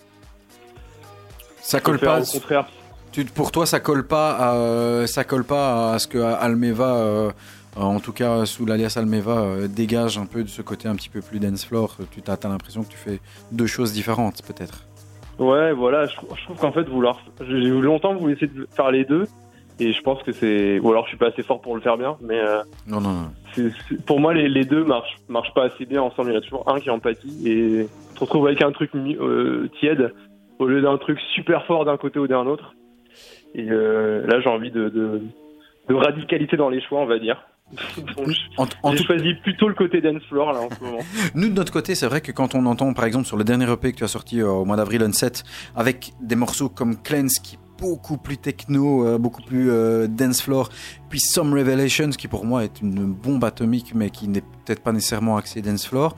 [1.61, 2.19] Ça colle pas.
[2.21, 2.65] Au contraire,
[3.13, 6.95] Tu, pour toi, ça colle pas, à, euh, ça colle pas à ce que Almeva,
[6.95, 7.31] euh,
[7.75, 11.09] en tout cas sous l'alias Almeva, euh, dégage un peu de ce côté un petit
[11.09, 11.95] peu plus dance floor.
[12.11, 13.19] Tu as, t'as l'impression que tu fais
[13.51, 14.85] deux choses différentes, peut-être.
[15.37, 17.19] Ouais, voilà, je, trouve- je trouve qu'en fait, vouloir.
[17.47, 19.25] J'ai longtemps voulu essayer de faire les deux,
[19.79, 20.79] et je pense que c'est.
[20.79, 23.11] Ou alors je suis pas assez fort pour le faire bien, mais euh, Non, non,
[23.11, 23.69] non.
[24.07, 26.31] pour moi, les, les deux marchent, marchent pas assez bien ensemble.
[26.31, 28.89] Il y a toujours un qui est empathie, et tu te retrouves avec un truc
[29.79, 30.13] tiède
[30.57, 32.73] au lieu d'un truc super fort d'un côté ou d'un autre.
[33.55, 35.21] Et euh, là, j'ai envie de, de,
[35.89, 37.41] de radicalité dans les choix, on va dire.
[37.97, 40.99] J'ai tout choisi plutôt le côté dance floor là en ce moment.
[41.35, 43.71] Nous, de notre côté, c'est vrai que quand on entend, par exemple, sur le dernier
[43.71, 45.31] EP que tu as sorti euh, au mois d'avril, Unset,
[45.75, 50.41] avec des morceaux comme Cleanse, qui est beaucoup plus techno, euh, beaucoup plus euh, dance
[50.41, 50.69] floor,
[51.09, 54.91] puis Some Revelations, qui pour moi est une bombe atomique, mais qui n'est peut-être pas
[54.91, 56.15] nécessairement axée dance floor,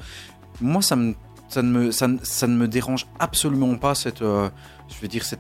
[0.62, 1.14] moi, ça, me,
[1.48, 5.24] ça, ne me, ça, ne- ça ne me dérange absolument pas cette, je veux dire,
[5.24, 5.40] cette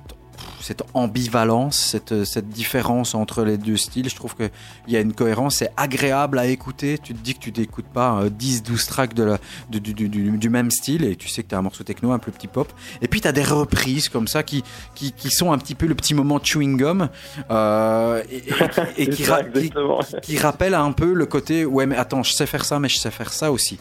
[0.61, 4.09] cette ambivalence, cette, cette différence entre les deux styles.
[4.09, 4.49] Je trouve qu'il
[4.87, 6.97] y a une cohérence, c'est agréable à écouter.
[6.97, 9.37] Tu te dis que tu n'écoutes pas euh, 10-12 tracks de la,
[9.69, 11.83] de- du, du- du- du même style et tu sais que tu as un morceau
[11.83, 12.71] techno, un peu petit pop.
[13.01, 14.63] Et puis tu as des reprises comme ça qui,
[14.95, 17.09] qui, qui sont un petit peu le petit moment chewing gum
[17.51, 18.43] euh, et, et-
[19.03, 19.71] et qui, ça, qui-
[20.21, 22.97] qui rappelle un peu le côté ouais mais attends je sais faire ça mais je
[22.97, 23.79] sais faire ça aussi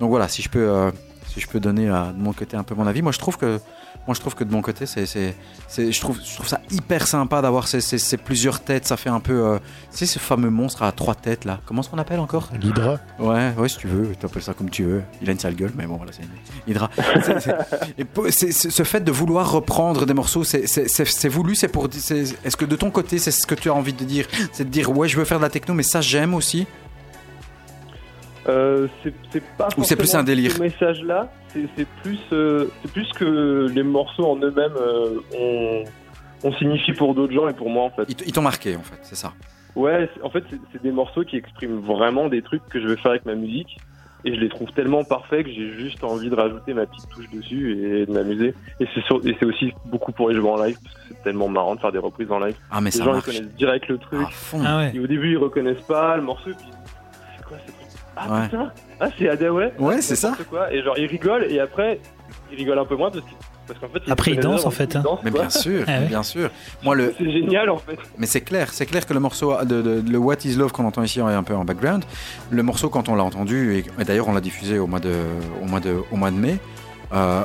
[0.00, 0.90] donc voilà si je peux euh,
[1.32, 3.36] si je peux donner euh, de mon côté un peu mon avis moi je trouve
[3.36, 3.60] que
[4.06, 5.34] moi je trouve que de mon côté c'est c'est
[5.66, 8.96] c'est- je trouve je trouve ça hyper sympa d'avoir ces, ces, ces plusieurs têtes ça
[8.96, 9.58] fait un peu euh,
[9.90, 12.98] tu sais ce fameux monstre à trois têtes là comment est-ce qu'on appelle encore L'Hydra.
[13.18, 15.02] Ouais, ouais, si tu veux, tu appelles ça comme tu veux.
[15.22, 16.90] Il a une sale gueule, mais bon, voilà, c'est une Hydra.
[18.30, 21.86] C'est- ce fait de vouloir reprendre des morceaux, c'est- voulu, c'est pour.
[21.86, 24.26] Est-ce que de ton côté, c'est ce que tu as envie de dire?
[24.52, 26.66] C'est de dire, ouais, je veux faire de la techno, mais ça, j'aime aussi
[28.48, 32.66] Euh, c'est pas Ou c'est plus forcément un délire Ce message-là, c'est c'est plus, euh,
[32.82, 35.84] c'est plus que les morceaux en eux-mêmes euh, ont,
[36.48, 38.04] ont signifié pour d'autres gens et pour moi en fait.
[38.08, 39.32] Ils ils t'ont marqué, en fait, c'est ça.
[39.76, 43.10] Ouais, en fait, c'est- des morceaux qui expriment vraiment des trucs que je vais faire
[43.12, 43.76] avec ma musique
[44.24, 47.30] et je les trouve tellement parfaits que j'ai juste envie de rajouter ma petite touche
[47.30, 48.52] dessus et de m'amuser.
[48.80, 51.80] Et c'est aussi beaucoup pour les jouer en live parce que c'est tellement marrant de
[51.80, 52.56] faire des reprises en live.
[52.70, 53.26] Ah, mais Les ça gens ils marche.
[53.26, 54.20] connaissent direct le truc.
[54.20, 54.60] À fond.
[54.66, 54.92] Ah ouais.
[54.94, 56.66] Et au début, ils reconnaissent pas le morceau, puis
[58.18, 58.48] Ah Ouais.
[58.48, 60.32] putain Ah c'est Adaway Ouais, c'est ça.
[60.50, 60.72] quoi.
[60.72, 62.00] Et genre, ils rigolent, et après,
[62.52, 63.30] ils rigolent un peu moins parce que-
[63.66, 64.00] parce qu'en fait.
[64.10, 65.00] Après, dansent, déjà, en fait, hein.
[65.00, 66.06] ils dansent, Mais bien sûr, Ah ouais.
[66.06, 66.50] bien sûr.
[66.82, 67.98] Moi, le, C'est génial en fait.
[68.16, 70.86] Mais c'est clair, c'est clair que le morceau de, de- le What Is Love qu'on
[70.86, 72.04] entend ici un peu en background,
[72.50, 75.12] le morceau quand on l'a entendu et, et d'ailleurs on l'a diffusé au mois de
[75.62, 76.58] au mois de au mois de mai,
[77.12, 77.42] euh,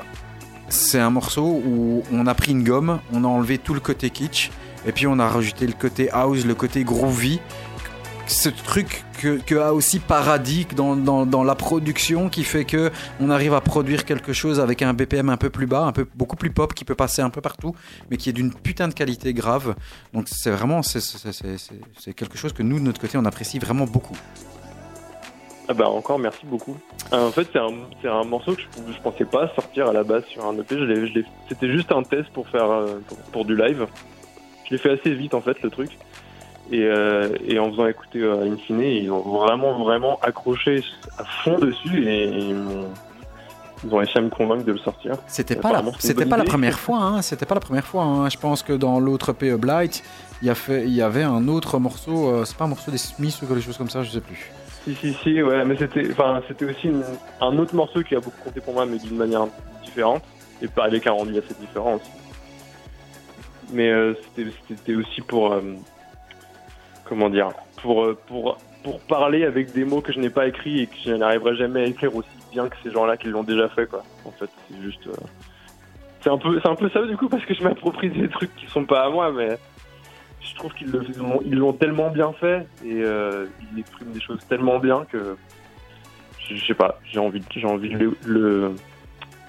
[0.69, 4.09] c'est un morceau où on a pris une gomme, on a enlevé tout le côté
[4.09, 4.49] kitsch
[4.87, 7.39] et puis on a rajouté le côté house, le côté groovy.
[8.25, 13.61] Ce truc que, a aussi Paradis dans, la production qui fait que on arrive à
[13.61, 16.73] produire quelque chose avec un BPM un peu plus bas, un peu beaucoup plus pop
[16.73, 17.75] qui peut passer un peu partout,
[18.09, 19.75] mais qui est d'une putain de qualité grave.
[20.13, 24.17] Donc c'est vraiment c'est- quelque chose que nous de notre côté on apprécie vraiment beaucoup.
[25.69, 26.77] Ah bah encore, merci beaucoup.
[27.13, 30.25] Euh, en fait, c'est un, un morceau que je, pensais pas sortir à la base
[30.25, 30.75] sur un EP.
[31.47, 32.99] C'était juste un test pour faire euh,
[33.31, 33.87] pour du live.
[34.65, 35.91] Je l'ai fait assez vite en fait le truc.
[36.71, 40.83] Et, euh, et en faisant écouter euh, In fine, ils ont vraiment vraiment accroché
[41.17, 42.23] à fond dessus et,
[43.85, 45.17] ils ont réussi à me convaincre de le sortir.
[45.27, 48.03] C'était pas la, c'était pas première fois, hein, c'était pas la première fois.
[48.03, 48.29] hein.
[48.29, 50.03] Je pense que dans l'autre EP Blight,
[50.41, 52.91] il y, a fait, il y avait un autre morceau, euh, c'est pas un morceau
[52.91, 54.51] des Smiths ou quelque chose comme ça, je sais plus.
[54.85, 57.03] Si si si ouais, mais c'était aussi une-
[57.41, 59.47] un autre morceau qui a beaucoup compté pour moi, mais d'une manière
[59.83, 60.23] différente
[60.61, 62.09] et pas avec un rendu assez différent aussi.
[63.71, 65.61] Mais euh, c'était c'était aussi pour euh,
[67.13, 67.51] comment dire
[67.83, 70.95] pour euh, pour pour parler avec des mots que je n'ai pas écrits et que
[71.05, 74.03] je n'arriverai jamais à écrire aussi bien que ces gens-là qui l'ont déjà fait quoi.
[74.25, 75.11] En fait, c'est juste euh,
[76.21, 78.53] c'est un peu, c'est un peu ça du coup parce que je m'approprie des trucs
[78.55, 79.57] qui sont pas à moi, mais
[80.41, 81.05] je trouve qu'ils le-
[81.45, 85.37] ils l'ont- tellement bien fait et euh, ils expriment des choses tellement bien que
[86.39, 88.71] je, je sais pas, j'ai envie, j'ai envie de le, le,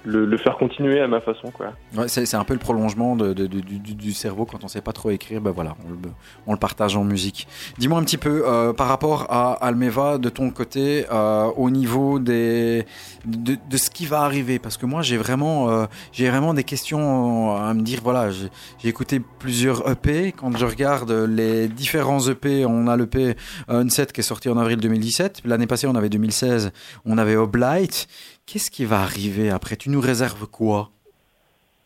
[0.05, 1.73] le- faire continuer à ma façon quoi.
[1.97, 5.41] Ouais, c'est un peu le prolongement du, cerveau quand on sait pas trop écrire.
[5.41, 5.99] Ben voilà, on le,
[6.47, 7.47] on le partage en musique.
[7.79, 12.19] Dis-moi un petit peu euh, par rapport à Almeva de ton côté euh, au niveau
[12.19, 12.85] des
[13.25, 17.57] de, ce qui va arriver parce que moi j'ai vraiment euh, j'ai vraiment des questions
[17.57, 18.01] à me dire.
[18.03, 18.49] Voilà, j'ai
[18.79, 20.33] j'ai écouté plusieurs EP.
[20.33, 23.37] Quand je regarde les différents EP, on a l'EP
[23.69, 25.43] Unset qui est sorti en avril 2017.
[25.45, 26.73] L'année passée, on avait 2016,
[27.05, 28.07] on avait Oblight.
[28.47, 29.77] Qu'est-ce qui va arriver après?
[29.77, 30.91] Tu nous réserves quoi?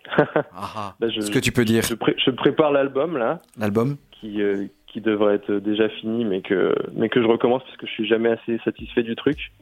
[0.52, 0.96] Ah, ah.
[1.02, 3.96] Je, Ce que tu peux dire, je, pré- je prépare l'album là l'album?
[4.10, 7.86] Qui, euh, qui devrait être déjà fini mais que, mais que je recommence parce que
[7.86, 9.52] je suis jamais assez satisfait du truc.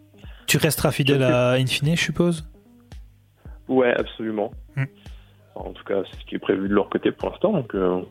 [0.47, 2.49] Tu resteras fidèle à Infine, je suppose?
[3.69, 4.53] Ouais, absolument.
[4.77, 4.85] Hmm.
[5.59, 8.03] En tout cas, c'est ce qui est prévu de leur côté pour l'instant, donc euh,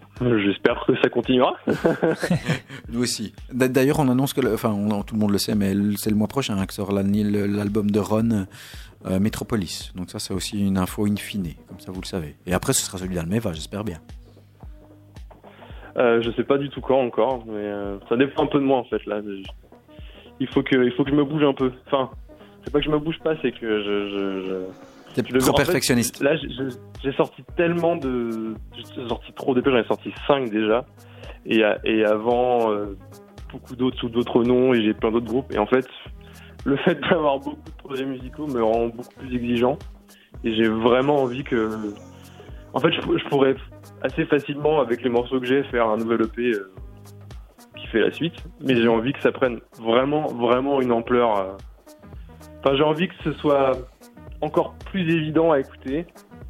[0.44, 1.56] j'espère que ça continuera.
[2.90, 3.34] Nous aussi.
[3.54, 6.16] D'ailleurs, on annonce que, le- enfin, on- tout le monde le sait, mais c'est le
[6.16, 8.48] mois prochain hein, que sort l'album de Ron,
[9.06, 9.94] euh, Metropolis.
[9.96, 12.36] Donc ça, c'est aussi une info in fine, comme ça vous le savez.
[12.48, 14.00] Et après, ce sera celui d'Almeva, j'espère bien.
[15.98, 18.66] Euh, je sais pas du tout quand encore, mais euh, ça dépend un peu de
[18.66, 19.22] moi en fait là.
[19.22, 19.44] Je-
[20.42, 21.72] Il faut que, il faut que je me bouge un peu.
[21.88, 22.10] Enfin,
[22.64, 25.64] c'est pas que je me bouge pas, c'est que je, je, je- T'es trop fait,
[25.64, 26.22] perfectionniste.
[26.22, 28.54] Là, j'ai- sorti tellement de.
[28.76, 30.86] J'ai sorti trop d'épées, j'en ai sorti 5 déjà.
[31.46, 31.64] Et,
[32.04, 32.98] avant, euh,
[33.52, 35.52] beaucoup d'autres sous d'autres noms, et j'ai plein d'autres groupes.
[35.54, 35.88] Et en fait,
[36.66, 39.78] le fait d'avoir beaucoup de projets musicaux me rend beaucoup plus exigeant.
[40.44, 41.70] Et j'ai vraiment envie que.
[42.74, 43.56] En fait, je, pour- je pourrais
[44.02, 46.72] assez facilement, avec les morceaux que j'ai, faire un nouvel EP euh,
[47.78, 48.36] qui fait la suite.
[48.62, 51.38] Mais j'ai envie que ça prenne vraiment, vraiment une ampleur.
[51.40, 51.52] euh.
[52.60, 53.78] Enfin, j'ai envie que ce soit
[54.46, 56.06] encore plus évident à écouter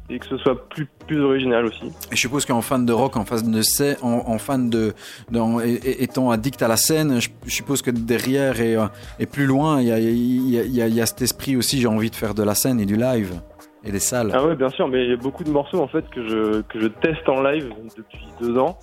[0.08, 1.86] et que ce soit plus, plus original aussi.
[2.12, 4.94] Et je suppose qu'en fan de rock, en fan de sé- en, en fan de,
[5.34, 8.86] en- étant addict à la scène, je, je suppose que derrière et, euh,
[9.18, 11.06] et plus loin, il y a, il y, a, il y a- il y a
[11.06, 11.80] cet esprit aussi.
[11.80, 13.40] J'ai envie de faire de la scène et du live
[13.82, 14.30] et des salles.
[14.32, 16.60] Ah ouais, bien sûr, mais il y a beaucoup de morceaux en fait que je,
[16.62, 18.78] que je teste en live depuis deux ans.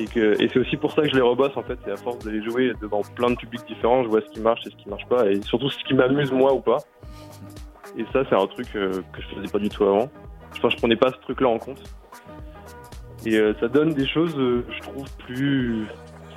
[0.00, 1.76] Et, que, et c'est aussi pour ça que je les rebosse en fait.
[1.84, 4.38] C'est à force de les jouer devant plein de publics différents, je vois ce qui
[4.40, 5.28] marche et ce qui marche pas.
[5.28, 6.78] Et surtout ce qui m'amuse moi ou pas.
[7.98, 10.08] Et ça, c'est un truc euh, que je faisais pas du tout avant.
[10.56, 11.82] Enfin, je prenais pas ce truc-là en compte.
[13.26, 15.86] Et euh, ça donne des choses, euh, je trouve, plus,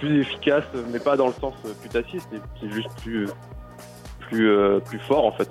[0.03, 2.19] efficaces, mais pas dans le sens putassier,
[2.59, 3.27] c'est juste plus,
[4.19, 5.47] plus, plus fort en fait.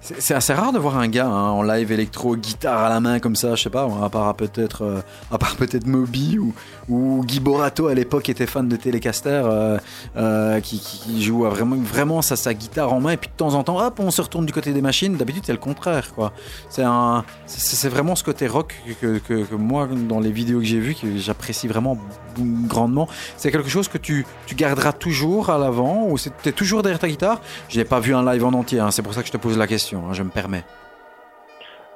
[0.00, 3.20] C'est assez rare de voir un gars hein, en live électro, guitare à la main
[3.20, 6.54] comme ça, je sais pas, à part peut-être, à part peut-être Moby ou,
[6.88, 9.78] ou Guy Borato à l'époque était fan de Telecaster, euh,
[10.16, 13.62] euh, qui, qui- joue vraiment, vraiment sa, guitare en main et puis de temps en
[13.64, 15.16] temps, hop, on se retourne du côté des machines.
[15.16, 16.32] D'habitude c'est le contraire, quoi.
[16.70, 20.64] C'est un, c'est vraiment ce côté rock que, que, que moi dans les vidéos que
[20.64, 21.98] j'ai vues que j'apprécie vraiment
[22.38, 23.08] grandement.
[23.36, 27.08] C'est quelque chose que tu, tu garderas toujours à l'avant ou t'es toujours derrière ta
[27.08, 27.40] guitare?
[27.68, 29.36] Je n'ai pas vu un live en entier, hein, c'est pour ça que je te
[29.38, 30.04] pose la question.
[30.08, 30.64] hein, je me permets.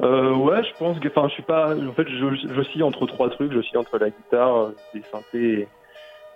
[0.02, 3.30] Euh, ouais, je pense que, enfin, je suis pas, en fait, je, j'oscille entre trois
[3.30, 5.68] trucs, j'oscille entre la guitare, euh, des synthés,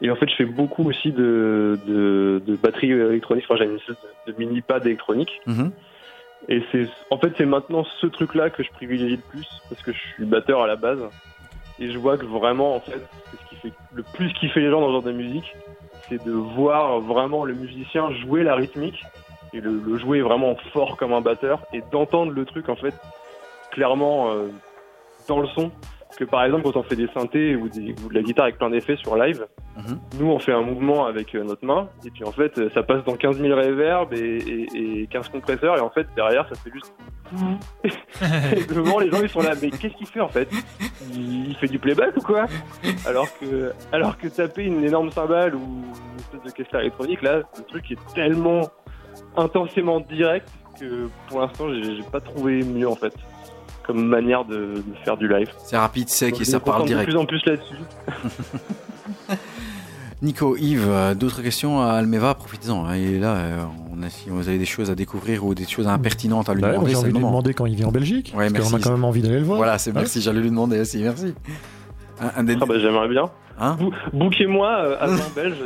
[0.01, 3.65] et, et en fait, je fais beaucoup aussi de, de, de batterie électronique, enfin, j'ai
[3.69, 5.73] une espèce de, de mini pad électronique, Mhm.
[6.49, 9.93] et c'est, en fait, c'est maintenant ce truc-là que je privilégie le plus, parce que
[9.93, 11.01] je suis batteur à la base,
[11.81, 14.71] et je vois que vraiment, en fait, c'est ce qui fait le plus kiffer les
[14.71, 15.57] gens dans ce genre de musique,
[16.09, 19.03] c'est de voir vraiment le musicien jouer la rythmique,
[19.53, 22.95] et le, le jouer vraiment fort comme un batteur, et d'entendre le truc, en fait,
[23.87, 24.49] clairement euh,
[25.29, 25.71] dans le son.
[26.19, 28.57] Que par exemple, quand on fait des synthés ou, des- ou de la guitare avec
[28.57, 29.47] plein d'effets sur live,
[29.77, 29.99] Mhm.
[30.19, 32.83] nous on fait un mouvement avec euh, notre main, et puis en fait euh, ça
[32.83, 36.55] passe dans 15 000 reverbs et, et, et 15 compresseurs, et en fait derrière ça
[36.55, 36.95] fait juste.
[38.57, 40.49] et devant les gens ils sont là, mais qu'est-ce qu'il fait en fait?
[41.13, 42.47] Il, il fait du playback ou quoi?
[43.07, 47.43] Alors que, alors que taper une énorme cymbale ou une espèce de caisse électronique, là
[47.59, 48.63] le truc est tellement
[49.37, 50.49] intensément direct
[50.81, 53.13] que pour l'instant j'ai pas trouvé mieux en fait
[53.87, 55.49] comme manière de, de faire du live.
[55.65, 57.07] C'est rapide, sec Donc, et ça parle direct.
[57.09, 57.77] de plus en plus là-dessus.
[60.23, 62.87] Nico, Yves, euh, d'autres questions à Almeva, profitez-en.
[62.87, 63.63] hein, Il est là, euh,
[63.95, 66.63] on a, si vous avez des choses à découvrir ou des choses impertinentes à lui
[66.63, 68.33] Bah demander, J'ai envie de lui demander quand il vient en Belgique.
[68.35, 68.71] Ouais, parce merci.
[68.71, 69.59] qu'on a quand même envie d'aller le voir.
[69.59, 69.97] Voilà, c'est Ouais.
[70.01, 71.35] merci, j'allais lui demander aussi, merci.
[72.19, 73.25] Un, un des- Ah bah j'aimerais bien.
[73.59, 75.57] Hein Bou- Bouquez-moi euh, avant belge.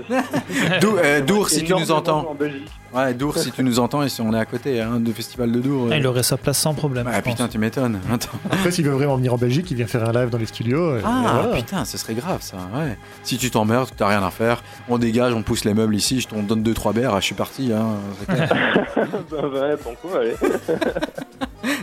[0.80, 2.28] Dou- euh, Dour, si tu nous entends.
[2.30, 2.68] En Belgique.
[2.94, 5.50] Ouais, Dour, si tu nous entends, et si on est à côté hein, du festival
[5.52, 5.86] de Dour.
[5.90, 7.08] euh, Il aurait sa place sans problème.
[7.12, 7.32] Ah pense.
[7.34, 7.98] putain, tu m'étonnes.
[8.12, 8.28] Attends.
[8.50, 10.96] Après, s'il veut vraiment venir en Belgique, il vient faire un live dans les studios.
[10.98, 11.56] et- Ah voilà.
[11.56, 12.56] putain, ce serait grave ça.
[12.74, 12.96] Ouais.
[13.22, 16.20] Si tu t'emmerdes, que t'as rien à faire, on dégage, on pousse les meubles ici,
[16.20, 17.72] je t'en donne deux trois bières, je suis parti.
[17.72, 17.96] Hein,
[18.28, 20.34] bah ouais, banco, allez.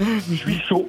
[0.00, 0.88] Je suis chaud.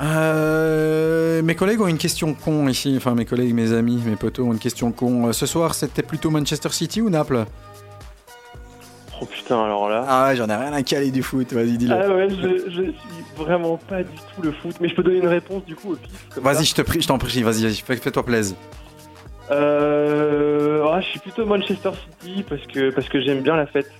[0.00, 2.94] Euh, mes collègues ont une question con ici.
[2.96, 5.28] Enfin, mes collègues, mes amis, mes potos ont une question con.
[5.28, 7.44] Euh, Ce soir, c'était plutôt Manchester City ou Naples?
[9.20, 10.04] Oh putain, alors là.
[10.08, 11.52] Ah ouais, j'en ai rien à caler du foot.
[11.52, 11.94] Vas-y, dis-le.
[11.94, 12.94] Ah ouais, je, je suis
[13.36, 14.76] vraiment pas du tout le foot.
[14.80, 16.10] Mais je peux donner une réponse du coup au pif.
[16.36, 17.42] Vas-y, je te prie, je t'en prie.
[17.42, 18.56] Vas-y, vas-y, fais- fais-toi plaisir.
[19.50, 21.90] Euh, ah, je suis plutôt Manchester
[22.22, 23.90] City parce que, parce que j'aime bien la fête.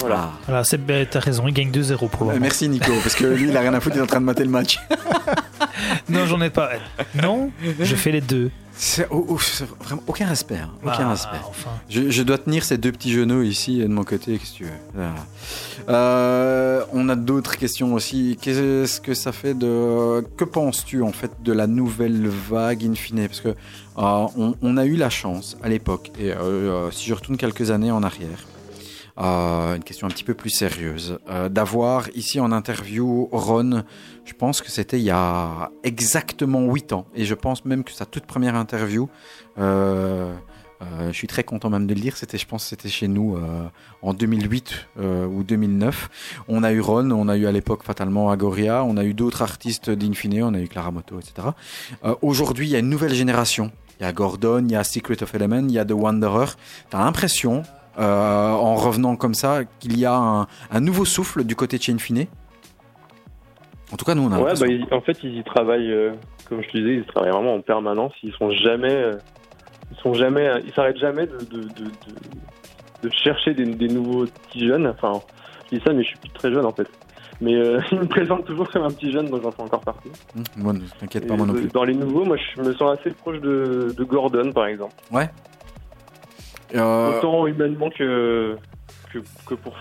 [0.00, 0.16] Voilà.
[0.20, 0.38] Ah.
[0.46, 2.40] Voilà, c'est t'as raison, il gagne 2-0 pour le Euh, moment.
[2.40, 4.24] Merci Nico, parce que lui il a rien à foutre, il est en train de
[4.26, 4.78] mater le match.
[6.08, 6.70] Non, j'en ai pas.
[7.22, 7.50] Non,
[7.80, 8.50] je fais les deux.
[8.72, 9.38] C'est oh, oh,
[9.80, 11.36] vraiment aucun respect, hein, aucun Ah, respect.
[11.48, 11.70] Enfin.
[11.88, 14.64] Je, je dois tenir ces deux petits genoux ici de mon côté, qu'est-ce que tu
[14.64, 14.70] veux.
[14.94, 15.14] Voilà.
[15.88, 18.38] Euh, on a d'autres questions aussi.
[18.40, 20.22] Qu'est-ce que ça fait de.
[20.36, 23.26] Que penses-tu en fait de la nouvelle vague in fine?
[23.28, 23.54] Parce que euh,
[23.96, 27.70] on, on a eu la chance à l'époque, et euh, euh, si je retourne quelques
[27.70, 28.38] années en arrière,
[29.18, 33.84] euh, une question un petit peu plus sérieuse, euh, d'avoir ici en interview Ron,
[34.24, 37.92] je pense que c'était il y a exactement 8 ans, et je pense même que
[37.92, 39.08] sa toute première interview,
[39.58, 40.34] euh,
[41.08, 43.38] je suis très content même de le dire, c'était, je pense c'était chez nous
[44.02, 46.42] en 2008 euh, ou 2009.
[46.48, 49.42] On a eu Ron, on a eu à l'époque fatalement Agoria, on a eu d'autres
[49.42, 51.48] artistes d'Infine, on a eu Clara Moto, etc.
[52.20, 53.70] Aujourd'hui, il y a une nouvelle génération.
[54.00, 56.56] Il y a Gordon, il y a Secret of Element, il y a The Wanderer.
[56.90, 57.62] T'as l'impression,
[57.98, 61.82] euh, en revenant comme ça, qu'il y a un, un nouveau souffle du côté de
[61.82, 62.26] chez Infine.
[63.92, 66.12] En tout cas, nous, on a Ouais, bah, ils- en fait, ils y travaillent, euh,
[66.48, 68.12] comme je te disais, ils travaillent vraiment en permanence.
[68.22, 69.16] Ils sont jamais, euh,
[69.90, 74.24] ils sont jamais, ils s'arrêtent jamais de, de, de, de, de chercher des, des nouveaux
[74.26, 74.86] petits jeunes.
[74.86, 75.20] Enfin,
[75.70, 76.88] je dis ça, mais je suis plus très jeune en fait.
[77.42, 77.52] Mais
[77.92, 80.08] ils me présentent toujours comme un petit jeune, donc j'en fais encore partie.
[80.56, 81.66] Moi, ne t'inquiète pas, moi non plus.
[81.68, 84.94] Dans les nouveaux, moi, je me sens assez proche de, de Gordon, par exemple.
[85.24, 85.26] Euh,
[86.74, 88.56] Autant humainement que,
[89.12, 89.74] que, pour,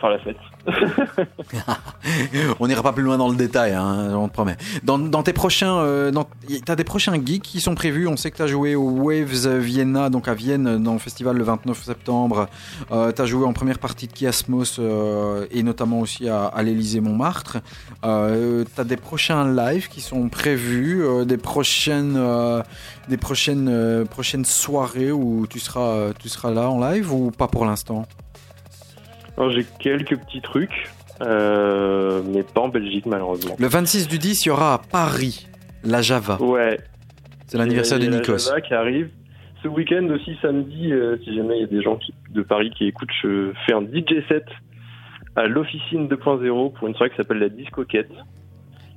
[0.00, 0.36] faire la fête.
[2.60, 4.56] on n'ira pas plus loin dans le détail, hein, on te promet.
[4.82, 6.12] Dans, tes prochains, euh,
[6.64, 8.06] t'as des prochains gigs qui sont prévus.
[8.06, 11.44] On sait que t'as joué au Waves Vienna, donc à Vienne, dans le festival le
[11.44, 12.48] 29 septembre.
[12.90, 17.00] Euh, t'as joué en première partie de Kiasmos euh, et notamment aussi à, à l'Élysée
[17.00, 17.58] Montmartre.
[18.02, 22.18] T'as des prochains lives qui sont prévus, des prochaines,
[23.08, 27.64] des prochaines, prochaines soirées où tu seras, tu seras là en live ou pas pour
[27.64, 28.06] l'instant?
[29.50, 30.88] J'ai quelques petits trucs,
[31.22, 33.56] euh, mais pas en Belgique, malheureusement.
[33.58, 35.46] Le 26 du 10, il y aura à Paris
[35.84, 36.40] la Java.
[36.42, 36.78] Ouais,
[37.46, 38.38] C'est l'anniversaire de a la Nikos.
[38.38, 39.10] Java qui arrive.
[39.62, 42.70] Ce week-end aussi, samedi, euh, si jamais il y a des gens qui- de Paris
[42.76, 44.44] qui écoutent, je fais un DJ set
[45.36, 48.10] à l'officine 2.0 pour une soirée qui s'appelle la Discoquette,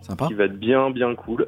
[0.02, 0.28] Sympa.
[0.28, 1.48] qui va être bien, bien cool.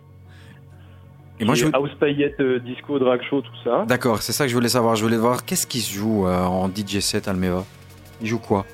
[1.39, 3.85] Et moi, je House Paillette, euh, Disco, Drag Show, tout ça.
[3.87, 4.95] D'accord, c'est ça que je voulais savoir.
[4.95, 7.65] Je voulais voir qu'est-ce qui se joue euh, en DJ set Almeva?
[8.21, 8.65] Il joue quoi,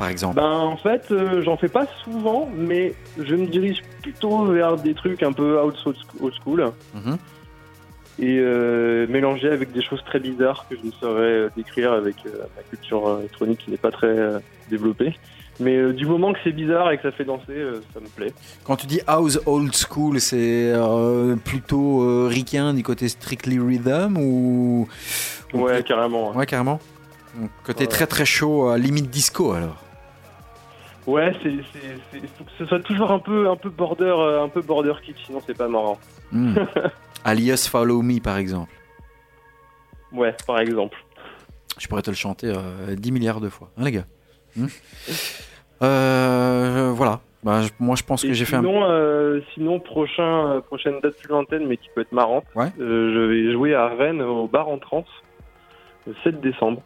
[0.00, 0.34] par exemple?
[0.36, 4.94] Ben, en fait, euh, j'en fais pas souvent, mais je me dirige plutôt vers des
[4.94, 5.76] trucs un peu out
[6.20, 7.16] old school Mhm.
[8.18, 12.16] et euh, mélangé avec des choses très bizarres que je ne saurais euh, décrire avec
[12.26, 14.16] euh, ma culture électronique qui n'est pas très
[14.70, 15.14] développée.
[15.62, 18.08] Mais euh, du moment que c'est bizarre et que ça fait danser, euh, ça me
[18.08, 18.32] plaît.
[18.64, 24.88] Quand tu dis house old school, c'est euh, plutôt ricain du côté strictly rhythm ou
[25.52, 26.32] ou Ouais, carrément.
[26.34, 26.80] ouais carrément.
[27.38, 27.88] Donc, Côté Ouais.
[27.88, 29.76] très très chaud, limite disco alors.
[31.06, 31.50] Ouais, c'est,
[32.28, 35.24] faut que ce soit toujours un peu, un peu border, euh, un peu border kitsch,
[35.26, 35.98] sinon c'est pas marrant.
[36.30, 36.54] Hmm.
[37.24, 38.72] Alias Follow Me par exemple.
[40.12, 40.96] Ouais, par exemple.
[41.78, 44.04] Je pourrais te le chanter euh, 10 milliards de fois, hein, les gars.
[44.56, 44.66] Hmm
[45.82, 47.20] Euh, voilà.
[47.42, 48.60] Bah, je- moi je pense que j'ai fait un.
[48.60, 52.44] sinon, euh, sinon prochain, prochaine date plus lointaine, mais qui peut être marrante.
[52.54, 52.70] Ouais.
[52.78, 55.06] je vais jouer à Rennes au bar en trance
[56.06, 56.82] le 7 décembre.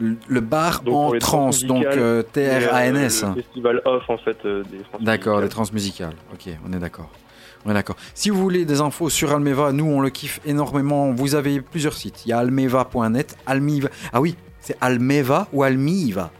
[0.00, 3.24] Le- bar Donc, en trans, trans donc euh, Et, euh, T-R-A-N-S.
[3.24, 6.14] le festival off en fait euh, des trans D'accord, des trans musicales.
[6.32, 7.10] Ok, on est d'accord.
[7.66, 7.96] On est d'accord.
[8.14, 11.10] Si vous voulez des infos sur Almeva, nous on le kiffe énormément.
[11.12, 12.24] Vous avez plusieurs sites.
[12.24, 13.88] Il y a almeva.net, Almiva.
[14.12, 16.30] Ah oui, c'est Almeva ou Almiva?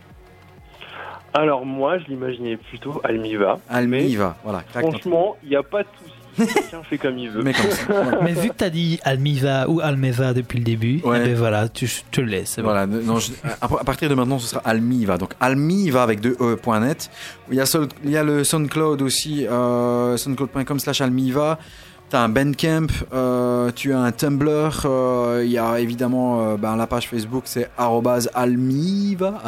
[1.34, 3.58] Alors moi, je l'imaginais plutôt Almiva.
[3.68, 4.62] Almiva, voilà.
[4.72, 6.14] Franchement, il n'y a pas de souci.
[6.46, 7.42] Chacun fait comme il veut.
[7.42, 7.82] Mais comme ça.
[7.88, 8.18] voilà.
[8.22, 11.20] Mais vu que t'as dit Almiva ou Almeva depuis le début, Ouais.
[11.22, 12.56] eh ben voilà, tu te le laisses.
[12.56, 12.62] bon.
[12.64, 15.18] Voilà, non, je- à, à partir de maintenant, ce sera Almiva.
[15.18, 17.10] Donc Almiva avec deux e.net.
[17.50, 21.58] Il y a, Sol- il y a le SoundCloud aussi, euh, soundcloud.com slash Almiva.
[22.10, 26.56] Tu as un Bandcamp, euh, tu as un Tumblr, euh, il y a évidemment euh,
[26.56, 29.42] ben, la page Facebook, c'est almiva,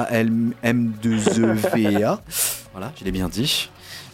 [0.91, 2.21] A-L-M-2-E-V-A.
[2.73, 3.71] voilà, je l'ai bien dit.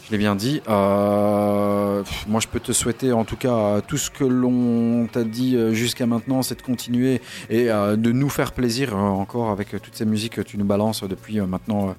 [0.07, 0.62] Je l'ai bien dit.
[0.69, 5.57] Euh, moi, je peux te souhaiter, en tout cas, tout ce que l'on t'a dit
[5.57, 7.20] euh, jusqu'à maintenant, c'est de continuer
[7.51, 11.03] et euh, de nous faire plaisir encore avec toutes ces musiques que tu nous balances
[11.03, 11.97] depuis maintenant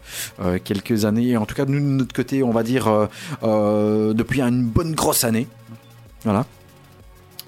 [0.63, 1.35] quelques années.
[1.35, 3.09] En tout cas, nous, de notre côté, on va dire
[3.41, 5.47] depuis une bonne grosse année.
[6.23, 6.45] Voilà.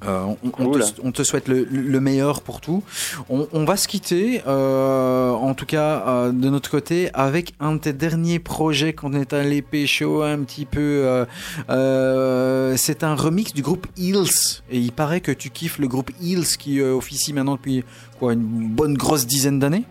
[0.06, 2.84] Euh, on, te, on te souhaite le, le meilleur pour tout.
[3.30, 7.74] On, on va se quitter, euh, en tout cas euh, de notre côté, avec un
[7.74, 11.26] de tes derniers projets qu'on est allé pécho un petit peu.
[11.68, 14.62] c'est un remix du groupe Hills.
[14.70, 17.84] Et il paraît que tu kiffes le groupe Hills qui officie maintenant depuis
[18.20, 19.84] quoi, une bonne grosse dizaine d'années?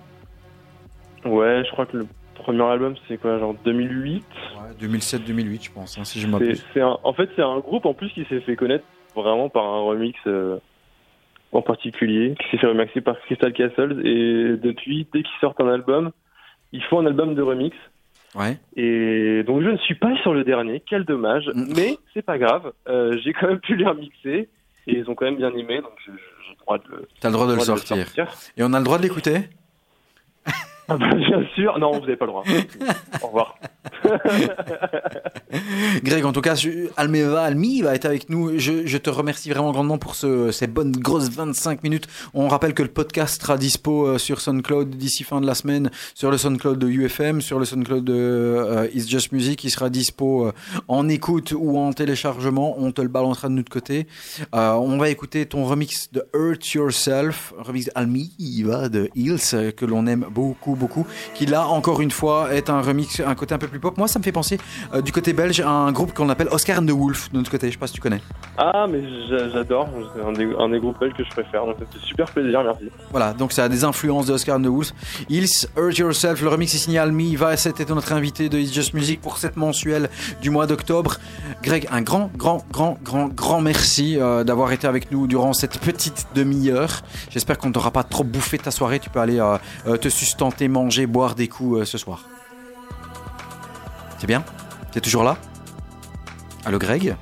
[1.25, 5.99] Ouais, je crois que le premier album, c'est quoi, genre 2008 ouais, 2007-2008, je pense,
[5.99, 6.65] hein, si je m'abuse.
[7.05, 8.85] En fait, c'est un groupe en plus qui s'est fait connaître
[9.23, 10.59] vraiment par un remix euh,
[11.53, 14.07] en particulier, qui s'est fait remixer par Crystal Castles.
[14.07, 16.11] Et depuis, dès qu'ils sortent un album,
[16.73, 17.77] ils font un album de remix.
[18.35, 18.59] Ouais.
[18.77, 21.49] Et donc, je ne suis pas sur le dernier, quel dommage.
[21.55, 21.73] Mm.
[21.77, 24.49] Mais c'est pas grave, euh, j'ai quand même pu les remixer.
[24.87, 27.35] Et ils ont quand même bien aimé, donc j'ai le droit de le, T'as le
[27.35, 28.07] droit de le droit de sortir.
[28.07, 28.27] sortir.
[28.57, 29.41] Et on a le droit de l'écouter?
[30.89, 32.45] Ah bah, bien sûr, non, vous n'avez pas le droit.
[33.23, 33.59] Au revoir.
[36.03, 36.55] Greg, en tout cas,
[36.97, 38.59] Almeva, Almi va être avec nous.
[38.59, 42.07] Je, je te remercie vraiment grandement pour ce- ces bonnes grosses 25 minutes.
[42.35, 45.91] On rappelle que le podcast sera dispo euh, sur SoundCloud d'ici fin de la semaine,
[46.15, 49.65] sur le SoundCloud de UFM, sur le SoundCloud de euh, It's Just Music.
[49.65, 50.53] Il sera dispo euh,
[50.89, 52.77] en écoute ou en téléchargement.
[52.79, 54.07] On te le balancera de notre côté.
[54.55, 60.07] Euh, on va écouter ton remix de Hurt Yourself, remix d'Almiva de Hills, que l'on
[60.07, 61.07] aime beaucoup, beaucoup.
[61.35, 63.97] Qui là, encore une fois, est un remix, un côté un peu plus pop.
[63.99, 64.59] Moi, ça me fait penser
[64.95, 67.51] euh, du côté belge à un groupe qu'on appelle Oscar and the Wolf de notre
[67.51, 67.67] côté.
[67.69, 68.21] Je sais pas si tu connais.
[68.57, 71.77] Ah, mais j'a- j'adore, c'est un des, un des groupes belges que je préfère, donc
[71.79, 72.85] fait super plaisir, merci.
[73.11, 74.93] Voilà, donc ça a des influences de Oscar and the Wolf.
[75.29, 77.37] Hills, Hurt Yourself, le remix est signé Almi.
[77.37, 80.09] Va, c'était notre invité de It's Just Music pour cette mensuelle
[80.41, 81.17] du mois d'octobre.
[81.63, 85.79] Greg, un grand, grand, grand, grand, grand merci euh, d'avoir été avec nous durant cette
[85.79, 87.03] petite demi-heure.
[87.31, 88.99] J'espère qu'on ne t'aura pas trop bouffé ta soirée.
[89.01, 92.25] Tu peux aller euh, te sustenter, manger, boire des coups euh, ce soir.
[94.19, 94.45] C'est bien?
[94.93, 95.37] T'es toujours là?
[96.65, 97.17] Allô Greg?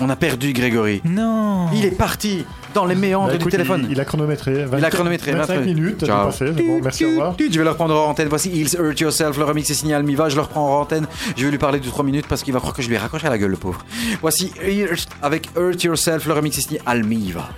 [0.00, 1.00] On a perdu Grégory.
[1.04, 2.44] Non Il est parti
[2.74, 3.82] dans les méandres Bah, du écoute, téléphone.
[3.88, 4.64] Il, il a chronométré.
[4.64, 5.64] 24, chronométré, 25 23.
[5.74, 6.30] minutes, Ciao.
[6.32, 7.34] c'est bon, merci, au revoir.
[7.38, 8.26] Je vais le reprendre en antenne.
[8.28, 9.36] Voici Hills Hurt Yourself.
[9.38, 10.28] Le remix est signé Almiva.
[10.28, 11.06] Je le reprends en antenne.
[11.36, 12.98] Je vais lui parler de 3 minutes parce qu'il va croire que je lui ai
[12.98, 13.84] raccroché à la gueule, le pauvre.
[14.20, 14.52] Voici
[15.22, 16.26] avec Hurt Yourself.
[16.26, 17.48] Le remix est signé Almiva.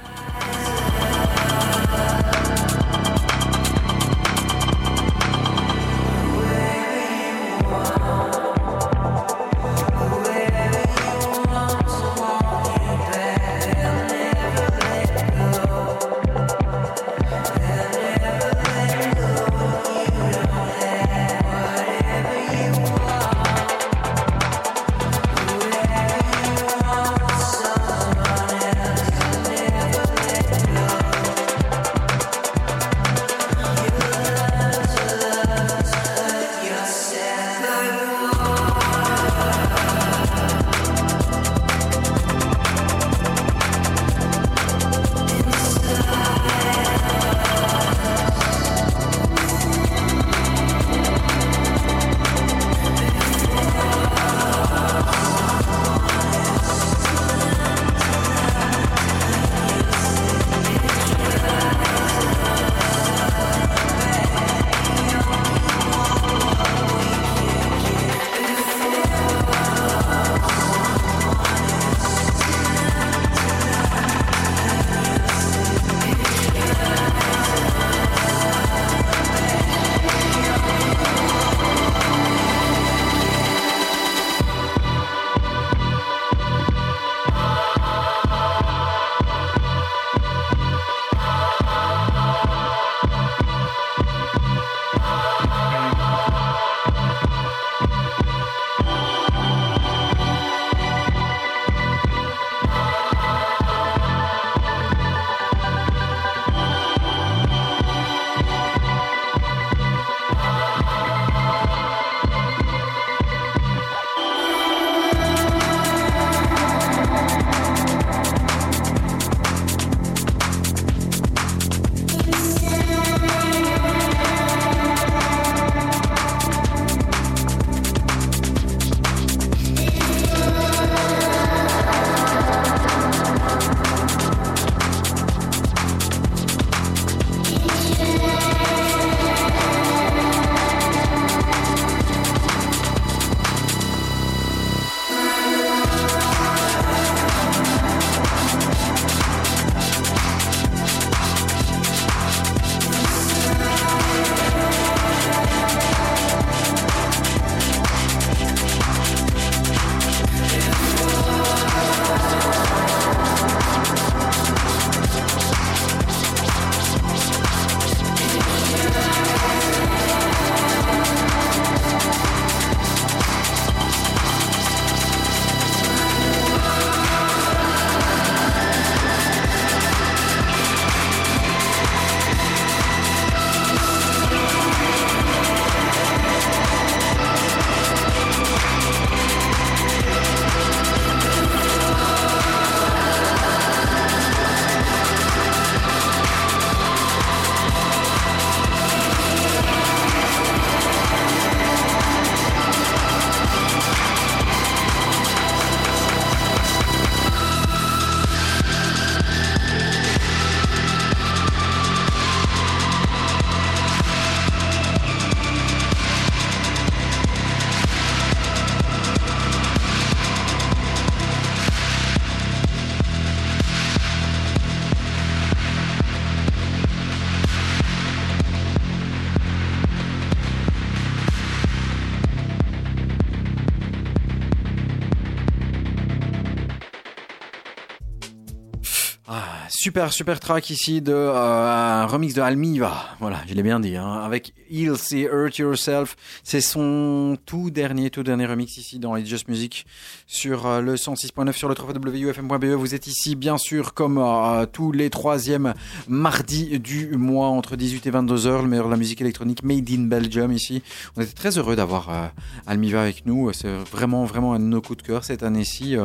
[239.97, 243.17] Super, super track ici de euh, un remix de Almiva.
[243.19, 243.97] Voilà, je l'ai bien dit.
[243.97, 246.17] Hein, avec Heal See Hurt Yourself.
[246.45, 249.87] C'est son tout dernier, tout dernier remix ici dans It's Just Music
[250.27, 252.65] sur euh, le 106.9 sur le www.ufm.be.
[252.65, 252.75] E.
[252.75, 255.73] Vous êtes ici, bien sûr, comme euh, tous les troisièmes
[256.09, 258.61] mardis du mois entre 18 et 22 heures.
[258.61, 260.83] Le meilleur de la musique électronique made in Belgium ici.
[261.17, 262.33] On était très heureux d'avoir
[262.67, 263.51] Almiva avec nous.
[263.55, 265.97] C'est vraiment, vraiment un de nos coups de cœur cette année-ci.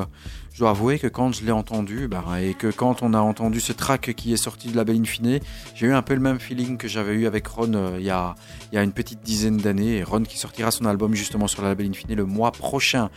[0.62, 3.74] Dois avouer que quand je l'ai entendu, bah, et que quand on a entendu ce
[3.74, 5.42] track qui est sorti de la Belle Infinée,
[5.74, 8.12] j'ai eu un peu le même feeling que j'avais eu avec Ron euh, il y,
[8.12, 8.36] a,
[8.72, 10.04] une petite dizaine d'années.
[10.04, 13.10] Ron qui sortira son album justement sur la Label Infinée le mois prochain.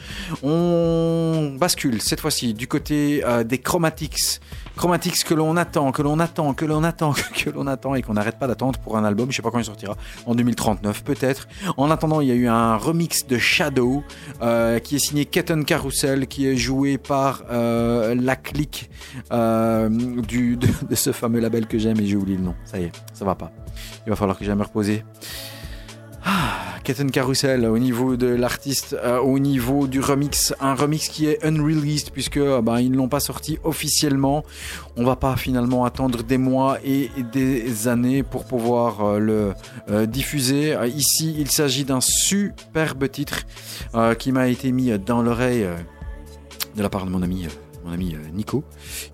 [0.43, 4.41] On bascule cette fois-ci du côté euh, des Chromatics.
[4.77, 8.15] Chromatics que l'on attend, que l'on attend, que l'on attend, que l'on attend et qu'on
[8.15, 9.31] n'arrête pas d'attendre pour un album.
[9.31, 9.97] Je sais pas quand il sortira.
[10.27, 11.49] En 2039 peut-être.
[11.77, 14.03] En attendant, il y a eu un remix de Shadow
[14.43, 18.91] euh, qui est signé Ketten Carousel, qui est joué par euh, la clique
[19.33, 22.55] euh, du, de, de ce fameux label que j'aime et j'ai oublié le nom.
[22.65, 23.53] Ça y est, ça va pas.
[24.07, 25.05] Il va falloir que j'aille me reposer.
[26.25, 26.65] Ah,
[27.13, 32.11] Carousel au niveau de l'artiste, euh, au niveau du remix, un remix qui est unreleased
[32.13, 34.45] puisque euh, ben, ils ne l'ont pas sorti officiellement.
[34.97, 39.19] On va pas finalement attendre des mois et des années pour pouvoir euh,
[39.87, 40.77] le diffuser.
[40.95, 43.43] Ici, il s'agit d'un superbe titre
[44.19, 45.67] qui m'a été mis dans l'oreille
[46.77, 47.47] de la part de mon ami,
[47.85, 48.65] mon ami Nico.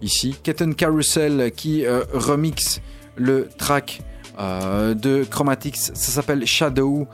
[0.01, 2.81] Ici, Ketten Carousel qui remix
[3.17, 4.01] le track
[4.41, 5.77] euh, de Chromatics.
[5.77, 7.07] Ça s'appelle Shadow.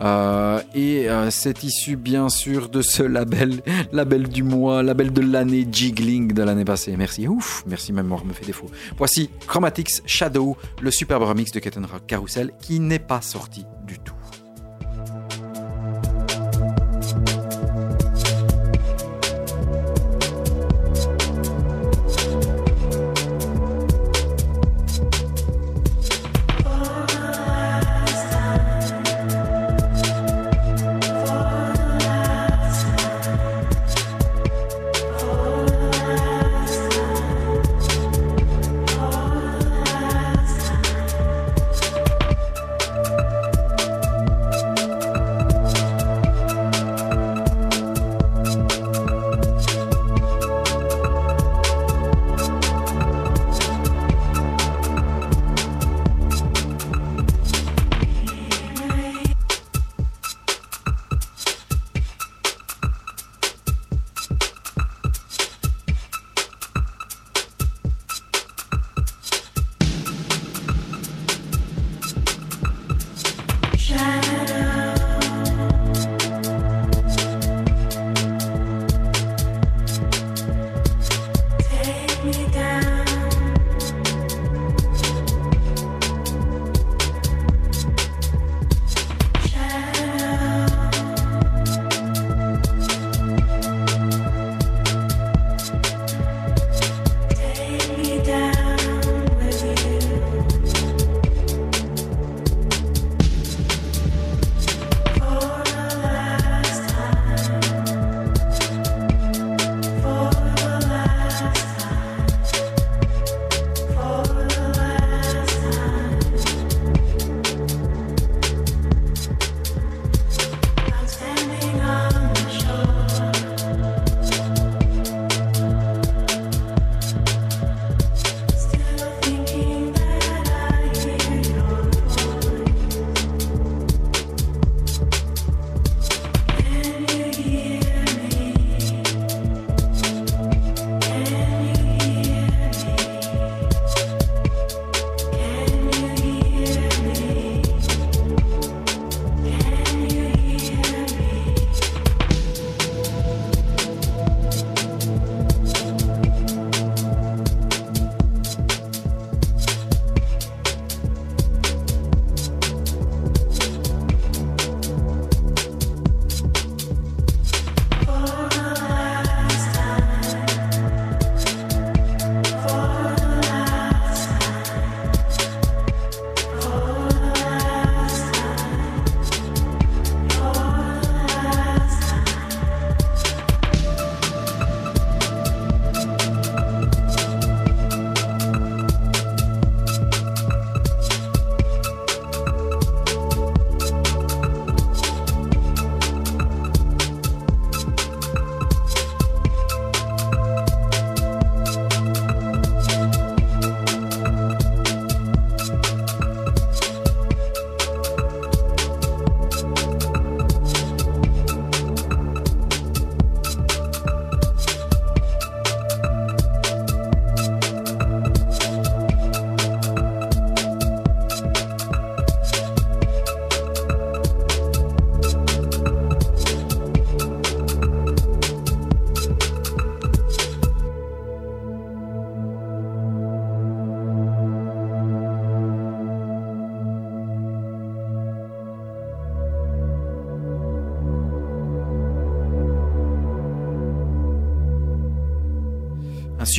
[0.00, 3.60] Euh, et euh, c'est issu bien sûr de ce label,
[3.92, 6.96] label du mois, label de l'année, Jiggling de l'année passée.
[6.96, 8.70] Merci, ouf, merci, ma mémoire me fait défaut.
[8.96, 14.14] Voici Chromatics Shadow, le superbe remix de Ketten Carousel qui n'est pas sorti du tout.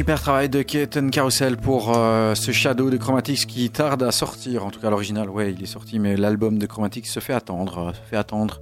[0.02, 4.66] Super travail de Keaton Carousel pour euh, ce Shadow de Chromatics qui tarde à sortir.
[4.66, 7.90] En tout cas, l'original, ouais, il est sorti, mais l'album de Chromatics se fait attendre.
[7.90, 8.62] euh, fait attendre.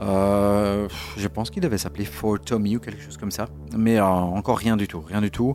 [0.00, 0.88] Euh,
[1.18, 3.46] je pense qu'il devait s'appeler For Tommy ou quelque chose comme ça.
[3.76, 5.54] Mais encore rien du tout, rien du tout.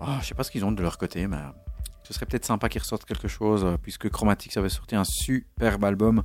[0.00, 1.36] Ah, je sais pas ce qu'ils ont de leur côté, mais
[2.06, 5.84] ce serait peut-être sympa qu'ils ressortent quelque chose, euh, puisque Chromatics avait sorti un superbe
[5.84, 6.22] album.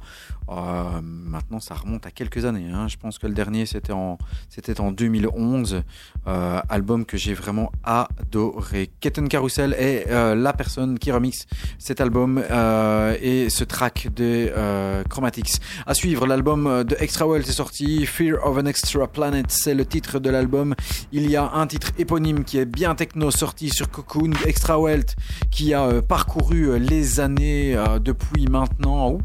[0.49, 2.69] Euh, maintenant, ça remonte à quelques années.
[2.71, 2.87] hein.
[2.87, 4.17] Je pense que le dernier, c'était en,
[4.49, 5.83] c'était en 2011.
[6.27, 8.91] Euh, album que j'ai vraiment adoré.
[8.99, 10.05] Ketten Carousel est
[10.35, 11.45] la personne qui remixe
[11.79, 15.59] cet album et ce track de euh, Chromatics.
[15.87, 18.05] À suivre, l'album de Extra World est sorti.
[18.05, 20.75] Fear of an Extra Planet, c'est le titre de l'album.
[21.11, 24.31] Il y a un titre éponyme qui est bien techno sorti sur Cocoon.
[24.45, 25.09] Extra World
[25.49, 29.21] qui a euh, parcouru euh, les années euh, depuis maintenant, ouf,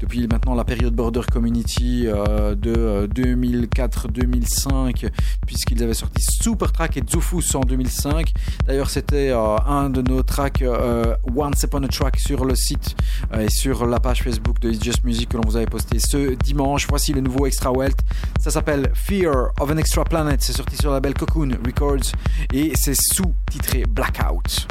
[0.00, 5.10] depuis maintenant la période Border Community de euh, 2004-2005,
[5.46, 8.32] puisqu'ils avaient sorti Supertrack et Zufus en 2005.
[8.66, 10.64] D'ailleurs, c'était un de nos tracks
[11.34, 12.96] Once Upon a Track sur le site
[13.38, 16.86] et sur la page Facebook de Just Music que l'on vous avait posté ce dimanche.
[16.88, 18.00] Voici le nouveau Extra Wealth.
[18.40, 20.42] Ça s'appelle Fear of an Extra Planet.
[20.42, 22.12] C'est sorti sur le label Cocoon Records
[22.52, 24.66] et c'est sous-titré Blackout.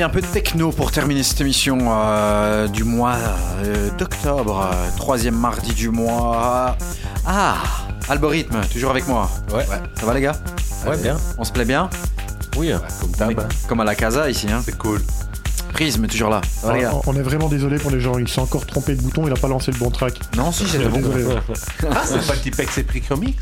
[0.00, 3.16] Envie un peu de techno pour terminer cette émission euh, du mois
[3.64, 6.76] euh, d'octobre, euh, troisième mardi du mois.
[7.26, 7.56] Ah,
[8.08, 9.28] algorithme, toujours avec moi.
[9.52, 9.66] Ouais.
[9.98, 10.36] Ça va les gars?
[10.86, 11.18] Ouais, bien.
[11.36, 11.90] On se plaît bien?
[12.56, 13.40] Oui, comme d'hab.
[13.40, 13.48] hein.
[13.68, 14.46] Comme à la casa ici.
[14.50, 14.62] Hein.
[14.64, 15.02] C'est cool.
[15.72, 16.40] Prisme, toujours là.
[16.60, 16.92] Ça va les gars?
[17.06, 19.36] On est vraiment désolé pour les gens, il s'est encore trompé de bouton, il a
[19.36, 20.18] pas lancé le bon track.
[20.36, 21.00] Non, si, c'était bon.
[21.00, 21.36] Désolé.
[21.90, 23.38] Ah, c'est pas Tipex et Prix Comics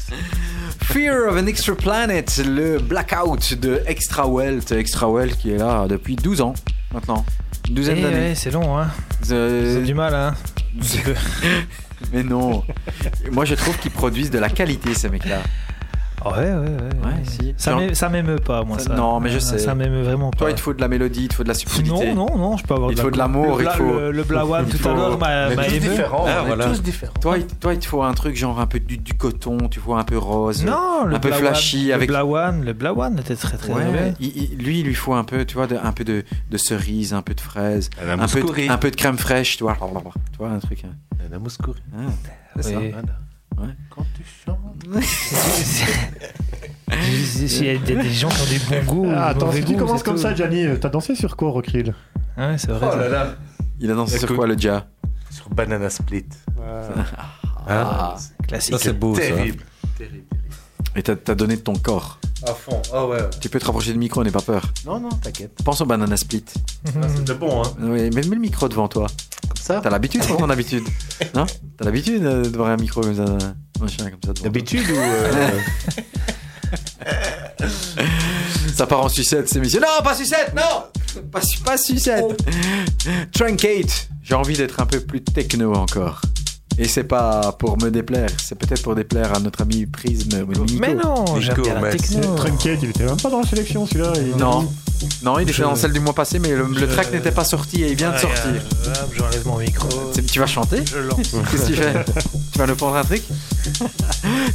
[0.89, 4.73] Fear of an Extra Planet, le blackout de Extra Wealth.
[4.73, 6.55] Extra Wealth qui est là depuis 12 ans
[6.93, 7.25] maintenant.
[7.69, 8.17] Une douzaine Eh d'années.
[8.31, 8.89] ouais, c'est long, hein.
[9.31, 10.35] Euh, C'est du mal, hein.
[12.13, 12.65] Mais non.
[13.31, 15.41] Moi, je trouve qu'ils produisent de la qualité, ces mecs-là.
[16.25, 16.69] Ouais, ouais, ouais.
[17.05, 17.55] Ouais, si.
[17.57, 18.95] Ça m'émeut pas, moi, Ça- ça.
[18.95, 19.59] non, mais je sais.
[19.59, 20.39] Ça m'émeut vraiment pas.
[20.39, 22.13] Toi, il te faut de la mélodie, il te faut de la subtilité.
[22.13, 23.85] Non, non, non, je peux avoir Il de faut la- de l'amour, le il faut-
[23.99, 24.29] Le, le tout
[24.79, 25.79] faut- à l'heure m'a ému.
[25.79, 26.25] différents.
[26.29, 26.65] Ah, on voilà.
[26.67, 27.15] est tous différents.
[27.21, 29.81] Toi, il, toi, il te faut un truc genre un peu du, du coton, tu
[29.81, 30.65] vois, un peu rose.
[30.65, 32.09] Non, le un peu flashy le avec.
[32.09, 35.45] Blawan, le Blawan était très très Ouais, il- il- lui, il lui faut un peu,
[35.45, 38.71] tu vois, de, un peu de, de cerise, un peu de fraise, un peu de,
[38.71, 39.77] un peu de crème fraîche, tu vois.
[40.33, 40.83] Tu vois, un truc.
[40.85, 40.95] hein.
[41.31, 41.81] La mouscouri.
[41.97, 42.01] Ah,
[42.61, 42.81] c'est ça.
[43.61, 43.75] Ouais.
[43.91, 44.59] Quand tu chantes.
[47.49, 49.13] S'il y a des, gens qui ont des bons goûts.
[49.15, 50.23] Ah, attends, si tu commences c'est comme tout.
[50.23, 51.95] ça, Gianni, euh, t'as dansé sur quoi, Rockrill
[52.37, 52.87] Ouais, c'est vrai.
[52.89, 52.97] Oh ça.
[52.97, 53.35] là là.
[53.81, 54.87] Il a dansé sur quoi, le dia
[55.31, 56.27] Sur Banana Split.
[57.69, 58.17] Ah.
[58.47, 58.75] Classique.
[58.75, 59.21] Ça, c'est beau, ça.
[59.21, 59.65] Terrible.
[59.97, 60.25] Terrible.
[60.97, 62.19] Et t'as t'as donné de ton corps.
[62.47, 62.81] À fond.
[62.93, 63.19] Ah ouais.
[63.41, 64.63] Tu peux te rapprocher du micro, n'aie pas peur.
[64.87, 65.53] Non, non, t'inquiète.
[65.65, 66.45] Pense au banana split.
[66.87, 67.73] Ah, C'était bon, hein.
[67.81, 69.07] Oui, mets, mets le micro devant toi.
[69.49, 69.81] Comme ça.
[69.83, 70.85] T'as l'habitude, pour ton habitude.
[71.35, 71.47] Non
[71.77, 73.25] T'as l'habitude euh, de voir un micro comme ça,
[73.81, 74.33] machin comme ça.
[74.33, 74.43] devant toi.
[74.45, 74.95] D'habitude ou.
[74.97, 75.61] euh,
[78.75, 79.81] Ça part en sucette, c'est émission.
[79.81, 82.25] Non, pas sucette, non Pas, pas sucette.
[83.33, 84.09] Truncate.
[84.23, 86.21] J'ai envie d'être un peu plus techno encore.
[86.79, 90.31] Et c'est pas pour me déplaire, c'est peut-être pour déplaire à notre ami Prisme.
[90.81, 92.35] Mais non, j'aime la techno.
[92.37, 94.13] Trunkate, il était même pas dans la sélection celui-là.
[94.17, 94.69] il- Non.
[95.23, 97.45] Non, il était Je- dans celle du mois passé, mais le, le track n'était pas
[97.45, 98.45] sorti et il vient de sortir.
[98.47, 99.89] Regarde, hop, J'enlève mon micro.
[100.31, 101.17] Tu vas chanter Je lance.
[101.51, 102.05] Qu'est-ce que tu fais
[102.53, 103.23] Tu vas nous prendre un truc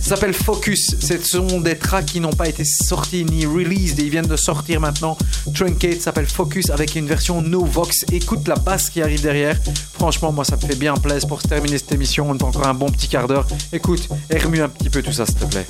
[0.01, 0.95] Ça s'appelle Focus.
[0.99, 4.35] Ce sont des tracks qui n'ont pas été sortis ni released et ils viennent de
[4.35, 5.17] sortir maintenant.
[5.53, 8.05] Truncate s'appelle Focus avec une version No Vox.
[8.11, 9.57] Écoute la basse qui arrive derrière.
[9.93, 12.27] Franchement, moi ça me fait bien plaisir pour terminer cette émission.
[12.29, 13.45] On a encore un bon petit quart d'heure.
[13.71, 15.67] Écoute, et remue un petit peu tout ça s'il te plaît.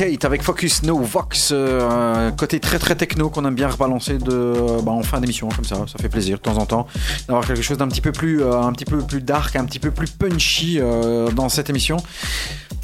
[0.00, 4.80] Truncate avec Focus No Vox, euh, côté très très techno qu'on aime bien rebalancer de,
[4.82, 6.86] bah, en fin d'émission comme ça, ça fait plaisir de temps en temps
[7.28, 9.78] d'avoir quelque chose d'un petit peu plus, euh, un petit peu plus dark, un petit
[9.78, 11.98] peu plus punchy euh, dans cette émission.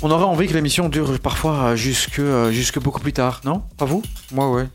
[0.02, 2.20] On aurait envie que l'émission dure parfois jusque,
[2.50, 3.62] jusque beaucoup plus tard, non?
[3.78, 4.02] Pas vous?
[4.32, 4.68] Moi, ouais.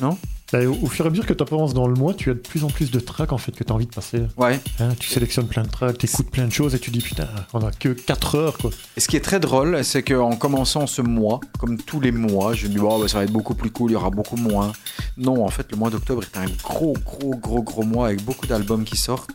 [0.00, 0.14] Bah,
[0.54, 2.38] au, au fur et à mesure que tu avances dans le mois, tu as de
[2.38, 4.22] plus en plus de tracks en fait que tu as envie de passer.
[4.36, 4.60] Ouais.
[4.80, 7.28] Hein, tu sélectionnes plein de tracks, tu écoutes plein de choses et tu dis putain,
[7.52, 8.70] on a que 4 heures quoi.
[8.96, 12.54] Et ce qui est très drôle, c'est qu'en commençant ce mois, comme tous les mois,
[12.54, 14.36] je me dis, oh, bah, ça va être beaucoup plus cool, il y aura beaucoup
[14.36, 14.72] moins.
[15.16, 18.46] Non, en fait, le mois d'octobre est un gros, gros, gros, gros mois avec beaucoup
[18.46, 19.30] d'albums qui sortent,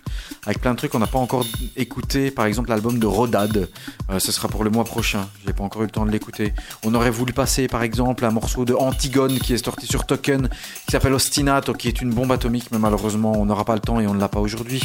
[0.45, 1.45] avec plein de trucs qu'on n'a pas encore
[1.75, 2.31] écouté.
[2.31, 3.69] Par exemple, l'album de Rodad,
[4.09, 5.27] euh, ce sera pour le mois prochain.
[5.45, 6.53] J'ai pas encore eu le temps de l'écouter.
[6.83, 10.49] On aurait voulu passer, par exemple, un morceau de Antigone qui est sorti sur Token,
[10.87, 13.99] qui s'appelle Ostinato, qui est une bombe atomique, mais malheureusement, on n'aura pas le temps
[13.99, 14.81] et on ne l'a pas aujourd'hui.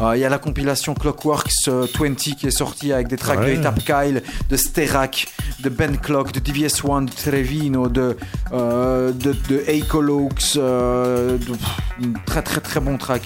[0.00, 3.38] Euh, Il y a la compilation Clockworks euh, 20 qui est sortie avec des tracks
[3.38, 3.54] Ouais.
[3.54, 5.28] de Etap Kyle, de Sterak,
[5.60, 8.16] de Ben Clock, de DVS1, de Trevino, de,
[8.52, 9.32] euh, de,
[10.56, 13.22] euh, de- pff, un très très très bon track.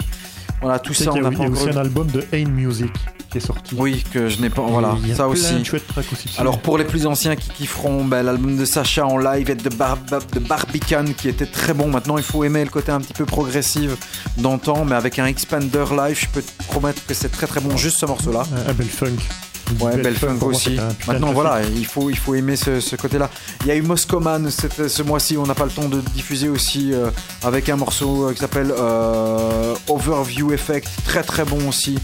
[0.65, 1.63] Voilà, tout ça, on a, n'a il pas y a encore.
[1.63, 2.91] aussi un album de Ain Music
[3.31, 3.75] qui est sorti.
[3.79, 4.63] Oui, que je n'ai pas.
[4.63, 5.55] Voilà, Il y a ça plein aussi.
[5.55, 6.27] de chouettes tracks aussi.
[6.29, 6.41] dessus.
[6.41, 9.69] Alors pour les plus anciens qui kifferont, ben, l'album de Sacha en live et de,
[9.69, 9.99] Bar
[10.33, 11.89] de Barbican qui était très bon.
[11.89, 13.91] Maintenant il faut aimer le côté un petit peu progressif
[14.39, 17.77] d'antan, mais avec un expander live, je peux te promettre que c'est très très bon.
[17.77, 18.45] Juste ce morceau-là.
[18.67, 19.09] un, un bel funk.
[19.81, 20.79] Ouais, Bel belle funk pour moi, aussi.
[21.07, 23.31] Maintenant, voilà, il faut, il faut aimer ce, ce côté-là.
[23.63, 26.49] Il y a eu Moscoman cette- ce mois-ci, on n'a pas le temps de diffuser
[26.49, 27.11] aussi euh,
[27.43, 31.99] avec un morceau euh, qui s'appelle euh, Overview Effect, très très bon aussi.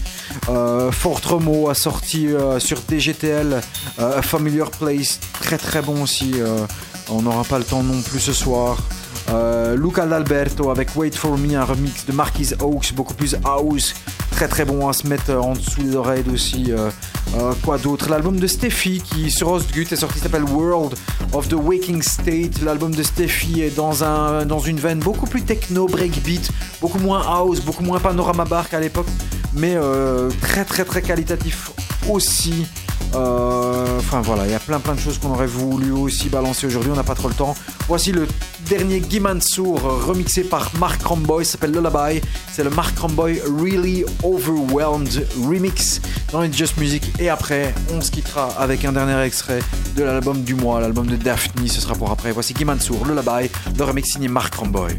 [0.49, 2.27] Euh, Fort Remo a sorti
[2.59, 3.61] sur DGTL
[3.97, 6.33] A Familiar Place, très très bon aussi.
[7.09, 8.77] on n'aura pas le temps non plus ce soir.
[9.29, 13.93] Euh, Luca D'Alberto avec Wait For Me, un remix de Marquis Oaks, beaucoup plus house,
[14.31, 16.71] très très bon à se mettre en dessous des oreilles aussi.
[16.71, 16.89] euh,
[17.37, 18.09] euh, quoi d'autre?
[18.09, 20.97] L'album de Steffi qui sur Ostgut est sorti s'appelle World
[21.31, 22.61] of the Waking State.
[22.61, 26.49] L'album de Steffi est dans, un, dans une veine beaucoup plus techno, breakbeat,
[26.81, 29.07] beaucoup moins house, beaucoup moins panorama bar qu'à l'époque,
[29.53, 29.77] mais
[30.41, 31.71] très très très qualitatif
[32.09, 32.65] aussi.
[33.15, 36.67] Euh, Enfin voilà, il y a plein plein de choses qu'on aurait voulu aussi balancer
[36.67, 37.55] aujourd'hui, on n'a pas trop le temps.
[37.87, 38.27] Voici le
[38.67, 42.19] dernier Guy Mansour remixé par Mark Ramboy, s'appelle Lullaby.
[42.51, 46.01] C'est le Mark Ramboy Really Overwhelmed remix
[46.33, 47.03] dans les Just Music.
[47.19, 49.59] Et après, on se quittera avec un dernier extrait
[49.95, 52.33] de l'album du mois, l'album de Daphne, ce sera pour après.
[52.33, 54.97] Voici Guy Mansour, Lullaby, le remix signé Mark Ramboy.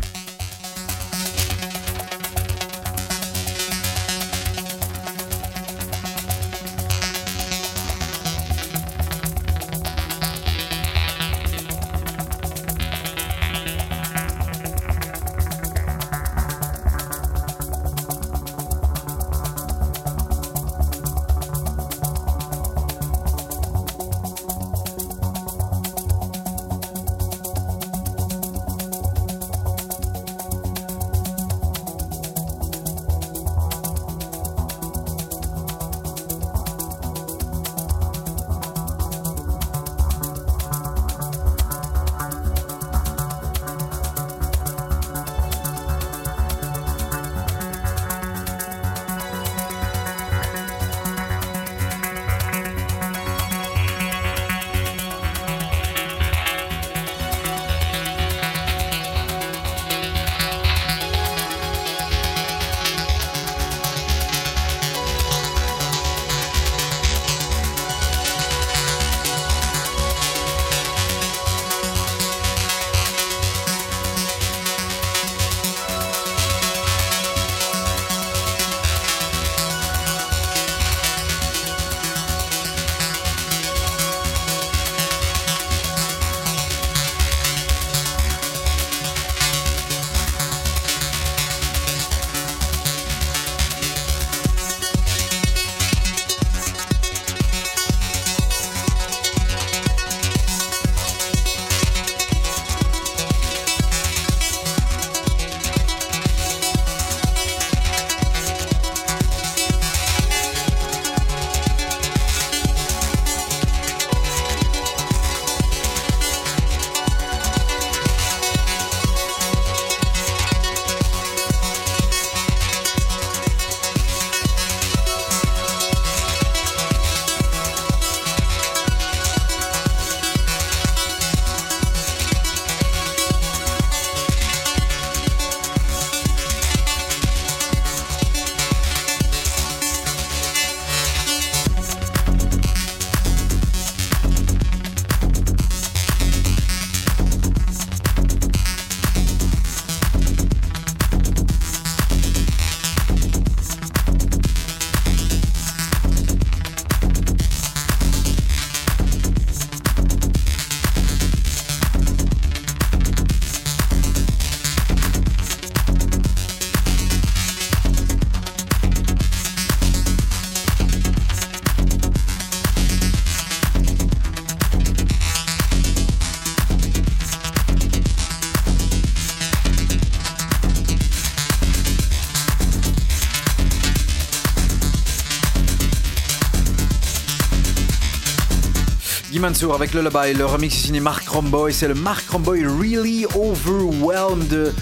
[189.43, 194.73] Mansour avec le Lullaby, le remix signé Mark Romboy, c'est le Mark Romboy Really Overwhelmed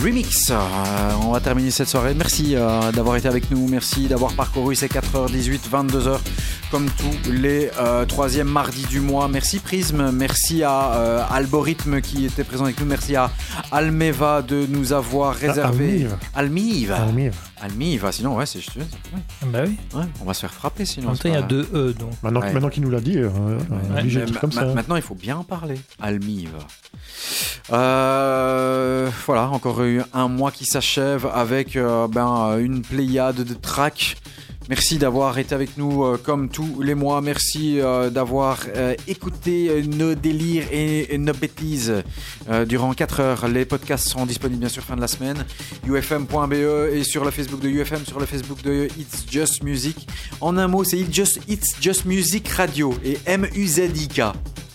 [0.00, 0.50] Remix.
[0.50, 0.56] Euh,
[1.24, 2.14] on va terminer cette soirée.
[2.14, 3.66] Merci euh, d'avoir été avec nous.
[3.66, 6.18] Merci d'avoir parcouru ces 4h18, 22h
[6.70, 9.28] comme tous les euh, troisièmes mardis du mois.
[9.28, 10.10] Merci Prism.
[10.12, 12.86] Merci à euh, Algorithme qui était présent avec nous.
[12.86, 13.30] Merci à
[13.72, 16.06] Almeva de nous avoir réservé.
[16.06, 16.16] Almive.
[16.34, 16.92] Almive.
[16.92, 17.36] Almive.
[17.60, 18.08] Almive.
[18.12, 18.76] Sinon, ouais, c'est juste.
[19.54, 19.76] Bah oui.
[19.98, 21.08] ouais, on va se faire frapper sinon.
[21.08, 22.10] même temps, c'est il y a pas- deux E donc.
[22.22, 22.52] Maintenant, Ouais.
[22.52, 23.30] maintenant qu'il nous l'a dit, euh,
[23.70, 24.66] on est obligé de Mais dire comme ma- ça.
[24.74, 25.76] Maintenant, il faut bien en parler.
[26.00, 26.50] Almive.
[27.72, 34.16] Euh, voilà, encore eu un mois qui s'achève avec euh, ben, une pléiade de tracks.
[34.70, 37.20] Merci d'avoir été avec nous euh, comme tous les mois.
[37.20, 42.02] Merci euh, d'avoir euh, écouté nos délires et, nos bêtises
[42.66, 43.48] durant 4 heures.
[43.48, 45.44] Les podcasts seront disponibles bien sûr fin de la semaine.
[45.86, 46.52] ufm.be
[46.92, 50.08] et sur le Facebook de UFM, sur le Facebook de It's Just Music.
[50.40, 54.22] En un mot, c'est It's Just, It's Just Music Radio et M-U-Z-I-K.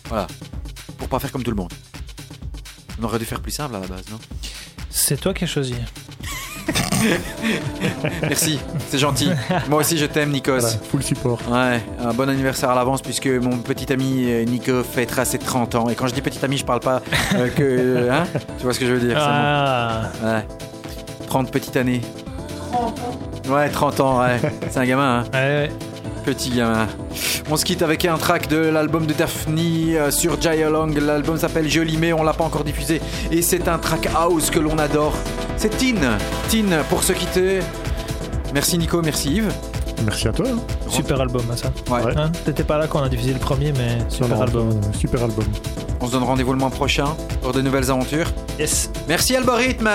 [0.07, 0.27] Voilà.
[0.97, 1.73] Pour pas faire comme tout le monde.
[2.99, 4.19] On aurait dû faire plus simple à la base, non?
[4.89, 5.73] C'est toi qui as choisi.
[8.21, 8.59] Merci,
[8.89, 9.29] c'est gentil.
[9.69, 10.59] Moi aussi je t'aime Nikos.
[10.59, 11.39] Voilà, full support.
[11.49, 15.75] Ouais, un bon anniversaire à l'avance puisque mon petit ami euh, Nico fêtera ses 30
[15.75, 15.89] ans.
[15.89, 17.01] Et quand je dis petit ami, je parle pas
[17.35, 17.63] euh, que.
[17.63, 18.23] euh, hein
[18.57, 20.27] tu vois ce que je veux dire Ah, bon.
[20.27, 20.45] Ouais.
[21.27, 22.01] 30 petites années.
[22.71, 23.19] 30 ans
[23.53, 24.39] Ouais, 30 ans, ouais.
[24.69, 25.23] C'est un gamin, hein.
[25.33, 25.69] ouais, ouais.
[26.25, 26.87] Petit gamin.
[27.49, 30.93] On se quitte avec un track de l'album de Daphne sur Jay Along.
[30.99, 33.01] L'album s'appelle Joli mais on l'a pas encore diffusé.
[33.31, 35.15] Et c'est un track house que l'on adore.
[35.59, 36.17] C'est Tin.
[36.49, 37.59] Tin pour se quitter.
[38.53, 39.51] Merci Nico, merci Yves.
[40.05, 40.45] Merci à toi.
[40.49, 40.57] hein.
[40.89, 41.71] Super album, hein, ça.
[41.93, 42.01] Ouais.
[42.03, 42.13] Ouais.
[42.17, 44.69] Hein T'étais pas là quand on a diffusé le premier, mais super Non, non, album.
[44.69, 45.43] euh, super album.
[45.99, 47.07] On se donne rendez-vous le mois prochain
[47.41, 48.31] pour de nouvelles aventures.
[48.57, 48.89] Yes.
[49.09, 49.89] Merci Algorithme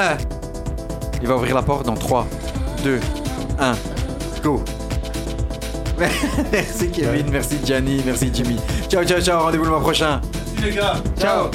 [1.22, 2.26] Il va ouvrir la porte dans 3,
[2.84, 3.00] 2,
[3.58, 3.74] 1,
[4.42, 4.62] go
[6.52, 8.56] Merci Kevin, merci Gianni, merci Jimmy.
[8.90, 10.20] Ciao, ciao, ciao, rendez-vous le mois prochain.
[10.56, 10.94] Merci les gars.
[11.18, 11.50] Ciao